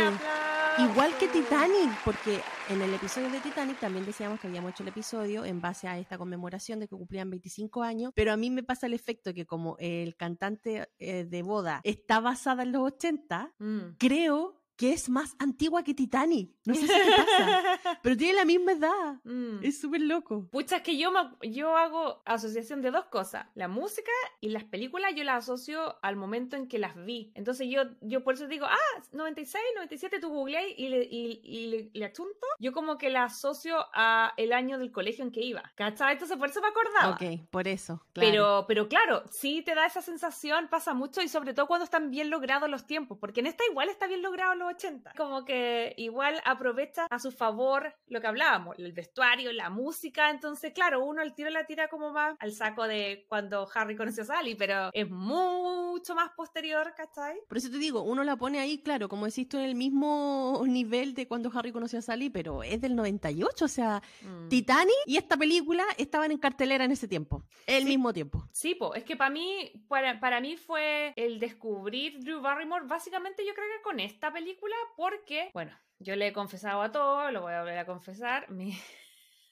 Igual 0.79 1.11
que 1.17 1.27
Titanic, 1.27 1.89
porque 2.05 2.39
en 2.69 2.81
el 2.83 2.93
episodio 2.93 3.31
de 3.31 3.39
Titanic 3.39 3.79
también 3.79 4.05
decíamos 4.05 4.39
que 4.39 4.45
habíamos 4.47 4.71
hecho 4.71 4.83
el 4.83 4.89
episodio 4.89 5.43
en 5.43 5.59
base 5.59 5.87
a 5.87 5.97
esta 5.97 6.19
conmemoración 6.19 6.79
de 6.79 6.87
que 6.87 6.95
cumplían 6.95 7.31
25 7.31 7.81
años, 7.81 8.11
pero 8.15 8.31
a 8.31 8.37
mí 8.37 8.51
me 8.51 8.61
pasa 8.61 8.85
el 8.85 8.93
efecto 8.93 9.33
que 9.33 9.47
como 9.47 9.75
el 9.79 10.15
cantante 10.15 10.87
eh, 10.99 11.25
de 11.25 11.41
boda 11.41 11.81
está 11.83 12.19
basada 12.19 12.61
en 12.63 12.71
los 12.73 12.83
80, 12.83 13.53
Mm. 13.57 13.95
creo 13.97 14.61
que 14.77 14.93
es 14.93 15.09
más 15.09 15.35
antigua 15.39 15.83
que 15.83 15.93
Titanic. 15.95 16.51
No 16.65 16.75
sé 16.75 16.81
si 16.81 16.87
te 16.87 17.11
pasa, 17.15 17.79
pero 18.03 18.15
tiene 18.15 18.33
la 18.35 18.45
misma 18.45 18.73
edad. 18.73 19.15
Mm. 19.23 19.63
Es 19.63 19.81
súper 19.81 20.01
loco. 20.01 20.47
Pucha, 20.51 20.77
es 20.77 20.81
que 20.83 20.97
yo, 20.97 21.11
me- 21.11 21.49
yo 21.49 21.75
hago 21.75 22.21
asociación 22.25 22.81
de 22.83 22.91
dos 22.91 23.05
cosas. 23.05 23.47
La 23.55 23.67
música 23.67 24.11
y 24.39 24.49
las 24.49 24.63
películas 24.65 25.13
yo 25.15 25.23
las 25.23 25.43
asocio 25.49 25.97
al 26.03 26.15
momento 26.15 26.55
en 26.55 26.67
que 26.67 26.77
las 26.77 26.95
vi. 26.95 27.31
Entonces 27.35 27.67
yo, 27.69 27.83
yo 28.01 28.23
por 28.23 28.35
eso 28.35 28.47
digo, 28.47 28.67
ah, 28.67 29.01
96, 29.13 29.63
97, 29.75 30.19
tú 30.19 30.29
googleáis 30.29 30.75
y 30.77 30.89
le, 30.89 31.03
y, 31.09 31.41
y 31.43 31.67
le, 31.67 31.89
le 31.93 32.05
achunto. 32.05 32.45
Yo 32.59 32.71
como 32.71 32.97
que 32.99 33.09
la 33.09 33.23
asocio 33.23 33.83
a 33.93 34.33
el 34.37 34.53
año 34.53 34.77
del 34.77 34.91
colegio 34.91 35.23
en 35.25 35.31
que 35.31 35.41
iba. 35.41 35.63
¿Cachai? 35.75 36.13
Entonces 36.13 36.37
por 36.37 36.49
eso 36.49 36.61
me 36.61 36.67
acordaba. 36.67 37.15
Ok, 37.15 37.47
por 37.49 37.67
eso. 37.67 38.03
Claro. 38.13 38.29
Pero, 38.29 38.65
pero 38.67 38.87
claro, 38.89 39.23
sí 39.31 39.63
te 39.63 39.73
da 39.73 39.85
esa 39.87 40.01
sensación, 40.03 40.67
pasa 40.67 40.93
mucho 40.93 41.21
y 41.21 41.29
sobre 41.29 41.53
todo 41.55 41.65
cuando 41.67 41.83
están 41.85 42.11
bien 42.11 42.29
logrados 42.29 42.69
los 42.69 42.85
tiempos, 42.85 43.17
porque 43.19 43.39
en 43.39 43.47
esta 43.47 43.63
igual 43.69 43.89
está 43.89 44.05
bien 44.05 44.21
logrado 44.21 44.53
los 44.67 44.75
80. 44.75 45.13
Como 45.17 45.45
que 45.45 45.93
igual 45.97 46.41
aprovecha 46.45 47.07
a 47.09 47.19
su 47.19 47.31
favor 47.31 47.93
lo 48.07 48.21
que 48.21 48.27
hablábamos, 48.27 48.77
el 48.79 48.91
vestuario, 48.93 49.51
la 49.53 49.69
música, 49.69 50.29
entonces 50.29 50.73
claro, 50.73 51.03
uno 51.03 51.21
al 51.21 51.33
tiro 51.33 51.49
la 51.49 51.65
tira 51.65 51.87
como 51.87 52.11
más 52.11 52.35
al 52.39 52.51
saco 52.53 52.87
de 52.87 53.25
cuando 53.29 53.67
Harry 53.73 53.95
conoció 53.95 54.23
a 54.23 54.27
Sally, 54.27 54.55
pero 54.55 54.89
es 54.93 55.09
mucho 55.09 56.15
más 56.15 56.31
posterior, 56.35 56.93
¿cachai? 56.95 57.37
Por 57.47 57.57
eso 57.57 57.69
te 57.69 57.77
digo, 57.77 58.01
uno 58.01 58.23
la 58.23 58.35
pone 58.35 58.59
ahí, 58.59 58.79
claro, 58.81 59.09
como 59.09 59.25
decís 59.25 59.47
tú, 59.47 59.57
en 59.57 59.63
el 59.65 59.75
mismo 59.75 60.61
nivel 60.67 61.13
de 61.13 61.27
cuando 61.27 61.51
Harry 61.53 61.71
conoció 61.71 61.99
a 61.99 62.01
Sally, 62.01 62.29
pero 62.29 62.63
es 62.63 62.81
del 62.81 62.95
98, 62.95 63.65
o 63.65 63.67
sea, 63.67 64.01
Mm. 64.21 64.49
Titanic 64.49 64.95
y 65.05 65.17
esta 65.17 65.37
película 65.37 65.83
estaban 65.97 66.31
en 66.31 66.37
cartelera 66.37 66.85
en 66.85 66.91
ese 66.91 67.07
tiempo, 67.07 67.43
el 67.65 67.83
Sí. 67.83 67.89
mismo 67.89 68.13
tiempo. 68.13 68.43
Sí, 68.51 68.75
po, 68.75 68.93
es 68.95 69.03
que 69.03 69.15
para 69.15 69.29
mí, 69.29 69.71
para, 69.87 70.19
para 70.19 70.39
mí 70.41 70.57
fue 70.57 71.13
el 71.15 71.39
descubrir 71.39 72.19
Drew 72.19 72.41
Barrymore, 72.41 72.85
básicamente 72.87 73.45
yo 73.45 73.53
creo 73.53 73.67
que 73.77 73.83
con 73.83 73.99
esta 73.99 74.31
película, 74.31 74.56
porque, 74.97 75.51
bueno, 75.53 75.71
yo 75.99 76.15
le 76.15 76.27
he 76.27 76.33
confesado 76.33 76.81
a 76.81 76.91
todo, 76.91 77.31
lo 77.31 77.41
voy 77.41 77.53
a 77.53 77.61
volver 77.61 77.77
a 77.77 77.85
confesar, 77.85 78.49
mi, 78.49 78.77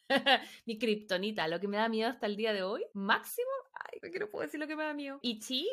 mi 0.65 0.77
kriptonita, 0.77 1.47
lo 1.47 1.59
que 1.59 1.67
me 1.67 1.77
da 1.77 1.87
miedo 1.87 2.09
hasta 2.09 2.25
el 2.25 2.35
día 2.35 2.51
de 2.51 2.63
hoy, 2.63 2.83
máximo, 2.93 3.49
ay, 3.73 3.99
no 4.19 4.29
puedo 4.29 4.43
decir 4.43 4.59
lo 4.59 4.67
que 4.67 4.75
me 4.75 4.83
da 4.83 4.93
miedo. 4.93 5.19
Y 5.21 5.39
Chi, 5.39 5.67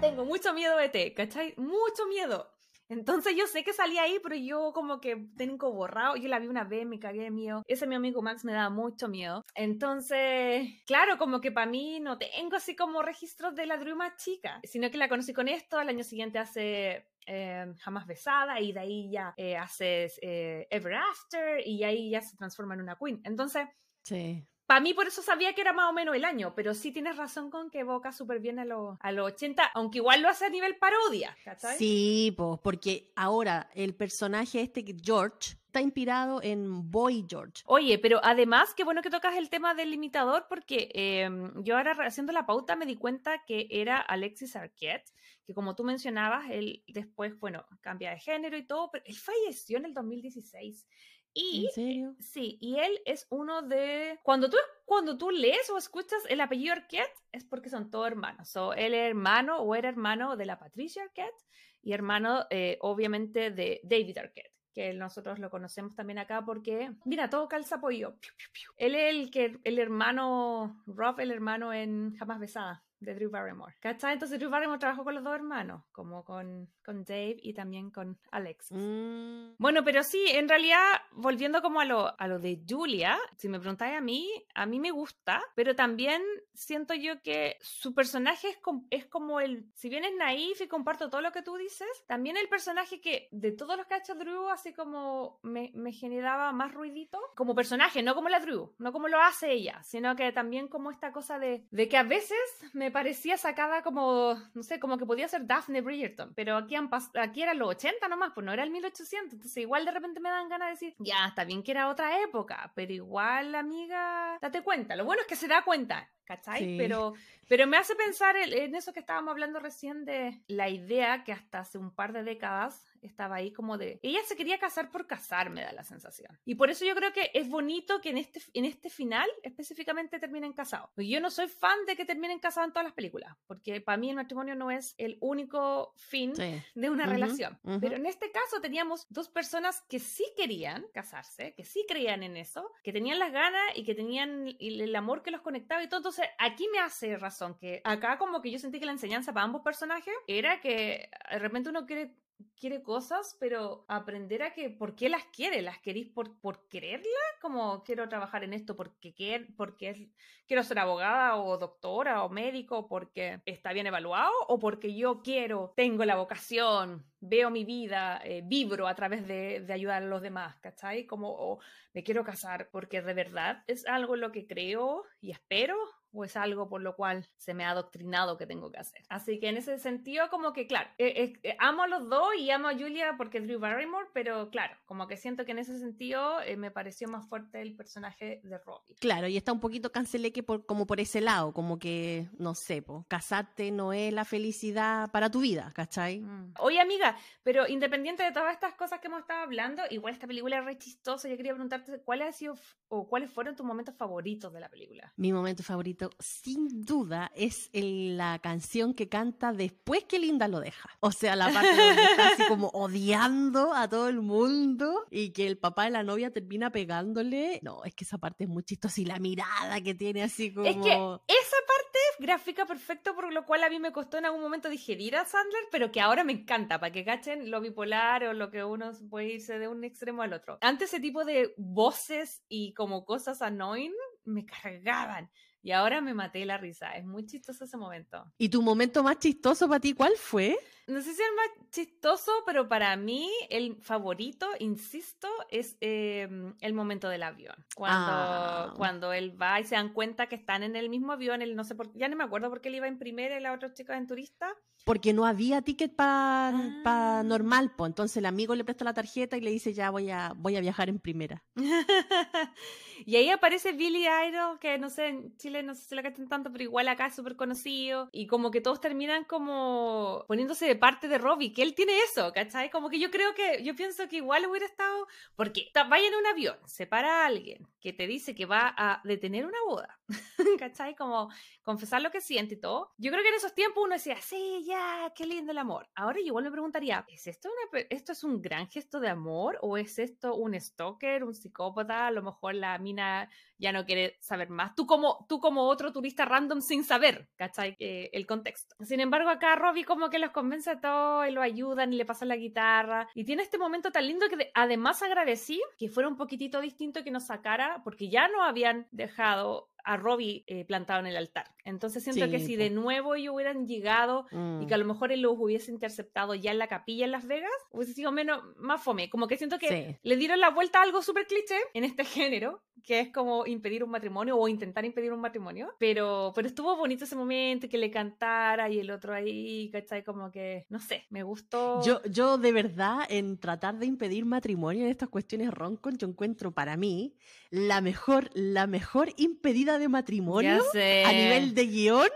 tengo 0.00 0.24
mucho 0.24 0.54
miedo 0.54 0.76
de 0.76 0.88
T, 0.88 1.14
¿cachai? 1.14 1.54
Mucho 1.56 2.06
miedo. 2.08 2.48
Entonces 2.88 3.34
yo 3.34 3.46
sé 3.46 3.64
que 3.64 3.72
salía 3.72 4.02
ahí, 4.02 4.18
pero 4.22 4.36
yo 4.36 4.72
como 4.74 5.00
que 5.00 5.16
tengo 5.38 5.72
borrado. 5.72 6.16
Yo 6.16 6.28
la 6.28 6.38
vi 6.38 6.48
una 6.48 6.64
vez, 6.64 6.84
me 6.84 6.98
cagué 6.98 7.22
de 7.22 7.30
miedo. 7.30 7.62
Ese 7.66 7.86
mi 7.86 7.94
amigo 7.94 8.20
Max 8.20 8.44
me 8.44 8.52
daba 8.52 8.68
mucho 8.68 9.08
miedo. 9.08 9.46
Entonces, 9.54 10.68
claro, 10.86 11.16
como 11.16 11.40
que 11.40 11.50
para 11.50 11.66
mí 11.66 12.00
no 12.00 12.18
tengo 12.18 12.56
así 12.56 12.76
como 12.76 13.00
registros 13.00 13.54
de 13.54 13.64
la 13.64 13.78
Drew 13.78 13.96
más 13.96 14.22
chica, 14.22 14.60
sino 14.64 14.90
que 14.90 14.98
la 14.98 15.08
conocí 15.08 15.32
con 15.32 15.48
esto. 15.48 15.78
Al 15.78 15.88
año 15.88 16.04
siguiente 16.04 16.38
hace 16.38 17.06
eh, 17.26 17.66
Jamás 17.78 18.06
Besada 18.06 18.60
y 18.60 18.72
de 18.72 18.80
ahí 18.80 19.10
ya 19.10 19.34
eh, 19.36 19.56
haces 19.56 20.18
eh, 20.22 20.66
Ever 20.70 20.94
After 20.94 21.66
y 21.66 21.84
ahí 21.84 22.10
ya 22.10 22.20
se 22.20 22.36
transforma 22.36 22.74
en 22.74 22.80
una 22.82 22.96
queen. 22.96 23.20
Entonces, 23.24 23.66
Sí. 24.04 24.44
para 24.66 24.80
mí 24.80 24.94
por 24.94 25.06
eso 25.06 25.22
sabía 25.22 25.54
que 25.54 25.60
era 25.60 25.72
más 25.72 25.88
o 25.90 25.92
menos 25.92 26.16
el 26.16 26.24
año, 26.24 26.54
pero 26.56 26.74
sí 26.74 26.92
tienes 26.92 27.16
razón 27.16 27.50
con 27.50 27.70
que 27.70 27.80
evoca 27.80 28.10
súper 28.12 28.40
bien 28.40 28.58
a 28.58 28.64
los 28.64 28.96
a 29.00 29.12
los 29.12 29.26
80, 29.32 29.64
aunque 29.74 29.98
igual 29.98 30.22
lo 30.22 30.28
hace 30.28 30.46
a 30.46 30.50
nivel 30.50 30.76
parodia, 30.76 31.36
¿cachai? 31.44 31.76
Sí, 31.76 32.34
pues, 32.36 32.58
porque 32.62 33.12
ahora 33.14 33.68
el 33.74 33.94
personaje 33.94 34.60
este, 34.62 34.84
George, 35.02 35.56
está 35.66 35.80
inspirado 35.80 36.42
en 36.42 36.90
Boy 36.90 37.24
George. 37.28 37.62
Oye, 37.64 37.98
pero 37.98 38.20
además, 38.22 38.74
qué 38.74 38.84
bueno 38.84 39.00
que 39.00 39.08
tocas 39.08 39.36
el 39.36 39.48
tema 39.48 39.72
del 39.74 39.94
imitador, 39.94 40.44
porque 40.48 40.90
eh, 40.94 41.30
yo 41.62 41.76
ahora 41.78 41.92
haciendo 42.04 42.32
la 42.32 42.44
pauta 42.44 42.76
me 42.76 42.84
di 42.84 42.96
cuenta 42.96 43.42
que 43.46 43.68
era 43.70 43.98
Alexis 43.98 44.54
Arquette, 44.54 45.10
que 45.44 45.54
como 45.54 45.74
tú 45.74 45.84
mencionabas, 45.84 46.50
él 46.50 46.84
después, 46.88 47.38
bueno, 47.38 47.64
cambia 47.80 48.10
de 48.10 48.18
género 48.18 48.56
y 48.56 48.66
todo, 48.66 48.90
pero 48.90 49.04
él 49.06 49.16
falleció 49.16 49.78
en 49.78 49.86
el 49.86 49.94
2016. 49.94 50.86
Y 51.34 51.66
¿En 51.66 51.72
serio? 51.72 52.16
Sí, 52.20 52.58
y 52.60 52.78
él 52.78 53.00
es 53.06 53.26
uno 53.30 53.62
de... 53.62 54.18
Cuando 54.22 54.50
tú, 54.50 54.56
cuando 54.84 55.16
tú 55.16 55.30
lees 55.30 55.70
o 55.70 55.78
escuchas 55.78 56.22
el 56.28 56.40
apellido 56.40 56.74
Arquette, 56.74 57.14
es 57.32 57.44
porque 57.44 57.70
son 57.70 57.90
todos 57.90 58.06
hermanos. 58.06 58.50
So, 58.50 58.74
él 58.74 58.92
es 58.92 59.08
hermano 59.08 59.58
o 59.58 59.74
era 59.74 59.88
hermano 59.88 60.36
de 60.36 60.46
la 60.46 60.58
Patricia 60.58 61.02
Arquette 61.02 61.46
y 61.82 61.92
hermano, 61.92 62.46
eh, 62.50 62.78
obviamente, 62.80 63.50
de 63.50 63.80
David 63.82 64.18
Arquette 64.18 64.52
que 64.74 64.94
nosotros 64.94 65.38
lo 65.38 65.50
conocemos 65.50 65.94
también 65.94 66.18
acá 66.18 66.42
porque, 66.46 66.92
mira, 67.04 67.28
todo 67.28 67.46
calza 67.46 67.78
pollo. 67.78 68.16
Piu, 68.18 68.32
piu, 68.38 68.48
piu. 68.54 68.70
Él 68.78 68.94
es 68.94 69.14
el, 69.14 69.30
que, 69.30 69.58
el 69.64 69.78
hermano, 69.78 70.82
Rob, 70.86 71.20
el 71.20 71.30
hermano 71.30 71.74
en 71.74 72.16
Jamás 72.16 72.40
Besada 72.40 72.82
de 73.02 73.14
Drew 73.14 73.30
Barrymore. 73.30 73.74
¿Cachai? 73.80 74.14
Entonces 74.14 74.38
Drew 74.38 74.50
Barrymore 74.50 74.78
trabajó 74.78 75.04
con 75.04 75.14
los 75.14 75.24
dos 75.24 75.34
hermanos, 75.34 75.82
como 75.92 76.24
con, 76.24 76.68
con 76.84 77.04
Dave 77.04 77.36
y 77.42 77.52
también 77.54 77.90
con 77.90 78.18
Alexis. 78.30 78.76
Mm, 78.76 79.54
Bueno, 79.58 79.82
pero 79.84 80.02
sí, 80.02 80.24
en 80.28 80.48
realidad, 80.48 80.82
volviendo 81.12 81.62
como 81.62 81.80
a 81.80 81.84
lo, 81.84 82.18
a 82.20 82.28
lo 82.28 82.38
de 82.38 82.60
Julia, 82.68 83.18
si 83.36 83.48
me 83.48 83.58
preguntáis 83.58 83.96
a 83.96 84.00
mí, 84.00 84.30
a 84.54 84.66
mí 84.66 84.78
me 84.80 84.90
gusta, 84.90 85.42
pero 85.54 85.74
también 85.74 86.22
siento 86.54 86.94
yo 86.94 87.20
que 87.22 87.56
su 87.60 87.94
personaje 87.94 88.48
es, 88.50 88.58
com- 88.58 88.86
es 88.90 89.06
como 89.06 89.40
el, 89.40 89.66
si 89.74 89.88
bien 89.88 90.04
es 90.04 90.14
naif 90.16 90.60
y 90.60 90.68
comparto 90.68 91.10
todo 91.10 91.20
lo 91.20 91.32
que 91.32 91.42
tú 91.42 91.56
dices, 91.56 91.88
también 92.06 92.36
el 92.36 92.48
personaje 92.48 93.00
que 93.00 93.28
de 93.32 93.52
todos 93.52 93.76
los 93.76 93.86
que 93.86 93.94
ha 93.94 93.98
hecho 93.98 94.14
Drew, 94.14 94.48
así 94.48 94.72
como 94.72 95.40
me, 95.42 95.70
me 95.74 95.92
generaba 95.92 96.52
más 96.52 96.72
ruidito, 96.72 97.18
como 97.34 97.54
personaje, 97.54 98.02
no 98.02 98.14
como 98.14 98.28
la 98.28 98.38
Drew, 98.40 98.72
no 98.78 98.92
como 98.92 99.08
lo 99.08 99.20
hace 99.20 99.50
ella, 99.52 99.82
sino 99.82 100.14
que 100.14 100.30
también 100.32 100.68
como 100.68 100.90
esta 100.90 101.10
cosa 101.12 101.38
de, 101.38 101.66
de 101.70 101.88
que 101.88 101.96
a 101.96 102.02
veces 102.04 102.38
me 102.72 102.90
parecía 102.92 103.36
sacada 103.36 103.82
como, 103.82 104.36
no 104.54 104.62
sé, 104.62 104.78
como 104.78 104.98
que 104.98 105.06
podía 105.06 105.26
ser 105.28 105.46
Daphne 105.46 105.80
Bridgerton, 105.80 106.32
pero 106.34 106.56
aquí, 106.56 106.76
han 106.76 106.88
aquí 107.20 107.42
eran 107.42 107.58
los 107.58 107.70
80 107.70 108.06
nomás, 108.08 108.32
pues 108.34 108.44
no 108.44 108.52
era 108.52 108.62
el 108.62 108.70
1800, 108.70 109.32
entonces 109.32 109.56
igual 109.56 109.84
de 109.84 109.90
repente 109.90 110.20
me 110.20 110.28
dan 110.28 110.48
ganas 110.48 110.68
de 110.68 110.72
decir, 110.72 110.94
ya, 110.98 111.26
está 111.26 111.44
bien 111.44 111.62
que 111.62 111.72
era 111.72 111.88
otra 111.88 112.20
época, 112.22 112.72
pero 112.74 112.92
igual, 112.92 113.54
amiga, 113.54 114.38
date 114.40 114.62
cuenta, 114.62 114.94
lo 114.94 115.04
bueno 115.04 115.22
es 115.22 115.26
que 115.26 115.36
se 115.36 115.48
da 115.48 115.64
cuenta. 115.64 116.08
¿Cachai? 116.24 116.60
Sí. 116.60 116.76
Pero, 116.78 117.14
pero 117.48 117.66
me 117.66 117.76
hace 117.76 117.94
pensar 117.96 118.36
en 118.36 118.74
eso 118.74 118.92
que 118.92 119.00
estábamos 119.00 119.32
hablando 119.32 119.58
recién 119.58 120.04
de 120.04 120.40
la 120.46 120.68
idea 120.68 121.24
que 121.24 121.32
hasta 121.32 121.60
hace 121.60 121.78
un 121.78 121.94
par 121.94 122.12
de 122.12 122.22
décadas 122.22 122.86
estaba 123.02 123.36
ahí 123.36 123.52
como 123.52 123.76
de... 123.78 123.98
Ella 124.02 124.20
se 124.24 124.36
quería 124.36 124.58
casar 124.58 124.90
por 124.90 125.06
casar, 125.08 125.50
me 125.50 125.62
da 125.62 125.72
la 125.72 125.82
sensación. 125.82 126.38
Y 126.44 126.54
por 126.54 126.70
eso 126.70 126.84
yo 126.84 126.94
creo 126.94 127.12
que 127.12 127.30
es 127.34 127.48
bonito 127.48 128.00
que 128.00 128.10
en 128.10 128.18
este, 128.18 128.40
en 128.54 128.64
este 128.64 128.88
final 128.88 129.28
específicamente 129.42 130.20
terminen 130.20 130.52
casados. 130.52 130.90
Yo 130.96 131.20
no 131.20 131.30
soy 131.30 131.48
fan 131.48 131.84
de 131.86 131.96
que 131.96 132.04
terminen 132.04 132.38
casados 132.38 132.68
en 132.68 132.72
todas 132.72 132.84
las 132.84 132.94
películas, 132.94 133.36
porque 133.48 133.80
para 133.80 133.98
mí 133.98 134.10
el 134.10 134.16
matrimonio 134.16 134.54
no 134.54 134.70
es 134.70 134.94
el 134.98 135.18
único 135.20 135.92
fin 135.96 136.36
sí. 136.36 136.62
de 136.74 136.90
una 136.90 137.04
Ujú, 137.04 137.12
relación. 137.12 137.58
ujú. 137.64 137.80
Pero 137.80 137.96
en 137.96 138.06
este 138.06 138.30
caso 138.30 138.60
teníamos 138.60 139.06
dos 139.10 139.28
personas 139.28 139.82
que 139.88 139.98
sí 139.98 140.24
querían 140.36 140.86
casarse, 140.94 141.54
que 141.54 141.64
sí 141.64 141.84
creían 141.88 142.22
en 142.22 142.36
eso, 142.36 142.70
que 142.84 142.92
tenían 142.92 143.18
las 143.18 143.32
ganas 143.32 143.62
y 143.74 143.84
que 143.84 143.96
tenían 143.96 144.46
el, 144.60 144.80
el 144.80 144.94
amor 144.94 145.22
que 145.22 145.32
los 145.32 145.40
conectaba 145.40 145.82
y 145.82 145.88
todo. 145.88 146.11
Entonces, 146.12 146.34
aquí 146.38 146.68
me 146.70 146.78
hace 146.78 147.16
razón 147.16 147.56
que 147.58 147.80
acá 147.84 148.18
como 148.18 148.42
que 148.42 148.50
yo 148.50 148.58
sentí 148.58 148.78
que 148.78 148.84
la 148.84 148.92
enseñanza 148.92 149.32
para 149.32 149.44
ambos 149.44 149.62
personajes 149.62 150.12
era 150.26 150.60
que 150.60 151.08
de 151.30 151.38
repente 151.38 151.70
uno 151.70 151.86
quiere 151.86 152.18
quiere 152.56 152.82
cosas, 152.82 153.36
pero 153.38 153.84
aprender 153.88 154.42
a 154.42 154.52
que 154.52 154.68
por 154.68 154.96
qué 154.96 155.08
las 155.08 155.24
quiere, 155.26 155.62
las 155.62 155.78
queréis 155.78 156.08
por, 156.08 156.40
por 156.40 156.66
quererla, 156.68 157.06
como 157.40 157.84
quiero 157.84 158.08
trabajar 158.08 158.42
en 158.42 158.52
esto 158.52 158.74
porque, 158.76 159.14
quiero, 159.14 159.46
porque 159.56 159.90
es- 159.90 160.08
quiero 160.46 160.64
ser 160.64 160.80
abogada 160.80 161.36
o 161.36 161.56
doctora 161.56 162.24
o 162.24 162.28
médico 162.28 162.88
porque 162.88 163.40
está 163.46 163.72
bien 163.72 163.86
evaluado 163.86 164.32
o 164.48 164.58
porque 164.58 164.92
yo 164.94 165.22
quiero, 165.22 165.72
tengo 165.76 166.04
la 166.04 166.16
vocación, 166.16 167.06
veo 167.20 167.48
mi 167.50 167.64
vida, 167.64 168.20
eh, 168.24 168.42
vibro 168.44 168.88
a 168.88 168.94
través 168.96 169.26
de, 169.28 169.60
de 169.60 169.72
ayudar 169.72 170.02
a 170.02 170.06
los 170.06 170.20
demás, 170.20 170.58
¿cachai? 170.60 171.06
Como 171.06 171.28
o 171.30 171.60
me 171.94 172.02
quiero 172.02 172.24
casar 172.24 172.68
porque 172.72 173.02
de 173.02 173.14
verdad 173.14 173.62
es 173.68 173.86
algo 173.86 174.14
en 174.16 174.20
lo 174.20 174.32
que 174.32 174.46
creo 174.48 175.04
y 175.20 175.30
espero 175.30 175.76
o 176.12 176.24
es 176.24 176.36
algo 176.36 176.68
por 176.68 176.82
lo 176.82 176.94
cual 176.96 177.26
se 177.36 177.54
me 177.54 177.64
ha 177.64 177.70
adoctrinado 177.70 178.36
que 178.36 178.46
tengo 178.46 178.70
que 178.70 178.78
hacer. 178.78 179.02
Así 179.08 179.40
que 179.40 179.48
en 179.48 179.56
ese 179.56 179.78
sentido, 179.78 180.28
como 180.30 180.52
que, 180.52 180.66
claro, 180.66 180.88
eh, 180.98 181.12
eh, 181.16 181.40
eh, 181.42 181.56
amo 181.58 181.82
a 181.82 181.88
los 181.88 182.08
dos 182.08 182.28
y 182.38 182.50
amo 182.50 182.68
a 182.68 182.74
Julia 182.74 183.14
porque 183.16 183.38
es 183.38 183.44
Drew 183.44 183.58
Barrymore, 183.58 184.08
pero 184.12 184.50
claro, 184.50 184.74
como 184.84 185.06
que 185.06 185.16
siento 185.16 185.44
que 185.44 185.52
en 185.52 185.58
ese 185.58 185.78
sentido 185.78 186.40
eh, 186.42 186.56
me 186.56 186.70
pareció 186.70 187.08
más 187.08 187.28
fuerte 187.28 187.60
el 187.60 187.74
personaje 187.74 188.40
de 188.42 188.58
Robbie. 188.58 188.96
Claro, 189.00 189.28
y 189.28 189.36
está 189.36 189.52
un 189.52 189.60
poquito 189.60 189.92
canceleque 189.92 190.42
por, 190.42 190.66
como 190.66 190.86
por 190.86 191.00
ese 191.00 191.20
lado, 191.20 191.52
como 191.52 191.78
que, 191.78 192.28
no 192.38 192.54
sé, 192.54 192.82
po, 192.82 193.04
casarte 193.08 193.70
no 193.70 193.92
es 193.92 194.12
la 194.12 194.24
felicidad 194.24 195.10
para 195.10 195.30
tu 195.30 195.40
vida, 195.40 195.72
¿cachai? 195.74 196.20
Mm. 196.20 196.54
Oye, 196.58 196.80
amiga, 196.80 197.16
pero 197.42 197.66
independiente 197.68 198.22
de 198.22 198.32
todas 198.32 198.52
estas 198.52 198.74
cosas 198.74 199.00
que 199.00 199.08
hemos 199.08 199.20
estado 199.20 199.42
hablando, 199.42 199.82
igual 199.90 200.12
esta 200.14 200.26
película 200.26 200.58
es 200.58 200.64
re 200.64 200.78
chistosa. 200.78 201.28
Yo 201.28 201.36
quería 201.36 201.52
preguntarte 201.52 202.00
cuáles 202.02 202.28
ha 202.28 202.32
sido 202.32 202.54
o 202.88 203.08
cuáles 203.08 203.30
fueron 203.30 203.56
tus 203.56 203.64
momentos 203.64 203.94
favoritos 203.96 204.52
de 204.52 204.60
la 204.60 204.68
película. 204.68 205.12
Mi 205.16 205.32
momento 205.32 205.62
favorito, 205.62 206.01
sin 206.18 206.84
duda, 206.84 207.30
es 207.34 207.70
el- 207.72 208.16
la 208.16 208.38
canción 208.40 208.94
que 208.94 209.08
canta 209.08 209.52
después 209.52 210.04
que 210.04 210.18
Linda 210.18 210.48
lo 210.48 210.60
deja. 210.60 210.90
O 211.00 211.12
sea, 211.12 211.36
la 211.36 211.50
parte 211.52 211.68
donde 211.76 212.02
está 212.04 212.28
así 212.28 212.42
como 212.48 212.68
odiando 212.74 213.72
a 213.74 213.88
todo 213.88 214.08
el 214.08 214.20
mundo 214.20 215.06
y 215.10 215.30
que 215.32 215.46
el 215.46 215.58
papá 215.58 215.84
de 215.84 215.90
la 215.90 216.02
novia 216.02 216.30
termina 216.32 216.70
pegándole. 216.70 217.60
No, 217.62 217.84
es 217.84 217.94
que 217.94 218.04
esa 218.04 218.18
parte 218.18 218.44
es 218.44 218.50
muy 218.50 218.62
chistosa 218.64 219.00
y 219.00 219.04
la 219.04 219.18
mirada 219.18 219.80
que 219.80 219.94
tiene 219.94 220.22
así 220.22 220.52
como... 220.52 220.66
Es 220.66 220.76
que 220.76 220.90
esa 220.92 221.56
parte 221.66 221.98
gráfica 222.18 222.66
perfecto, 222.66 223.14
por 223.14 223.32
lo 223.32 223.44
cual 223.46 223.64
a 223.64 223.70
mí 223.70 223.78
me 223.78 223.92
costó 223.92 224.18
en 224.18 224.26
algún 224.26 224.40
momento 224.42 224.68
digerir 224.68 225.16
a 225.16 225.24
Sandler, 225.24 225.64
pero 225.70 225.90
que 225.90 226.00
ahora 226.00 226.24
me 226.24 226.32
encanta, 226.32 226.78
para 226.78 226.92
que 226.92 227.04
cachen 227.04 227.50
lo 227.50 227.60
bipolar 227.60 228.24
o 228.24 228.32
lo 228.32 228.50
que 228.50 228.62
uno 228.64 228.92
puede 229.10 229.34
irse 229.34 229.58
de 229.58 229.68
un 229.68 229.82
extremo 229.84 230.22
al 230.22 230.32
otro. 230.32 230.58
Antes 230.60 230.90
ese 230.92 231.00
tipo 231.00 231.24
de 231.24 231.54
voces 231.56 232.42
y 232.48 232.74
como 232.74 233.04
cosas 233.04 233.42
annoying 233.42 233.92
me 234.24 234.44
cargaban. 234.44 235.30
Y 235.62 235.70
ahora 235.70 236.00
me 236.00 236.12
maté 236.12 236.44
la 236.44 236.58
risa. 236.58 236.92
Es 236.96 237.04
muy 237.04 237.24
chistoso 237.24 237.64
ese 237.64 237.76
momento. 237.76 238.24
¿Y 238.36 238.48
tu 238.48 238.62
momento 238.62 239.02
más 239.02 239.18
chistoso 239.18 239.68
para 239.68 239.78
ti 239.80 239.92
cuál 239.92 240.12
fue? 240.16 240.58
No 240.88 241.00
sé 241.00 241.14
si 241.14 241.22
es 241.22 241.28
el 241.28 241.34
más 241.36 241.70
chistoso, 241.70 242.32
pero 242.44 242.68
para 242.68 242.96
mí 242.96 243.30
el 243.50 243.76
favorito, 243.76 244.46
insisto, 244.58 245.28
es 245.48 245.76
eh, 245.80 246.28
el 246.60 246.74
momento 246.74 247.08
del 247.08 247.22
avión. 247.22 247.54
Cuando, 247.76 248.12
Ah. 248.12 248.74
cuando 248.76 249.12
él 249.12 249.40
va 249.40 249.60
y 249.60 249.64
se 249.64 249.76
dan 249.76 249.92
cuenta 249.92 250.26
que 250.26 250.34
están 250.36 250.62
en 250.62 250.74
el 250.76 250.88
mismo 250.88 251.12
avión, 251.12 251.40
él 251.40 251.54
no 251.56 251.64
sé 251.64 251.74
por 251.74 251.92
ya 251.94 252.08
no 252.08 252.16
me 252.16 252.24
acuerdo 252.24 252.48
por 252.50 252.60
qué 252.60 252.68
él 252.68 252.74
iba 252.76 252.88
en 252.88 252.98
primera 252.98 253.38
y 253.38 253.40
la 253.42 253.52
otra 253.52 253.72
chica 253.72 253.96
en 253.96 254.06
turista. 254.06 254.52
Porque 254.84 255.12
no 255.12 255.24
había 255.24 255.62
ticket 255.62 255.94
para 255.94 256.50
Ah. 256.84 257.22
normal, 257.24 257.72
pues 257.76 257.90
entonces 257.90 258.16
el 258.16 258.26
amigo 258.26 258.56
le 258.56 258.64
presta 258.64 258.84
la 258.84 258.92
tarjeta 258.94 259.36
y 259.36 259.40
le 259.40 259.52
dice 259.52 259.72
ya 259.72 259.90
voy 259.90 260.10
a, 260.10 260.32
voy 260.36 260.56
a 260.56 260.60
viajar 260.60 260.88
en 260.88 260.98
primera. 260.98 261.44
y 263.06 263.16
ahí 263.16 263.30
aparece 263.30 263.72
Billy 263.72 264.06
Idol, 264.06 264.58
que 264.58 264.78
no 264.78 264.90
sé, 264.90 265.08
en 265.08 265.36
Chile 265.36 265.62
no 265.62 265.74
sé 265.74 265.84
si 265.84 265.94
la 265.94 266.02
cantan 266.02 266.28
tanto, 266.28 266.50
pero 266.52 266.64
igual 266.64 266.88
acá 266.88 267.06
es 267.06 267.14
súper 267.14 267.36
conocido. 267.36 268.08
Y 268.12 268.26
como 268.26 268.50
que 268.50 268.60
todos 268.60 268.80
terminan 268.80 269.24
como 269.24 270.24
poniéndose 270.28 270.66
de 270.66 270.76
parte 270.82 271.06
de 271.06 271.16
Robbie, 271.16 271.52
que 271.52 271.62
él 271.62 271.76
tiene 271.76 271.96
eso, 272.00 272.32
¿cachai? 272.32 272.68
Como 272.68 272.90
que 272.90 272.98
yo 272.98 273.08
creo 273.12 273.34
que, 273.34 273.62
yo 273.62 273.76
pienso 273.76 274.08
que 274.08 274.16
igual 274.16 274.44
hubiera 274.48 274.66
estado, 274.66 275.06
porque 275.36 275.70
vaya 275.88 276.08
en 276.08 276.16
un 276.16 276.26
avión, 276.26 276.58
se 276.66 276.88
para 276.88 277.24
alguien 277.24 277.68
que 277.80 277.92
te 277.92 278.08
dice 278.08 278.34
que 278.34 278.46
va 278.46 278.74
a 278.76 279.00
detener 279.04 279.46
una 279.46 279.58
boda, 279.64 280.00
¿cachai? 280.58 280.96
Como 280.96 281.28
confesar 281.62 282.02
lo 282.02 282.10
que 282.10 282.20
siente 282.20 282.54
y 282.54 282.60
todo. 282.60 282.90
Yo 282.98 283.12
creo 283.12 283.22
que 283.22 283.28
en 283.28 283.36
esos 283.36 283.54
tiempos 283.54 283.84
uno 283.84 283.94
decía, 283.94 284.20
sí, 284.20 284.64
ya, 284.66 285.12
qué 285.14 285.24
lindo 285.24 285.52
el 285.52 285.58
amor. 285.58 285.88
Ahora 285.94 286.18
yo 286.18 286.26
igual 286.26 286.42
me 286.42 286.50
preguntaría, 286.50 287.04
¿es 287.06 287.28
esto, 287.28 287.48
una 287.48 287.84
esto 287.88 288.10
es 288.10 288.24
un 288.24 288.42
gran 288.42 288.66
gesto 288.66 288.98
de 288.98 289.08
amor 289.08 289.60
o 289.62 289.76
es 289.76 290.00
esto 290.00 290.34
un 290.34 290.60
stalker, 290.60 291.22
un 291.22 291.34
psicópata? 291.34 292.08
A 292.08 292.10
lo 292.10 292.22
mejor 292.22 292.56
la 292.56 292.76
mina 292.78 293.30
ya 293.62 293.72
no 293.72 293.86
quiere 293.86 294.16
saber 294.20 294.50
más. 294.50 294.74
Tú 294.74 294.86
como, 294.86 295.24
tú 295.28 295.40
como 295.40 295.62
otro 295.68 295.92
turista 295.92 296.24
random 296.26 296.60
sin 296.60 296.84
saber, 296.84 297.28
¿cachai? 297.36 297.76
Eh, 297.78 298.10
el 298.12 298.26
contexto. 298.26 298.76
Sin 298.84 299.00
embargo, 299.00 299.30
acá 299.30 299.56
Robbie 299.56 299.84
como 299.84 300.10
que 300.10 300.18
los 300.18 300.30
convence 300.32 300.68
a 300.70 300.80
todos 300.80 301.28
y 301.28 301.30
lo 301.30 301.40
ayudan 301.40 301.92
y 301.92 301.96
le 301.96 302.04
pasan 302.04 302.28
la 302.28 302.36
guitarra. 302.36 303.08
Y 303.14 303.24
tiene 303.24 303.42
este 303.42 303.58
momento 303.58 303.90
tan 303.92 304.06
lindo 304.06 304.28
que 304.28 304.36
de- 304.36 304.50
además 304.54 305.02
agradecí 305.02 305.62
que 305.78 305.88
fuera 305.88 306.08
un 306.08 306.16
poquitito 306.16 306.60
distinto 306.60 307.04
que 307.04 307.10
nos 307.10 307.26
sacara, 307.26 307.80
porque 307.84 308.10
ya 308.10 308.28
no 308.28 308.42
habían 308.42 308.88
dejado 308.90 309.70
a 309.84 309.96
Robbie 309.96 310.44
eh, 310.46 310.64
plantado 310.64 311.00
en 311.00 311.06
el 311.06 311.16
altar. 311.16 311.54
Entonces 311.64 312.02
siento 312.02 312.24
Sí, 312.26 312.30
que 312.30 312.38
si 312.40 312.56
de 312.56 312.70
nuevo 312.70 313.14
ellos 313.14 313.34
hubieran 313.34 313.66
llegado 313.66 314.26
y 314.32 314.36
Mm. 314.36 314.66
que 314.66 314.74
a 314.74 314.78
lo 314.78 314.84
mejor 314.84 315.12
él 315.12 315.22
los 315.22 315.34
hubiese 315.38 315.70
interceptado 315.70 316.34
ya 316.34 316.50
en 316.50 316.58
la 316.58 316.66
capilla 316.68 317.04
en 317.04 317.12
Las 317.12 317.26
Vegas, 317.26 317.50
hubiese 317.70 317.94
sido 317.94 318.10
menos, 318.12 318.42
más 318.56 318.82
fome. 318.82 319.10
Como 319.10 319.26
que 319.28 319.36
siento 319.36 319.58
que 319.58 319.68
Sí. 319.68 319.96
le 320.02 320.16
dieron 320.16 320.40
la 320.40 320.50
vuelta 320.50 320.80
a 320.80 320.82
algo 320.82 321.02
súper 321.02 321.26
cliché 321.26 321.56
en 321.74 321.84
este 321.84 322.04
género, 322.32 322.62
que 322.82 322.98
es 322.98 323.12
como 323.12 323.46
impedir 323.46 323.84
un 323.84 323.90
matrimonio 323.90 324.36
o 324.36 324.48
intentar 324.48 324.84
impedir 324.84 325.12
un 325.12 325.20
matrimonio. 325.20 325.72
Pero, 325.78 326.32
pero 326.34 326.48
estuvo 326.48 326.76
bonito 326.76 327.04
ese 327.04 327.14
momento 327.14 327.68
que 327.68 327.78
le 327.78 327.90
cantara 327.92 328.68
y 328.70 328.80
el 328.80 328.90
otro 328.90 329.14
ahí, 329.14 329.70
¿cachai? 329.70 330.02
Como 330.02 330.30
que, 330.32 330.66
no 330.68 330.80
sé, 330.80 331.04
me 331.10 331.22
gustó. 331.22 331.80
Yo, 331.84 332.02
yo 332.10 332.38
de 332.38 332.50
verdad, 332.50 333.00
en 333.08 333.38
tratar 333.38 333.78
de 333.78 333.86
impedir 333.86 334.24
matrimonio 334.24 334.84
en 334.84 334.90
estas 334.90 335.08
cuestiones 335.10 335.52
roncon, 335.54 335.96
yo 335.96 336.08
encuentro 336.08 336.50
para 336.52 336.76
mí 336.76 337.14
la 337.50 337.80
mejor, 337.80 338.30
la 338.34 338.66
mejor 338.66 339.10
impedida 339.16 339.71
de 339.78 339.88
matrimonio 339.88 340.56
ya 340.58 340.70
sé, 340.72 341.04
a 341.04 341.12
nivel 341.12 341.54
de 341.54 341.66
guion. 341.66 342.08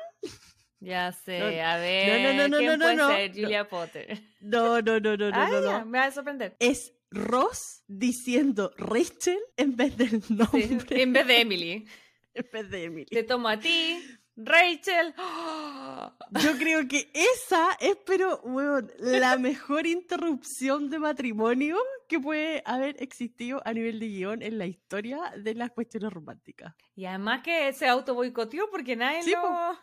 Ya 0.78 1.10
sé, 1.12 1.38
No, 1.40 1.46
a 1.46 1.76
ver. 1.78 2.36
no, 2.36 2.48
no, 2.48 2.58
¿quién 2.58 2.70
no, 2.70 2.76
no, 2.76 2.84
puede 2.84 2.96
no, 2.96 3.08
ser? 3.08 3.30
no. 3.30 3.42
Julia 3.42 3.68
Potter. 3.68 4.22
No, 4.40 4.82
no, 4.82 5.00
no, 5.00 5.16
no, 5.16 5.30
no, 5.30 5.36
ah, 5.36 5.48
no, 5.50 5.60
no. 5.60 5.86
me 5.86 5.98
va 5.98 6.04
a 6.04 6.12
sorprender. 6.12 6.54
Es 6.60 6.92
Ross 7.10 7.82
diciendo 7.86 8.72
Rachel 8.76 9.38
en 9.56 9.74
vez 9.76 9.96
del 9.96 10.22
nombre, 10.28 10.68
Sí, 10.68 10.78
en 10.90 11.12
vez 11.12 11.26
de 11.26 11.40
Emily. 11.40 11.86
en 12.34 12.46
vez 12.52 12.70
de 12.70 12.84
Emily. 12.84 13.06
Te 13.06 13.22
tomo 13.22 13.48
a 13.48 13.58
ti, 13.58 14.00
Rachel. 14.36 15.14
Yo 16.42 16.58
creo 16.58 16.86
que 16.86 17.10
esa 17.14 17.72
es, 17.80 17.96
pero, 18.04 18.40
weón, 18.42 18.92
la 18.98 19.36
mejor 19.38 19.86
interrupción 19.86 20.90
de 20.90 20.98
matrimonio 20.98 21.78
que 22.08 22.20
puede 22.20 22.62
haber 22.66 23.02
existido 23.02 23.62
a 23.64 23.72
nivel 23.72 23.98
de 23.98 24.08
guion 24.08 24.42
en 24.42 24.58
la 24.58 24.66
historia 24.66 25.32
de 25.36 25.54
las 25.54 25.70
cuestiones 25.70 26.12
románticas. 26.12 26.74
Y 26.94 27.06
además 27.06 27.42
que 27.42 27.72
se 27.72 27.88
auto 27.88 28.14
boicoteó 28.14 28.70
porque 28.70 28.94
nadie 28.96 29.22
Sí, 29.22 29.32
lo... 29.32 29.78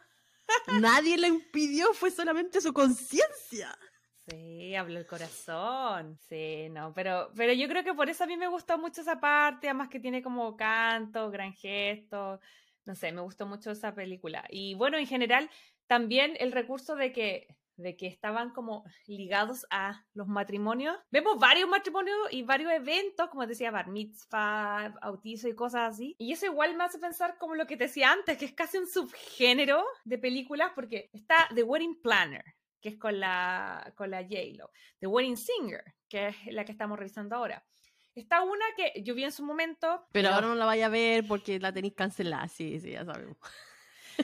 Nadie 0.82 1.18
la 1.18 1.28
impidió, 1.28 1.94
fue 1.94 2.12
solamente 2.12 2.60
su 2.60 2.74
conciencia. 2.74 3.78
Sí, 4.28 4.76
habló 4.76 5.00
el 5.00 5.06
corazón. 5.06 6.18
Sí, 6.30 6.70
no, 6.70 6.94
pero, 6.94 7.32
pero 7.36 7.54
yo 7.54 7.68
creo 7.68 7.84
que 7.84 7.94
por 7.94 8.10
eso 8.10 8.24
a 8.24 8.28
mí 8.28 8.38
me 8.38 8.48
gustó 8.48 8.78
mucho 8.78 9.02
esa 9.02 9.20
parte, 9.20 9.68
además 9.68 9.90
que 9.90 10.00
tiene 10.00 10.22
como 10.22 10.56
canto, 10.56 11.30
gran 11.30 11.54
gesto. 11.54 12.40
No 12.86 12.96
sé, 12.96 13.12
me 13.12 13.22
gustó 13.22 13.46
mucho 13.46 13.72
esa 13.72 13.96
película. 13.96 14.46
Y 14.50 14.76
bueno, 14.76 14.98
en 14.98 15.08
general, 15.08 15.50
también 15.88 16.36
el 16.40 16.52
recurso 16.52 16.96
de 16.96 17.12
que, 17.14 17.48
de 17.78 17.96
que 17.96 18.08
estaban 18.08 18.52
como 18.52 18.84
ligados 19.06 19.66
a 19.70 20.06
los 20.14 20.28
matrimonios. 20.28 20.98
Vemos 21.10 21.38
varios 21.40 21.70
matrimonios 21.70 22.18
y 22.32 22.44
varios 22.44 22.72
eventos, 22.72 23.30
como 23.30 23.48
decía, 23.48 23.72
bar 23.72 23.88
mitzvah, 23.88 24.96
bautizo 25.02 25.48
y 25.48 25.56
cosas 25.56 25.94
así. 25.94 26.16
Y 26.20 26.34
eso 26.34 26.46
igual 26.46 26.76
me 26.76 26.84
hace 26.84 27.00
pensar 27.00 27.38
como 27.38 27.56
lo 27.56 27.66
que 27.66 27.78
te 27.78 27.86
decía 27.86 28.12
antes, 28.12 28.38
que 28.38 28.46
es 28.46 28.54
casi 28.54 28.78
un 28.78 28.88
subgénero 28.88 29.86
de 30.04 30.18
películas, 30.18 30.72
porque 30.76 31.10
está 31.14 31.48
The 31.56 31.64
Wedding 31.64 32.02
Planner, 32.02 32.44
que 32.82 32.90
es 32.90 32.98
con 32.98 33.20
la, 33.20 33.94
con 33.96 34.12
la 34.12 34.24
J-Lo. 34.24 34.72
The 35.00 35.08
Wedding 35.08 35.38
Singer, 35.38 35.84
que 36.10 36.28
es 36.28 36.36
la 36.48 36.66
que 36.66 36.74
estamos 36.74 37.00
revisando 37.00 37.36
ahora. 37.36 37.66
Está 38.16 38.42
una 38.44 38.66
que 38.78 39.02
yo 39.04 39.16
vi 39.16 39.24
en 39.24 39.32
su 39.32 39.44
momento. 39.44 40.06
Pero 40.12 40.30
ahora 40.30 40.48
no 40.48 40.56
la 40.56 40.66
vaya 40.66 40.86
a 40.86 40.90
ver 40.90 41.26
porque 41.28 41.60
la 41.60 41.74
tenéis 41.74 41.96
cancelada, 41.96 42.48
sí, 42.48 42.80
sí, 42.80 42.92
ya 42.92 43.06
sabemos. 43.06 43.38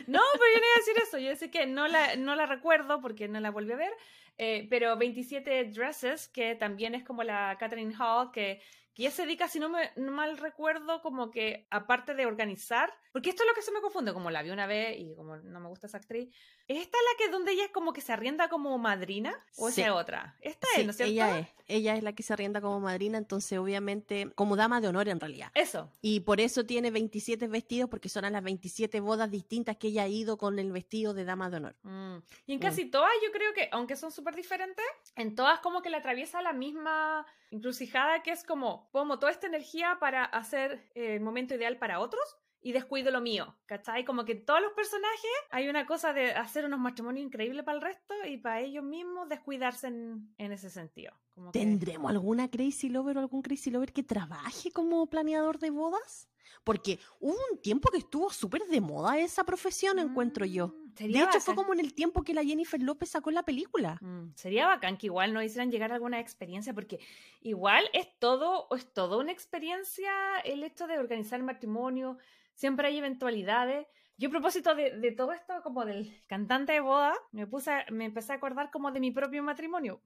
No, 0.07 0.21
pero 0.33 0.45
yo 0.53 0.59
no 0.59 0.65
iba 0.67 0.75
a 0.75 0.79
decir 0.79 0.95
eso. 1.01 1.17
Yo 1.17 1.29
decía 1.29 1.49
que 1.49 1.65
no 1.65 1.87
la, 1.87 2.15
no 2.15 2.35
la 2.35 2.45
recuerdo 2.45 3.01
porque 3.01 3.27
no 3.27 3.39
la 3.39 3.49
volví 3.49 3.71
a 3.71 3.75
ver. 3.75 3.91
eh, 4.37 4.67
pero 4.69 4.95
27 4.97 5.65
Dresses, 5.71 6.27
que 6.29 6.53
también 6.55 6.93
es 6.95 7.03
como 7.03 7.23
la 7.23 7.57
Catherine 7.59 7.95
Hall, 7.99 8.31
que, 8.31 8.61
que 8.93 9.01
ella 9.03 9.11
se 9.11 9.23
dedica, 9.23 9.47
si 9.47 9.59
no 9.59 9.67
me 9.69 9.91
no 9.95 10.11
mal 10.11 10.37
recuerdo, 10.37 11.01
como 11.01 11.31
que 11.31 11.65
aparte 11.71 12.13
de 12.13 12.25
organizar, 12.27 12.93
porque 13.11 13.31
esto 13.31 13.41
es 13.43 13.49
lo 13.49 13.55
que 13.55 13.63
se 13.63 13.71
me 13.71 13.81
confunde, 13.81 14.13
como 14.13 14.29
la 14.29 14.43
vi 14.43 14.51
una 14.51 14.67
vez 14.67 14.95
y 14.99 15.15
como 15.15 15.37
no 15.37 15.59
me 15.59 15.67
gusta 15.69 15.87
esa 15.87 15.97
actriz. 15.97 16.29
¿Es 16.69 16.81
esta 16.83 16.97
la 16.99 17.17
que 17.17 17.29
donde 17.31 17.51
ella 17.51 17.65
es 17.65 17.71
como 17.71 17.93
que 17.93 17.99
se 18.01 18.13
arrienda 18.13 18.47
como 18.47 18.77
madrina? 18.77 19.35
¿O 19.57 19.69
Sí. 19.71 19.81
esa 19.81 19.89
es 19.89 19.95
otra? 19.95 20.35
Esta 20.39 20.67
Sí, 20.75 20.81
es, 20.81 20.85
¿no 20.85 20.91
es 20.91 20.97
cierto? 20.97 21.11
ella 21.11 21.39
es. 21.39 21.47
Ella 21.67 21.95
es 21.95 22.03
la 22.03 22.13
que 22.13 22.23
se 22.23 22.31
arrienda 22.33 22.61
como 22.61 22.79
madrina, 22.79 23.17
entonces 23.17 23.57
obviamente 23.59 24.31
como 24.35 24.55
dama 24.55 24.79
de 24.79 24.87
honor 24.87 25.09
en 25.09 25.19
realidad. 25.19 25.51
Eso. 25.55 25.91
Y 26.01 26.19
por 26.21 26.39
eso 26.39 26.65
tiene 26.65 26.91
27 26.91 27.47
vestidos, 27.47 27.89
porque 27.89 28.07
son 28.07 28.23
a 28.25 28.29
las 28.29 28.43
27 28.43 28.99
bodas 29.01 29.29
distintas 29.31 29.77
que 29.77 29.87
ella 29.87 30.03
ha 30.03 30.07
ido 30.07 30.37
con 30.37 30.57
el 30.59 30.71
vestido 30.71 31.13
de 31.15 31.25
dama 31.25 31.49
de 31.49 31.57
honor. 31.57 31.75
Mm. 31.83 32.17
Y 32.45 32.53
en 32.53 32.59
Mm. 32.59 32.61
casi 32.61 32.85
todas 32.85 33.11
yo 33.25 33.31
creo 33.31 33.51
que, 33.53 33.67
aunque 33.71 33.95
son 33.95 34.11
súper 34.11 34.35
diferentes, 34.35 34.85
en 35.15 35.33
todas 35.35 35.59
como 35.61 35.81
que 35.81 35.89
le 35.89 35.97
atraviesa 35.97 36.41
la 36.43 36.53
misma 36.53 37.25
encrucijada 37.51 38.21
que 38.21 38.29
es 38.31 38.43
como, 38.43 38.89
pongo 38.91 39.17
toda 39.17 39.31
esta 39.31 39.47
energía 39.47 39.97
para 39.99 40.23
hacer 40.23 40.87
eh, 40.93 41.15
el 41.15 41.21
momento 41.21 41.55
ideal 41.55 41.77
para 41.77 41.99
otros 41.99 42.37
y 42.61 42.71
descuido 42.73 43.09
lo 43.11 43.21
mío, 43.21 43.55
¿cachai? 43.65 44.03
Como 44.03 44.25
que 44.25 44.33
en 44.33 44.45
todos 44.45 44.61
los 44.61 44.73
personajes 44.73 45.31
hay 45.49 45.69
una 45.69 45.85
cosa 45.85 46.11
de 46.13 46.31
hacer 46.33 46.65
unos 46.65 46.79
matrimonios 46.79 47.25
increíbles 47.25 47.63
para 47.63 47.77
el 47.77 47.81
resto 47.81 48.13
y 48.27 48.37
para 48.37 48.59
ellos 48.59 48.83
mismos 48.83 49.29
descuidarse 49.29 49.87
en, 49.87 50.33
en 50.37 50.51
ese 50.51 50.69
sentido. 50.69 51.13
Como 51.33 51.51
que- 51.51 51.59
¿Tendremos 51.59 52.11
alguna 52.11 52.49
Crazy 52.49 52.89
Lover 52.89 53.17
o 53.17 53.21
algún 53.21 53.41
Crazy 53.41 53.71
Lover 53.71 53.93
que 53.93 54.03
trabaje 54.03 54.71
como 54.71 55.07
planeador 55.07 55.57
de 55.59 55.69
bodas? 55.69 56.29
Porque 56.63 56.99
hubo 57.19 57.37
un 57.51 57.61
tiempo 57.61 57.89
que 57.91 57.99
estuvo 57.99 58.29
súper 58.31 58.63
de 58.63 58.81
moda 58.81 59.17
esa 59.19 59.43
profesión, 59.45 59.97
encuentro 59.99 60.45
yo. 60.45 60.67
Mm, 60.69 60.93
De 60.95 61.19
hecho, 61.29 61.39
fue 61.39 61.55
como 61.55 61.73
en 61.73 61.79
el 61.79 61.93
tiempo 61.93 62.23
que 62.23 62.33
la 62.33 62.43
Jennifer 62.43 62.81
López 62.81 63.09
sacó 63.11 63.31
la 63.31 63.43
película. 63.43 63.97
Mm, 64.01 64.33
sería 64.35 64.67
bacán 64.67 64.97
que 64.97 65.05
igual 65.05 65.31
nos 65.31 65.43
hicieran 65.43 65.71
llegar 65.71 65.91
a 65.91 65.95
alguna 65.95 66.19
experiencia, 66.19 66.73
porque 66.73 66.99
igual 67.41 67.85
es 67.93 68.07
todo, 68.19 68.67
es 68.75 68.91
todo 68.91 69.19
una 69.19 69.31
experiencia 69.31 70.11
el 70.43 70.63
hecho 70.63 70.87
de 70.87 70.97
organizar 70.99 71.41
matrimonio, 71.43 72.17
siempre 72.59 72.87
hay 72.87 72.97
eventualidades. 72.97 73.87
Yo 74.17 74.27
a 74.27 74.31
propósito 74.31 74.75
de, 74.75 74.99
de 74.99 75.11
todo 75.13 75.31
esto, 75.31 75.53
como 75.63 75.85
del 75.85 76.11
cantante 76.27 76.73
de 76.73 76.81
boda, 76.81 77.13
me 77.31 77.47
puse, 77.47 77.71
a- 77.71 77.85
me 77.89 78.03
empecé 78.03 78.33
a 78.33 78.35
acordar 78.35 78.69
como 78.69 78.91
de 78.91 78.99
mi 78.99 79.11
propio 79.11 79.41
matrimonio. 79.43 80.01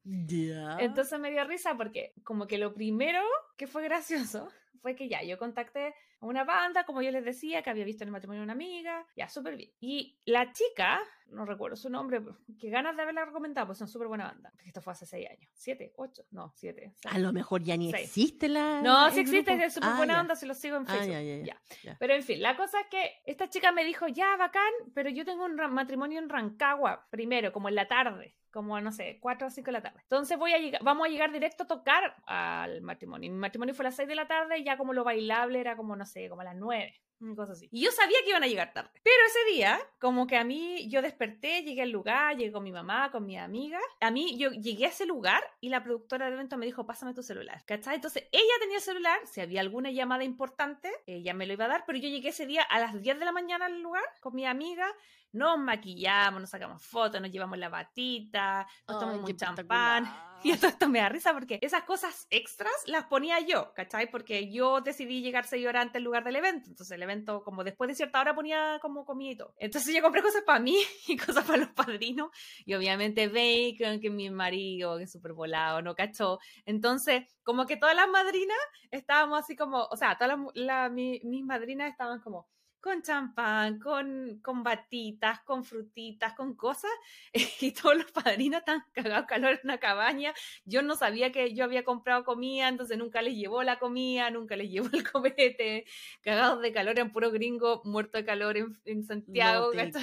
Entonces 0.79 1.19
me 1.19 1.31
dio 1.31 1.43
risa 1.45 1.75
porque 1.75 2.13
como 2.23 2.45
que 2.45 2.59
lo 2.59 2.75
primero 2.75 3.21
que 3.57 3.65
fue 3.65 3.81
gracioso 3.83 4.47
fue 4.83 4.95
que 4.95 5.09
ya 5.09 5.23
yo 5.23 5.39
contacté 5.39 5.95
a 6.24 6.28
una 6.28 6.43
banda, 6.43 6.84
como 6.86 7.01
yo 7.01 7.11
les 7.11 7.24
decía, 7.26 7.61
que 7.61 7.69
había 7.69 7.86
visto 7.86 8.03
en 8.03 8.07
el 8.09 8.11
matrimonio 8.13 8.41
de 8.41 8.45
una 8.45 8.53
amiga, 8.53 9.05
ya 9.15 9.28
súper 9.30 9.55
bien. 9.55 9.71
Y 9.80 10.19
la 10.26 10.51
chica, 10.51 10.99
no 11.28 11.45
recuerdo 11.45 11.76
su 11.76 11.89
nombre, 11.89 12.21
que 12.59 12.69
ganas 12.69 12.95
de 12.95 13.01
haberla 13.01 13.26
recomendado, 13.26 13.67
pues 13.67 13.78
son 13.80 13.88
súper 13.88 14.07
buena 14.07 14.26
banda. 14.26 14.51
Esto 14.65 14.82
fue 14.82 14.93
hace 14.93 15.05
seis 15.05 15.28
años, 15.30 15.49
siete, 15.53 15.93
ocho, 15.97 16.24
no, 16.32 16.51
siete. 16.55 16.93
seis. 16.95 17.13
a 17.13 17.19
lo 17.19 17.34
mejor 17.34 17.63
ya 17.63 17.76
ni 17.78 17.91
Sí. 17.91 17.97
existe 17.97 18.47
la. 18.49 18.82
No, 18.82 19.09
sí 19.11 19.19
existe, 19.21 19.51
grupo. 19.51 19.65
es 19.65 19.74
súper 19.74 19.89
Ah, 19.91 19.97
buena 19.97 20.19
onda, 20.21 20.36
si 20.36 20.45
lo 20.45 20.53
sigo 20.53 20.78
en 20.78 20.84
Ah, 20.84 20.93
Facebook. 20.93 21.11
ya, 21.11 21.21
ya, 21.21 21.38
ya, 21.45 21.57
ya. 21.84 21.97
Pero 21.99 22.13
en 22.13 22.24
fin, 22.24 22.41
la 22.41 22.55
cosa 22.55 22.80
es 22.82 22.88
que 22.88 23.11
esta 23.26 23.49
chica 23.49 23.71
me 23.71 23.84
dijo, 23.84 24.07
ya, 24.07 24.36
bacán, 24.38 24.71
pero 24.93 25.09
yo 25.09 25.26
tengo 25.26 25.45
un 25.45 25.55
matrimonio 25.55 26.19
en 26.19 26.30
Rancagua, 26.30 27.07
primero, 27.09 27.51
como 27.51 27.69
en 27.69 27.76
la 27.76 27.88
tarde, 27.88 28.36
como, 28.51 28.80
no 28.80 28.91
sé, 28.91 29.17
4 29.19 29.47
o 29.47 29.49
5 29.49 29.65
de 29.65 29.71
la 29.71 29.82
tarde. 29.82 29.99
Entonces 30.03 30.38
voy 30.38 30.53
a 30.53 30.59
llegar, 30.59 30.84
vamos 30.84 31.07
a 31.07 31.09
llegar 31.09 31.32
directo 31.32 31.63
a 31.63 31.67
tocar 31.67 32.15
al 32.28 32.82
matrimonio. 32.82 33.32
Mi 33.32 33.38
matrimonio 33.38 33.74
fue 33.74 33.84
a 33.84 33.88
las 33.89 33.95
6 33.95 34.07
de 34.07 34.13
la 34.13 34.28
tarde 34.28 34.59
y 34.59 34.63
ya 34.63 34.78
como 34.78 34.93
lo 34.93 35.03
bailable 35.03 35.59
era 35.59 35.76
como, 35.76 35.95
no 35.95 36.05
sé, 36.05 36.12
como 36.30 36.41
a 36.41 36.45
las 36.45 36.55
9. 36.55 36.93
Una 37.24 37.36
cosa 37.36 37.53
así. 37.53 37.70
Y 37.72 37.82
yo 37.82 37.91
sabía 37.91 38.18
que 38.24 38.30
iban 38.30 38.43
a 38.43 38.47
llegar 38.47 38.74
tarde. 38.74 38.89
Pero 39.01 39.16
ese 39.28 39.55
día, 39.55 39.80
como 39.99 40.28
que 40.28 40.36
a 40.36 40.43
mí, 40.43 40.89
yo 40.89 41.01
desperté, 41.01 41.64
llegué 41.64 41.82
al 41.84 41.89
lugar, 41.89 42.36
llegué 42.36 42.51
con 42.51 42.64
mi 42.64 42.72
mamá, 42.72 43.11
con 43.11 43.26
mi 43.26 43.38
amiga. 43.38 43.80
A 44.01 44.11
mí, 44.11 44.38
yo 44.38 44.51
llegué 44.51 44.86
a 44.86 44.89
ese 44.89 45.05
lugar 45.05 45.41
y 45.61 45.70
la 45.70 45.84
productora 45.84 46.26
del 46.26 46.34
evento 46.34 46.57
me 46.57 46.66
dijo, 46.66 46.86
pásame 46.86 47.14
tu 47.14 47.24
celular. 47.24 47.64
¿Cachai? 47.66 47.95
Entonces, 47.95 48.28
ella 48.32 48.53
tenía 48.59 48.78
el 48.78 48.84
celular, 48.84 49.20
si 49.26 49.39
había 49.39 49.61
alguna 49.61 49.89
llamada 49.89 50.26
importante, 50.26 50.91
ella 51.05 51.34
me 51.34 51.45
lo 51.45 51.53
iba 51.53 51.66
a 51.66 51.70
dar, 51.70 51.84
pero 51.88 51.97
yo 51.97 52.09
llegué 52.09 52.30
ese 52.30 52.45
día 52.45 52.64
a 52.64 52.80
las 52.80 53.01
10 53.01 53.20
de 53.20 53.26
la 53.26 53.32
mañana 53.32 53.68
al 53.68 53.82
lugar 53.82 54.03
con 54.20 54.36
mi 54.36 54.45
amiga. 54.45 54.88
Nos 55.32 55.57
maquillamos, 55.57 56.41
nos 56.41 56.49
sacamos 56.49 56.84
fotos, 56.84 57.22
nos 57.22 57.32
llevamos 57.32 57.57
la 57.57 57.70
batita, 57.70 58.68
nos 58.88 58.99
tomamos 58.99 59.30
un 59.30 59.38
champán. 59.38 60.32
Y 60.49 60.51
esto, 60.51 60.67
esto 60.67 60.89
me 60.89 60.99
da 60.99 61.09
risa 61.09 61.33
porque 61.33 61.57
esas 61.61 61.83
cosas 61.83 62.27
extras 62.29 62.71
las 62.87 63.05
ponía 63.05 63.39
yo, 63.39 63.73
¿cachai? 63.73 64.11
Porque 64.11 64.51
yo 64.51 64.81
decidí 64.81 65.21
llegar 65.21 65.45
seis 65.45 65.65
horas 65.65 65.83
antes 65.83 65.95
al 65.97 66.03
lugar 66.03 66.23
del 66.23 66.35
evento. 66.35 66.69
Entonces 66.69 66.95
el 66.95 67.03
evento, 67.03 67.43
como 67.43 67.63
después 67.63 67.87
de 67.87 67.95
cierta 67.95 68.19
hora, 68.19 68.35
ponía 68.35 68.79
como 68.81 69.05
todo. 69.37 69.53
Entonces 69.57 69.93
yo 69.95 70.01
compré 70.01 70.21
cosas 70.21 70.43
para 70.43 70.59
mí 70.59 70.77
y 71.07 71.17
cosas 71.17 71.45
para 71.45 71.59
los 71.59 71.69
padrinos. 71.69 72.29
Y 72.65 72.73
obviamente 72.73 73.27
bacon, 73.27 73.99
que 74.01 74.09
mi 74.09 74.29
marido, 74.29 74.97
que 74.97 75.03
es 75.03 75.11
súper 75.11 75.33
volado, 75.33 75.81
no 75.81 75.95
cachó. 75.95 76.39
Entonces, 76.65 77.23
como 77.43 77.65
que 77.65 77.77
todas 77.77 77.95
las 77.95 78.09
madrinas 78.09 78.57
estábamos 78.91 79.39
así 79.39 79.55
como, 79.55 79.83
o 79.85 79.95
sea, 79.97 80.17
todas 80.17 80.37
las, 80.37 80.47
la- 80.55 80.89
mi- 80.89 81.21
mis 81.23 81.43
madrinas 81.45 81.89
estaban 81.91 82.19
como 82.21 82.47
con 82.84 83.01
champán, 83.01 83.79
con, 83.79 84.41
con 84.43 84.61
batitas, 84.61 85.39
con 85.43 85.63
frutitas, 85.63 86.34
con 86.34 86.53
cosas, 86.53 86.91
y 87.61 87.71
todos 87.71 87.95
los 87.95 88.11
padrinos 88.11 88.59
estaban 88.59 88.84
cagados 88.91 89.25
calor 89.25 89.53
en 89.53 89.59
una 89.63 89.77
cabaña. 89.77 90.34
Yo 90.65 90.81
no 90.81 90.97
sabía 90.97 91.31
que 91.31 91.53
yo 91.55 91.63
había 91.63 91.86
comprado 91.86 92.25
comida, 92.25 92.67
entonces 92.67 92.97
nunca 92.97 93.21
les 93.21 93.36
llevó 93.36 93.63
la 93.63 93.79
comida, 93.79 94.29
nunca 94.31 94.57
les 94.57 94.69
llevó 94.71 94.89
el 94.91 95.09
copete, 95.09 95.86
cagados 96.21 96.61
de 96.61 96.73
calor, 96.73 96.95
eran 96.95 97.13
puro 97.13 97.31
gringo, 97.31 97.81
muerto 97.86 98.17
de 98.17 98.25
calor 98.25 98.57
en, 98.57 98.77
en 98.84 99.05
Santiago. 99.05 99.71
no 99.73 99.91
te 99.91 99.99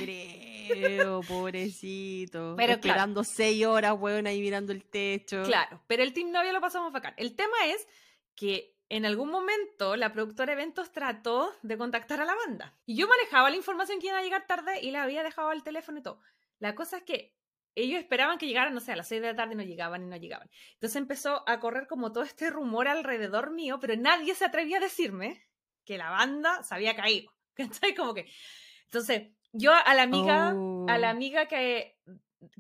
creo, 0.67 1.21
pobrecito. 1.29 2.55
Pero 2.57 2.73
Esperando 2.73 3.25
seis 3.25 3.67
horas, 3.67 3.95
weón, 3.99 4.27
ahí 4.27 4.41
mirando 4.41 4.73
el 4.73 4.85
techo. 4.85 5.43
Claro, 5.43 5.83
pero 5.87 6.03
el 6.03 6.15
Team 6.15 6.31
Novio 6.31 6.55
lo 6.55 6.63
pasamos 6.63 6.95
bacán. 6.95 7.13
El 7.19 7.37
tema 7.37 7.67
es 7.67 7.87
que 8.35 8.80
en 8.91 9.07
algún 9.07 9.31
momento 9.31 9.97
la 9.97 10.13
productora 10.13 10.55
de 10.55 10.61
eventos 10.61 10.93
trató 10.93 11.55
de 11.63 11.79
contactar 11.79 12.21
a 12.21 12.25
la 12.25 12.35
banda. 12.35 12.77
Y 12.85 12.97
yo 12.97 13.09
manejaba 13.09 13.49
la 13.49 13.57
información 13.57 14.01
que 14.01 14.09
iban 14.09 14.19
a 14.19 14.23
llegar 14.23 14.47
tarde 14.47 14.81
y 14.83 14.91
la 14.91 15.05
había 15.05 15.23
dejado 15.23 15.49
al 15.49 15.63
teléfono 15.63 15.99
y 15.99 16.03
todo. 16.03 16.21
La 16.59 16.75
cosa 16.75 16.99
es 16.99 17.05
que 17.05 17.35
ellos 17.77 18.01
esperaban 18.01 18.37
que 18.37 18.49
llegaran, 18.49 18.75
no 18.75 18.81
sé, 18.81 18.93
a 18.93 18.97
las 18.97 19.07
6 19.09 19.23
de 19.23 19.29
la 19.29 19.37
tarde 19.37 19.55
y 19.55 19.57
no 19.57 19.63
llegaban 19.63 20.03
y 20.03 20.07
no 20.07 20.17
llegaban. 20.17 20.51
Entonces 20.75 20.97
empezó 20.97 21.49
a 21.49 21.61
correr 21.61 21.87
como 21.87 22.13
todo 22.13 22.25
este 22.25 22.51
rumor 22.51 22.89
alrededor 22.89 23.53
mío, 23.53 23.79
pero 23.81 23.95
nadie 23.97 24.35
se 24.35 24.45
atrevía 24.45 24.79
a 24.79 24.81
decirme 24.81 25.41
que 25.85 25.97
la 25.97 26.11
banda 26.11 26.63
se 26.65 26.75
había 26.75 26.97
caído. 26.97 27.33
¿Cachai? 27.55 27.95
Como 27.95 28.13
que... 28.13 28.29
Entonces, 28.87 29.29
yo 29.53 29.73
a 29.73 29.95
la 29.95 30.03
amiga, 30.03 30.49
a 30.49 30.99
la 30.99 31.09
Oh. 31.09 31.11
amiga 31.11 31.47
que, 31.47 31.97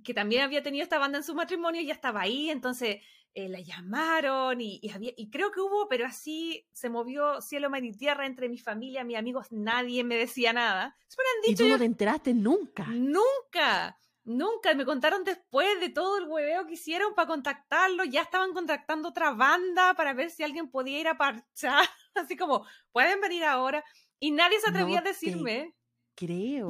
que 0.04 0.14
también 0.14 0.42
había 0.42 0.62
tenido 0.62 0.84
esta 0.84 0.98
banda 0.98 1.18
en 1.18 1.24
su 1.24 1.34
matrimonio, 1.34 1.82
ya 1.82 1.92
estaba 1.92 2.20
ahí, 2.20 2.50
entonces 2.50 3.04
eh, 3.34 3.48
la 3.48 3.60
llamaron 3.60 4.60
y, 4.60 4.80
y 4.82 4.90
había, 4.90 5.12
y 5.16 5.30
creo 5.30 5.50
que 5.52 5.60
hubo, 5.60 5.88
pero 5.88 6.06
así 6.06 6.66
se 6.72 6.90
movió 6.90 7.40
cielo, 7.40 7.70
mar 7.70 7.84
y 7.84 7.92
tierra 7.92 8.26
entre 8.26 8.48
mi 8.48 8.58
familia, 8.58 9.04
mis 9.04 9.16
amigos, 9.16 9.46
nadie 9.50 10.02
me 10.04 10.16
decía 10.16 10.52
nada. 10.52 10.96
Se 11.08 11.16
me 11.22 11.28
han 11.28 11.44
Y 11.44 11.50
dicho, 11.52 11.62
tú 11.64 11.68
yo- 11.68 11.74
no 11.74 11.78
te 11.78 11.84
enteraste 11.84 12.34
nunca. 12.34 12.86
nunca, 12.86 13.96
nunca, 14.24 14.74
me 14.74 14.84
contaron 14.84 15.24
después 15.24 15.80
de 15.80 15.88
todo 15.90 16.18
el 16.18 16.28
hueveo 16.28 16.66
que 16.66 16.74
hicieron 16.74 17.14
para 17.14 17.28
contactarlo, 17.28 18.04
ya 18.04 18.22
estaban 18.22 18.52
contactando 18.52 19.08
otra 19.10 19.32
banda 19.32 19.94
para 19.94 20.12
ver 20.14 20.30
si 20.30 20.42
alguien 20.42 20.70
podía 20.70 20.98
ir 21.00 21.08
a 21.08 21.16
parchar, 21.18 21.84
así 22.14 22.36
como, 22.36 22.66
pueden 22.92 23.20
venir 23.20 23.44
ahora, 23.44 23.84
y 24.18 24.32
nadie 24.32 24.60
se 24.60 24.68
atrevía 24.68 25.00
No 25.00 25.06
a 25.06 25.08
decirme. 25.08 25.74
Creo. 26.14 26.68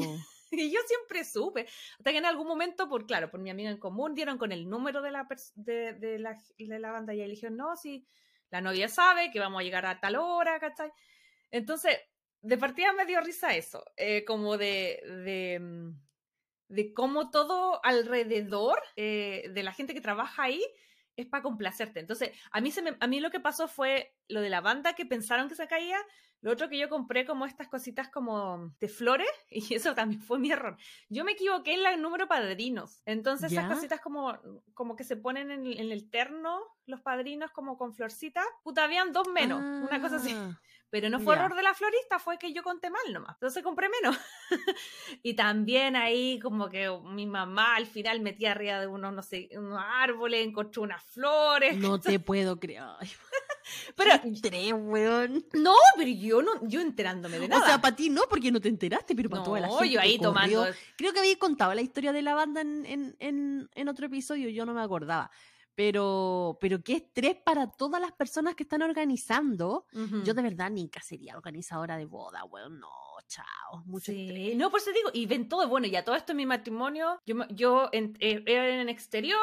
Y 0.51 0.71
yo 0.73 0.81
siempre 0.87 1.25
supe, 1.25 1.67
hasta 1.99 2.11
que 2.11 2.19
en 2.19 2.27
algún 2.27 2.47
momento, 2.47 2.89
por 2.89 3.07
claro, 3.07 3.31
por 3.31 3.41
mi 3.41 3.51
amiga 3.51 3.71
en 3.71 3.79
común, 3.79 4.15
dieron 4.15 4.39
con 4.39 4.53
el 4.53 4.69
número 4.69 5.03
de 5.03 5.11
la, 5.11 5.29
de, 5.55 5.95
de 5.95 6.19
la, 6.19 6.37
de 6.59 6.79
la 6.79 6.91
banda 6.93 7.15
y 7.15 7.21
eligió, 7.21 7.51
no, 7.51 7.77
si 7.77 8.07
la 8.51 8.61
novia 8.61 8.89
sabe 8.89 9.31
que 9.31 9.41
vamos 9.41 9.61
a 9.61 9.65
llegar 9.65 9.87
a 9.87 10.01
tal 10.01 10.17
hora, 10.17 10.59
¿cachai? 10.59 10.91
Entonces, 11.51 11.99
de 12.43 12.57
partida 12.59 12.93
me 12.93 13.07
dio 13.07 13.21
risa 13.21 13.55
eso, 13.55 13.85
eh, 13.97 14.25
como 14.25 14.57
de, 14.57 15.01
de, 15.25 15.59
mm, 15.61 16.01
de 16.69 16.95
cómo 16.95 17.31
todo 17.31 17.85
alrededor 17.85 18.81
eh, 18.97 19.51
de 19.51 19.63
la 19.63 19.73
gente 19.73 19.95
que 19.95 20.01
trabaja 20.01 20.45
ahí 20.45 20.65
es 21.21 21.27
para 21.29 21.43
complacerte. 21.43 22.01
Entonces, 22.01 22.31
a 22.51 22.61
mí, 22.61 22.71
se 22.71 22.83
me- 22.83 22.97
a 23.01 23.07
mí 23.07 23.21
lo 23.21 23.31
que 23.31 23.41
pasó 23.41 23.69
fue 23.69 24.15
lo 24.29 24.41
de 24.41 24.51
la 24.51 24.61
banda 24.61 24.95
que 24.95 25.07
pensaron 25.07 25.49
que 25.49 25.55
se 25.55 25.67
caía, 25.69 25.99
lo 26.43 26.53
otro 26.53 26.71
que 26.71 26.79
yo 26.79 26.89
compré 26.89 27.27
como 27.27 27.45
estas 27.45 27.69
cositas 27.69 28.09
como 28.09 28.75
de 28.81 28.89
flores, 28.89 29.29
y 29.51 29.75
eso 29.75 29.95
también 29.95 30.23
fue 30.23 30.39
mi 30.39 30.51
error. 30.51 30.77
Yo 31.09 31.25
me 31.25 31.33
equivoqué 31.33 31.75
en 31.75 31.85
el 31.87 32.01
número 32.01 32.29
padrinos. 32.29 33.03
Entonces 33.05 33.53
esas 33.53 33.69
¿Ya? 33.69 33.75
cositas 33.75 34.01
como, 34.01 34.39
como 34.75 34.97
que 34.97 35.05
se 35.05 35.17
ponen 35.17 35.51
en, 35.51 35.67
en 35.67 35.93
el 35.93 36.09
terno, 36.11 36.61
los 36.87 37.01
padrinos 37.03 37.51
como 37.53 37.77
con 37.77 37.93
florcita, 37.93 38.43
puta, 38.63 38.85
habían 38.85 39.13
dos 39.13 39.29
menos, 39.29 39.61
una 39.61 40.01
cosa 40.01 40.17
así. 40.17 40.35
Pero 40.91 41.09
no 41.09 41.21
fue 41.21 41.37
error 41.37 41.55
de 41.55 41.63
la 41.63 41.73
florista, 41.73 42.19
fue 42.19 42.37
que 42.37 42.53
yo 42.53 42.65
conté 42.65 42.91
mal 42.91 43.13
nomás. 43.13 43.37
Entonces 43.37 43.63
compré 43.63 43.89
menos. 43.89 44.19
y 45.23 45.35
también 45.35 45.95
ahí 45.95 46.41
como 46.41 46.69
que 46.69 46.91
mi 47.05 47.27
mamá 47.27 47.77
al 47.77 47.87
final 47.87 48.21
metía 48.21 48.51
arriba 48.51 48.81
de 48.81 48.89
unos, 48.89 49.13
no 49.13 49.23
sé, 49.23 49.49
unos 49.53 49.81
árboles, 49.81 50.45
encontró 50.45 50.83
unas 50.83 51.03
flores. 51.05 51.77
No 51.77 52.01
te 52.01 52.19
puedo 52.19 52.59
creer. 52.59 52.83
Pero 53.97 54.11
estrés, 54.25 54.73
weón. 54.73 55.45
no, 55.53 55.75
pero 55.97 56.11
yo 56.11 56.43
no, 56.43 56.51
yo 56.67 56.81
enterándome 56.81 57.39
de 57.39 57.47
nada. 57.47 57.63
O 57.63 57.67
sea, 57.67 57.81
para 57.81 57.95
ti 57.95 58.11
no, 58.11 58.23
porque 58.29 58.51
no 58.51 58.61
te 58.61 58.69
enteraste, 58.69 59.15
pero 59.15 59.31
para 59.31 59.41
no, 59.41 59.45
toda 59.45 59.61
la 59.61 59.69
gente. 59.69 59.91
yo 59.91 60.01
ahí 60.01 60.19
tomando. 60.19 60.67
Creo 60.97 61.13
que 61.13 61.21
había 61.21 61.39
contado 61.39 61.73
la 61.75 61.81
historia 61.83 62.13
de 62.13 62.23
la 62.23 62.35
banda 62.35 62.63
en, 62.63 62.85
en, 62.87 63.17
en, 63.21 63.71
en 63.75 63.89
otro 63.89 64.07
episodio, 64.07 64.49
yo 64.49 64.67
no 64.67 64.75
me 64.75 64.81
acordaba. 64.81 65.31
Pero, 65.81 66.59
pero 66.61 66.83
qué 66.83 66.93
estrés 66.97 67.37
para 67.43 67.67
todas 67.71 68.03
las 68.03 68.13
personas 68.13 68.55
que 68.55 68.65
están 68.65 68.83
organizando. 68.83 69.87
Ujú. 69.95 70.23
Yo 70.25 70.35
de 70.35 70.43
verdad 70.43 70.71
nunca 70.71 71.01
sería 71.01 71.39
organizadora 71.39 71.97
de 71.97 72.05
boda, 72.05 72.45
weón. 72.45 72.79
No, 72.79 72.89
chao. 73.27 73.83
Mucho 73.87 74.13
Sí, 74.13 74.29
estrés. 74.29 74.57
no, 74.59 74.71
por 74.71 74.79
eso 74.81 74.91
digo, 74.93 75.09
y 75.15 75.25
ven 75.25 75.49
todo, 75.49 75.67
bueno, 75.69 75.87
ya 75.87 76.05
todo 76.05 76.17
esto 76.17 76.33
en 76.33 76.37
mi 76.37 76.45
matrimonio, 76.45 77.19
yo, 77.25 77.35
yo 77.49 77.89
en, 77.93 78.15
eh, 78.21 78.43
era 78.45 78.69
en 78.69 78.81
el 78.81 78.89
exterior, 78.91 79.41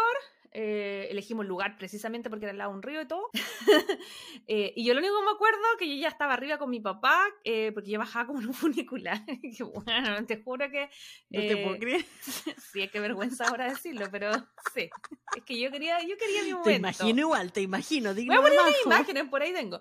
eh, 0.51 1.07
elegimos 1.11 1.45
lugar 1.45 1.77
precisamente 1.77 2.29
porque 2.29 2.45
era 2.45 2.51
al 2.51 2.57
lado 2.57 2.71
de 2.71 2.77
un 2.77 2.83
río 2.83 3.01
y 3.01 3.07
todo, 3.07 3.29
Eh, 4.49 4.71
y 4.77 4.85
yo 4.85 4.93
lo 4.93 4.99
único 4.99 5.17
que 5.19 5.25
me 5.25 5.31
acuerdo 5.31 5.59
que 5.77 5.89
yo 5.89 6.01
ya 6.01 6.07
estaba 6.07 6.33
arriba 6.33 6.57
con 6.57 6.69
mi 6.69 6.79
papá, 6.79 7.25
eh, 7.43 7.71
porque 7.73 7.91
yo 7.91 7.99
bajaba 7.99 8.27
como 8.27 8.39
en 8.39 8.47
un 8.47 8.53
funicular, 8.53 9.21
que 9.57 9.63
bueno, 9.63 10.25
te 10.25 10.41
juro 10.41 10.69
que... 10.71 10.89
No 11.29 11.41
te 11.41 11.53
eh, 11.53 11.63
puedo 11.63 11.77
creer. 11.77 12.05
Sí, 12.71 12.81
es 12.81 12.91
que 12.91 12.99
vergüenza 12.99 13.47
ahora 13.47 13.69
decirlo, 13.69 14.05
pero 14.11 14.31
sí, 14.73 14.89
es 15.35 15.43
que 15.43 15.59
yo 15.59 15.69
quería, 15.71 16.01
yo 16.01 16.15
quería 16.17 16.43
mi 16.43 16.53
momento. 16.53 16.69
Te 16.69 16.75
imagino 16.75 17.21
igual, 17.21 17.51
te 17.51 17.61
imagino. 17.61 18.13
Voy 18.13 18.35
a 18.35 18.41
poner 18.41 18.59
unas 18.59 18.81
imágenes, 18.85 19.23
por 19.29 19.41
ahí 19.41 19.53
tengo. 19.53 19.79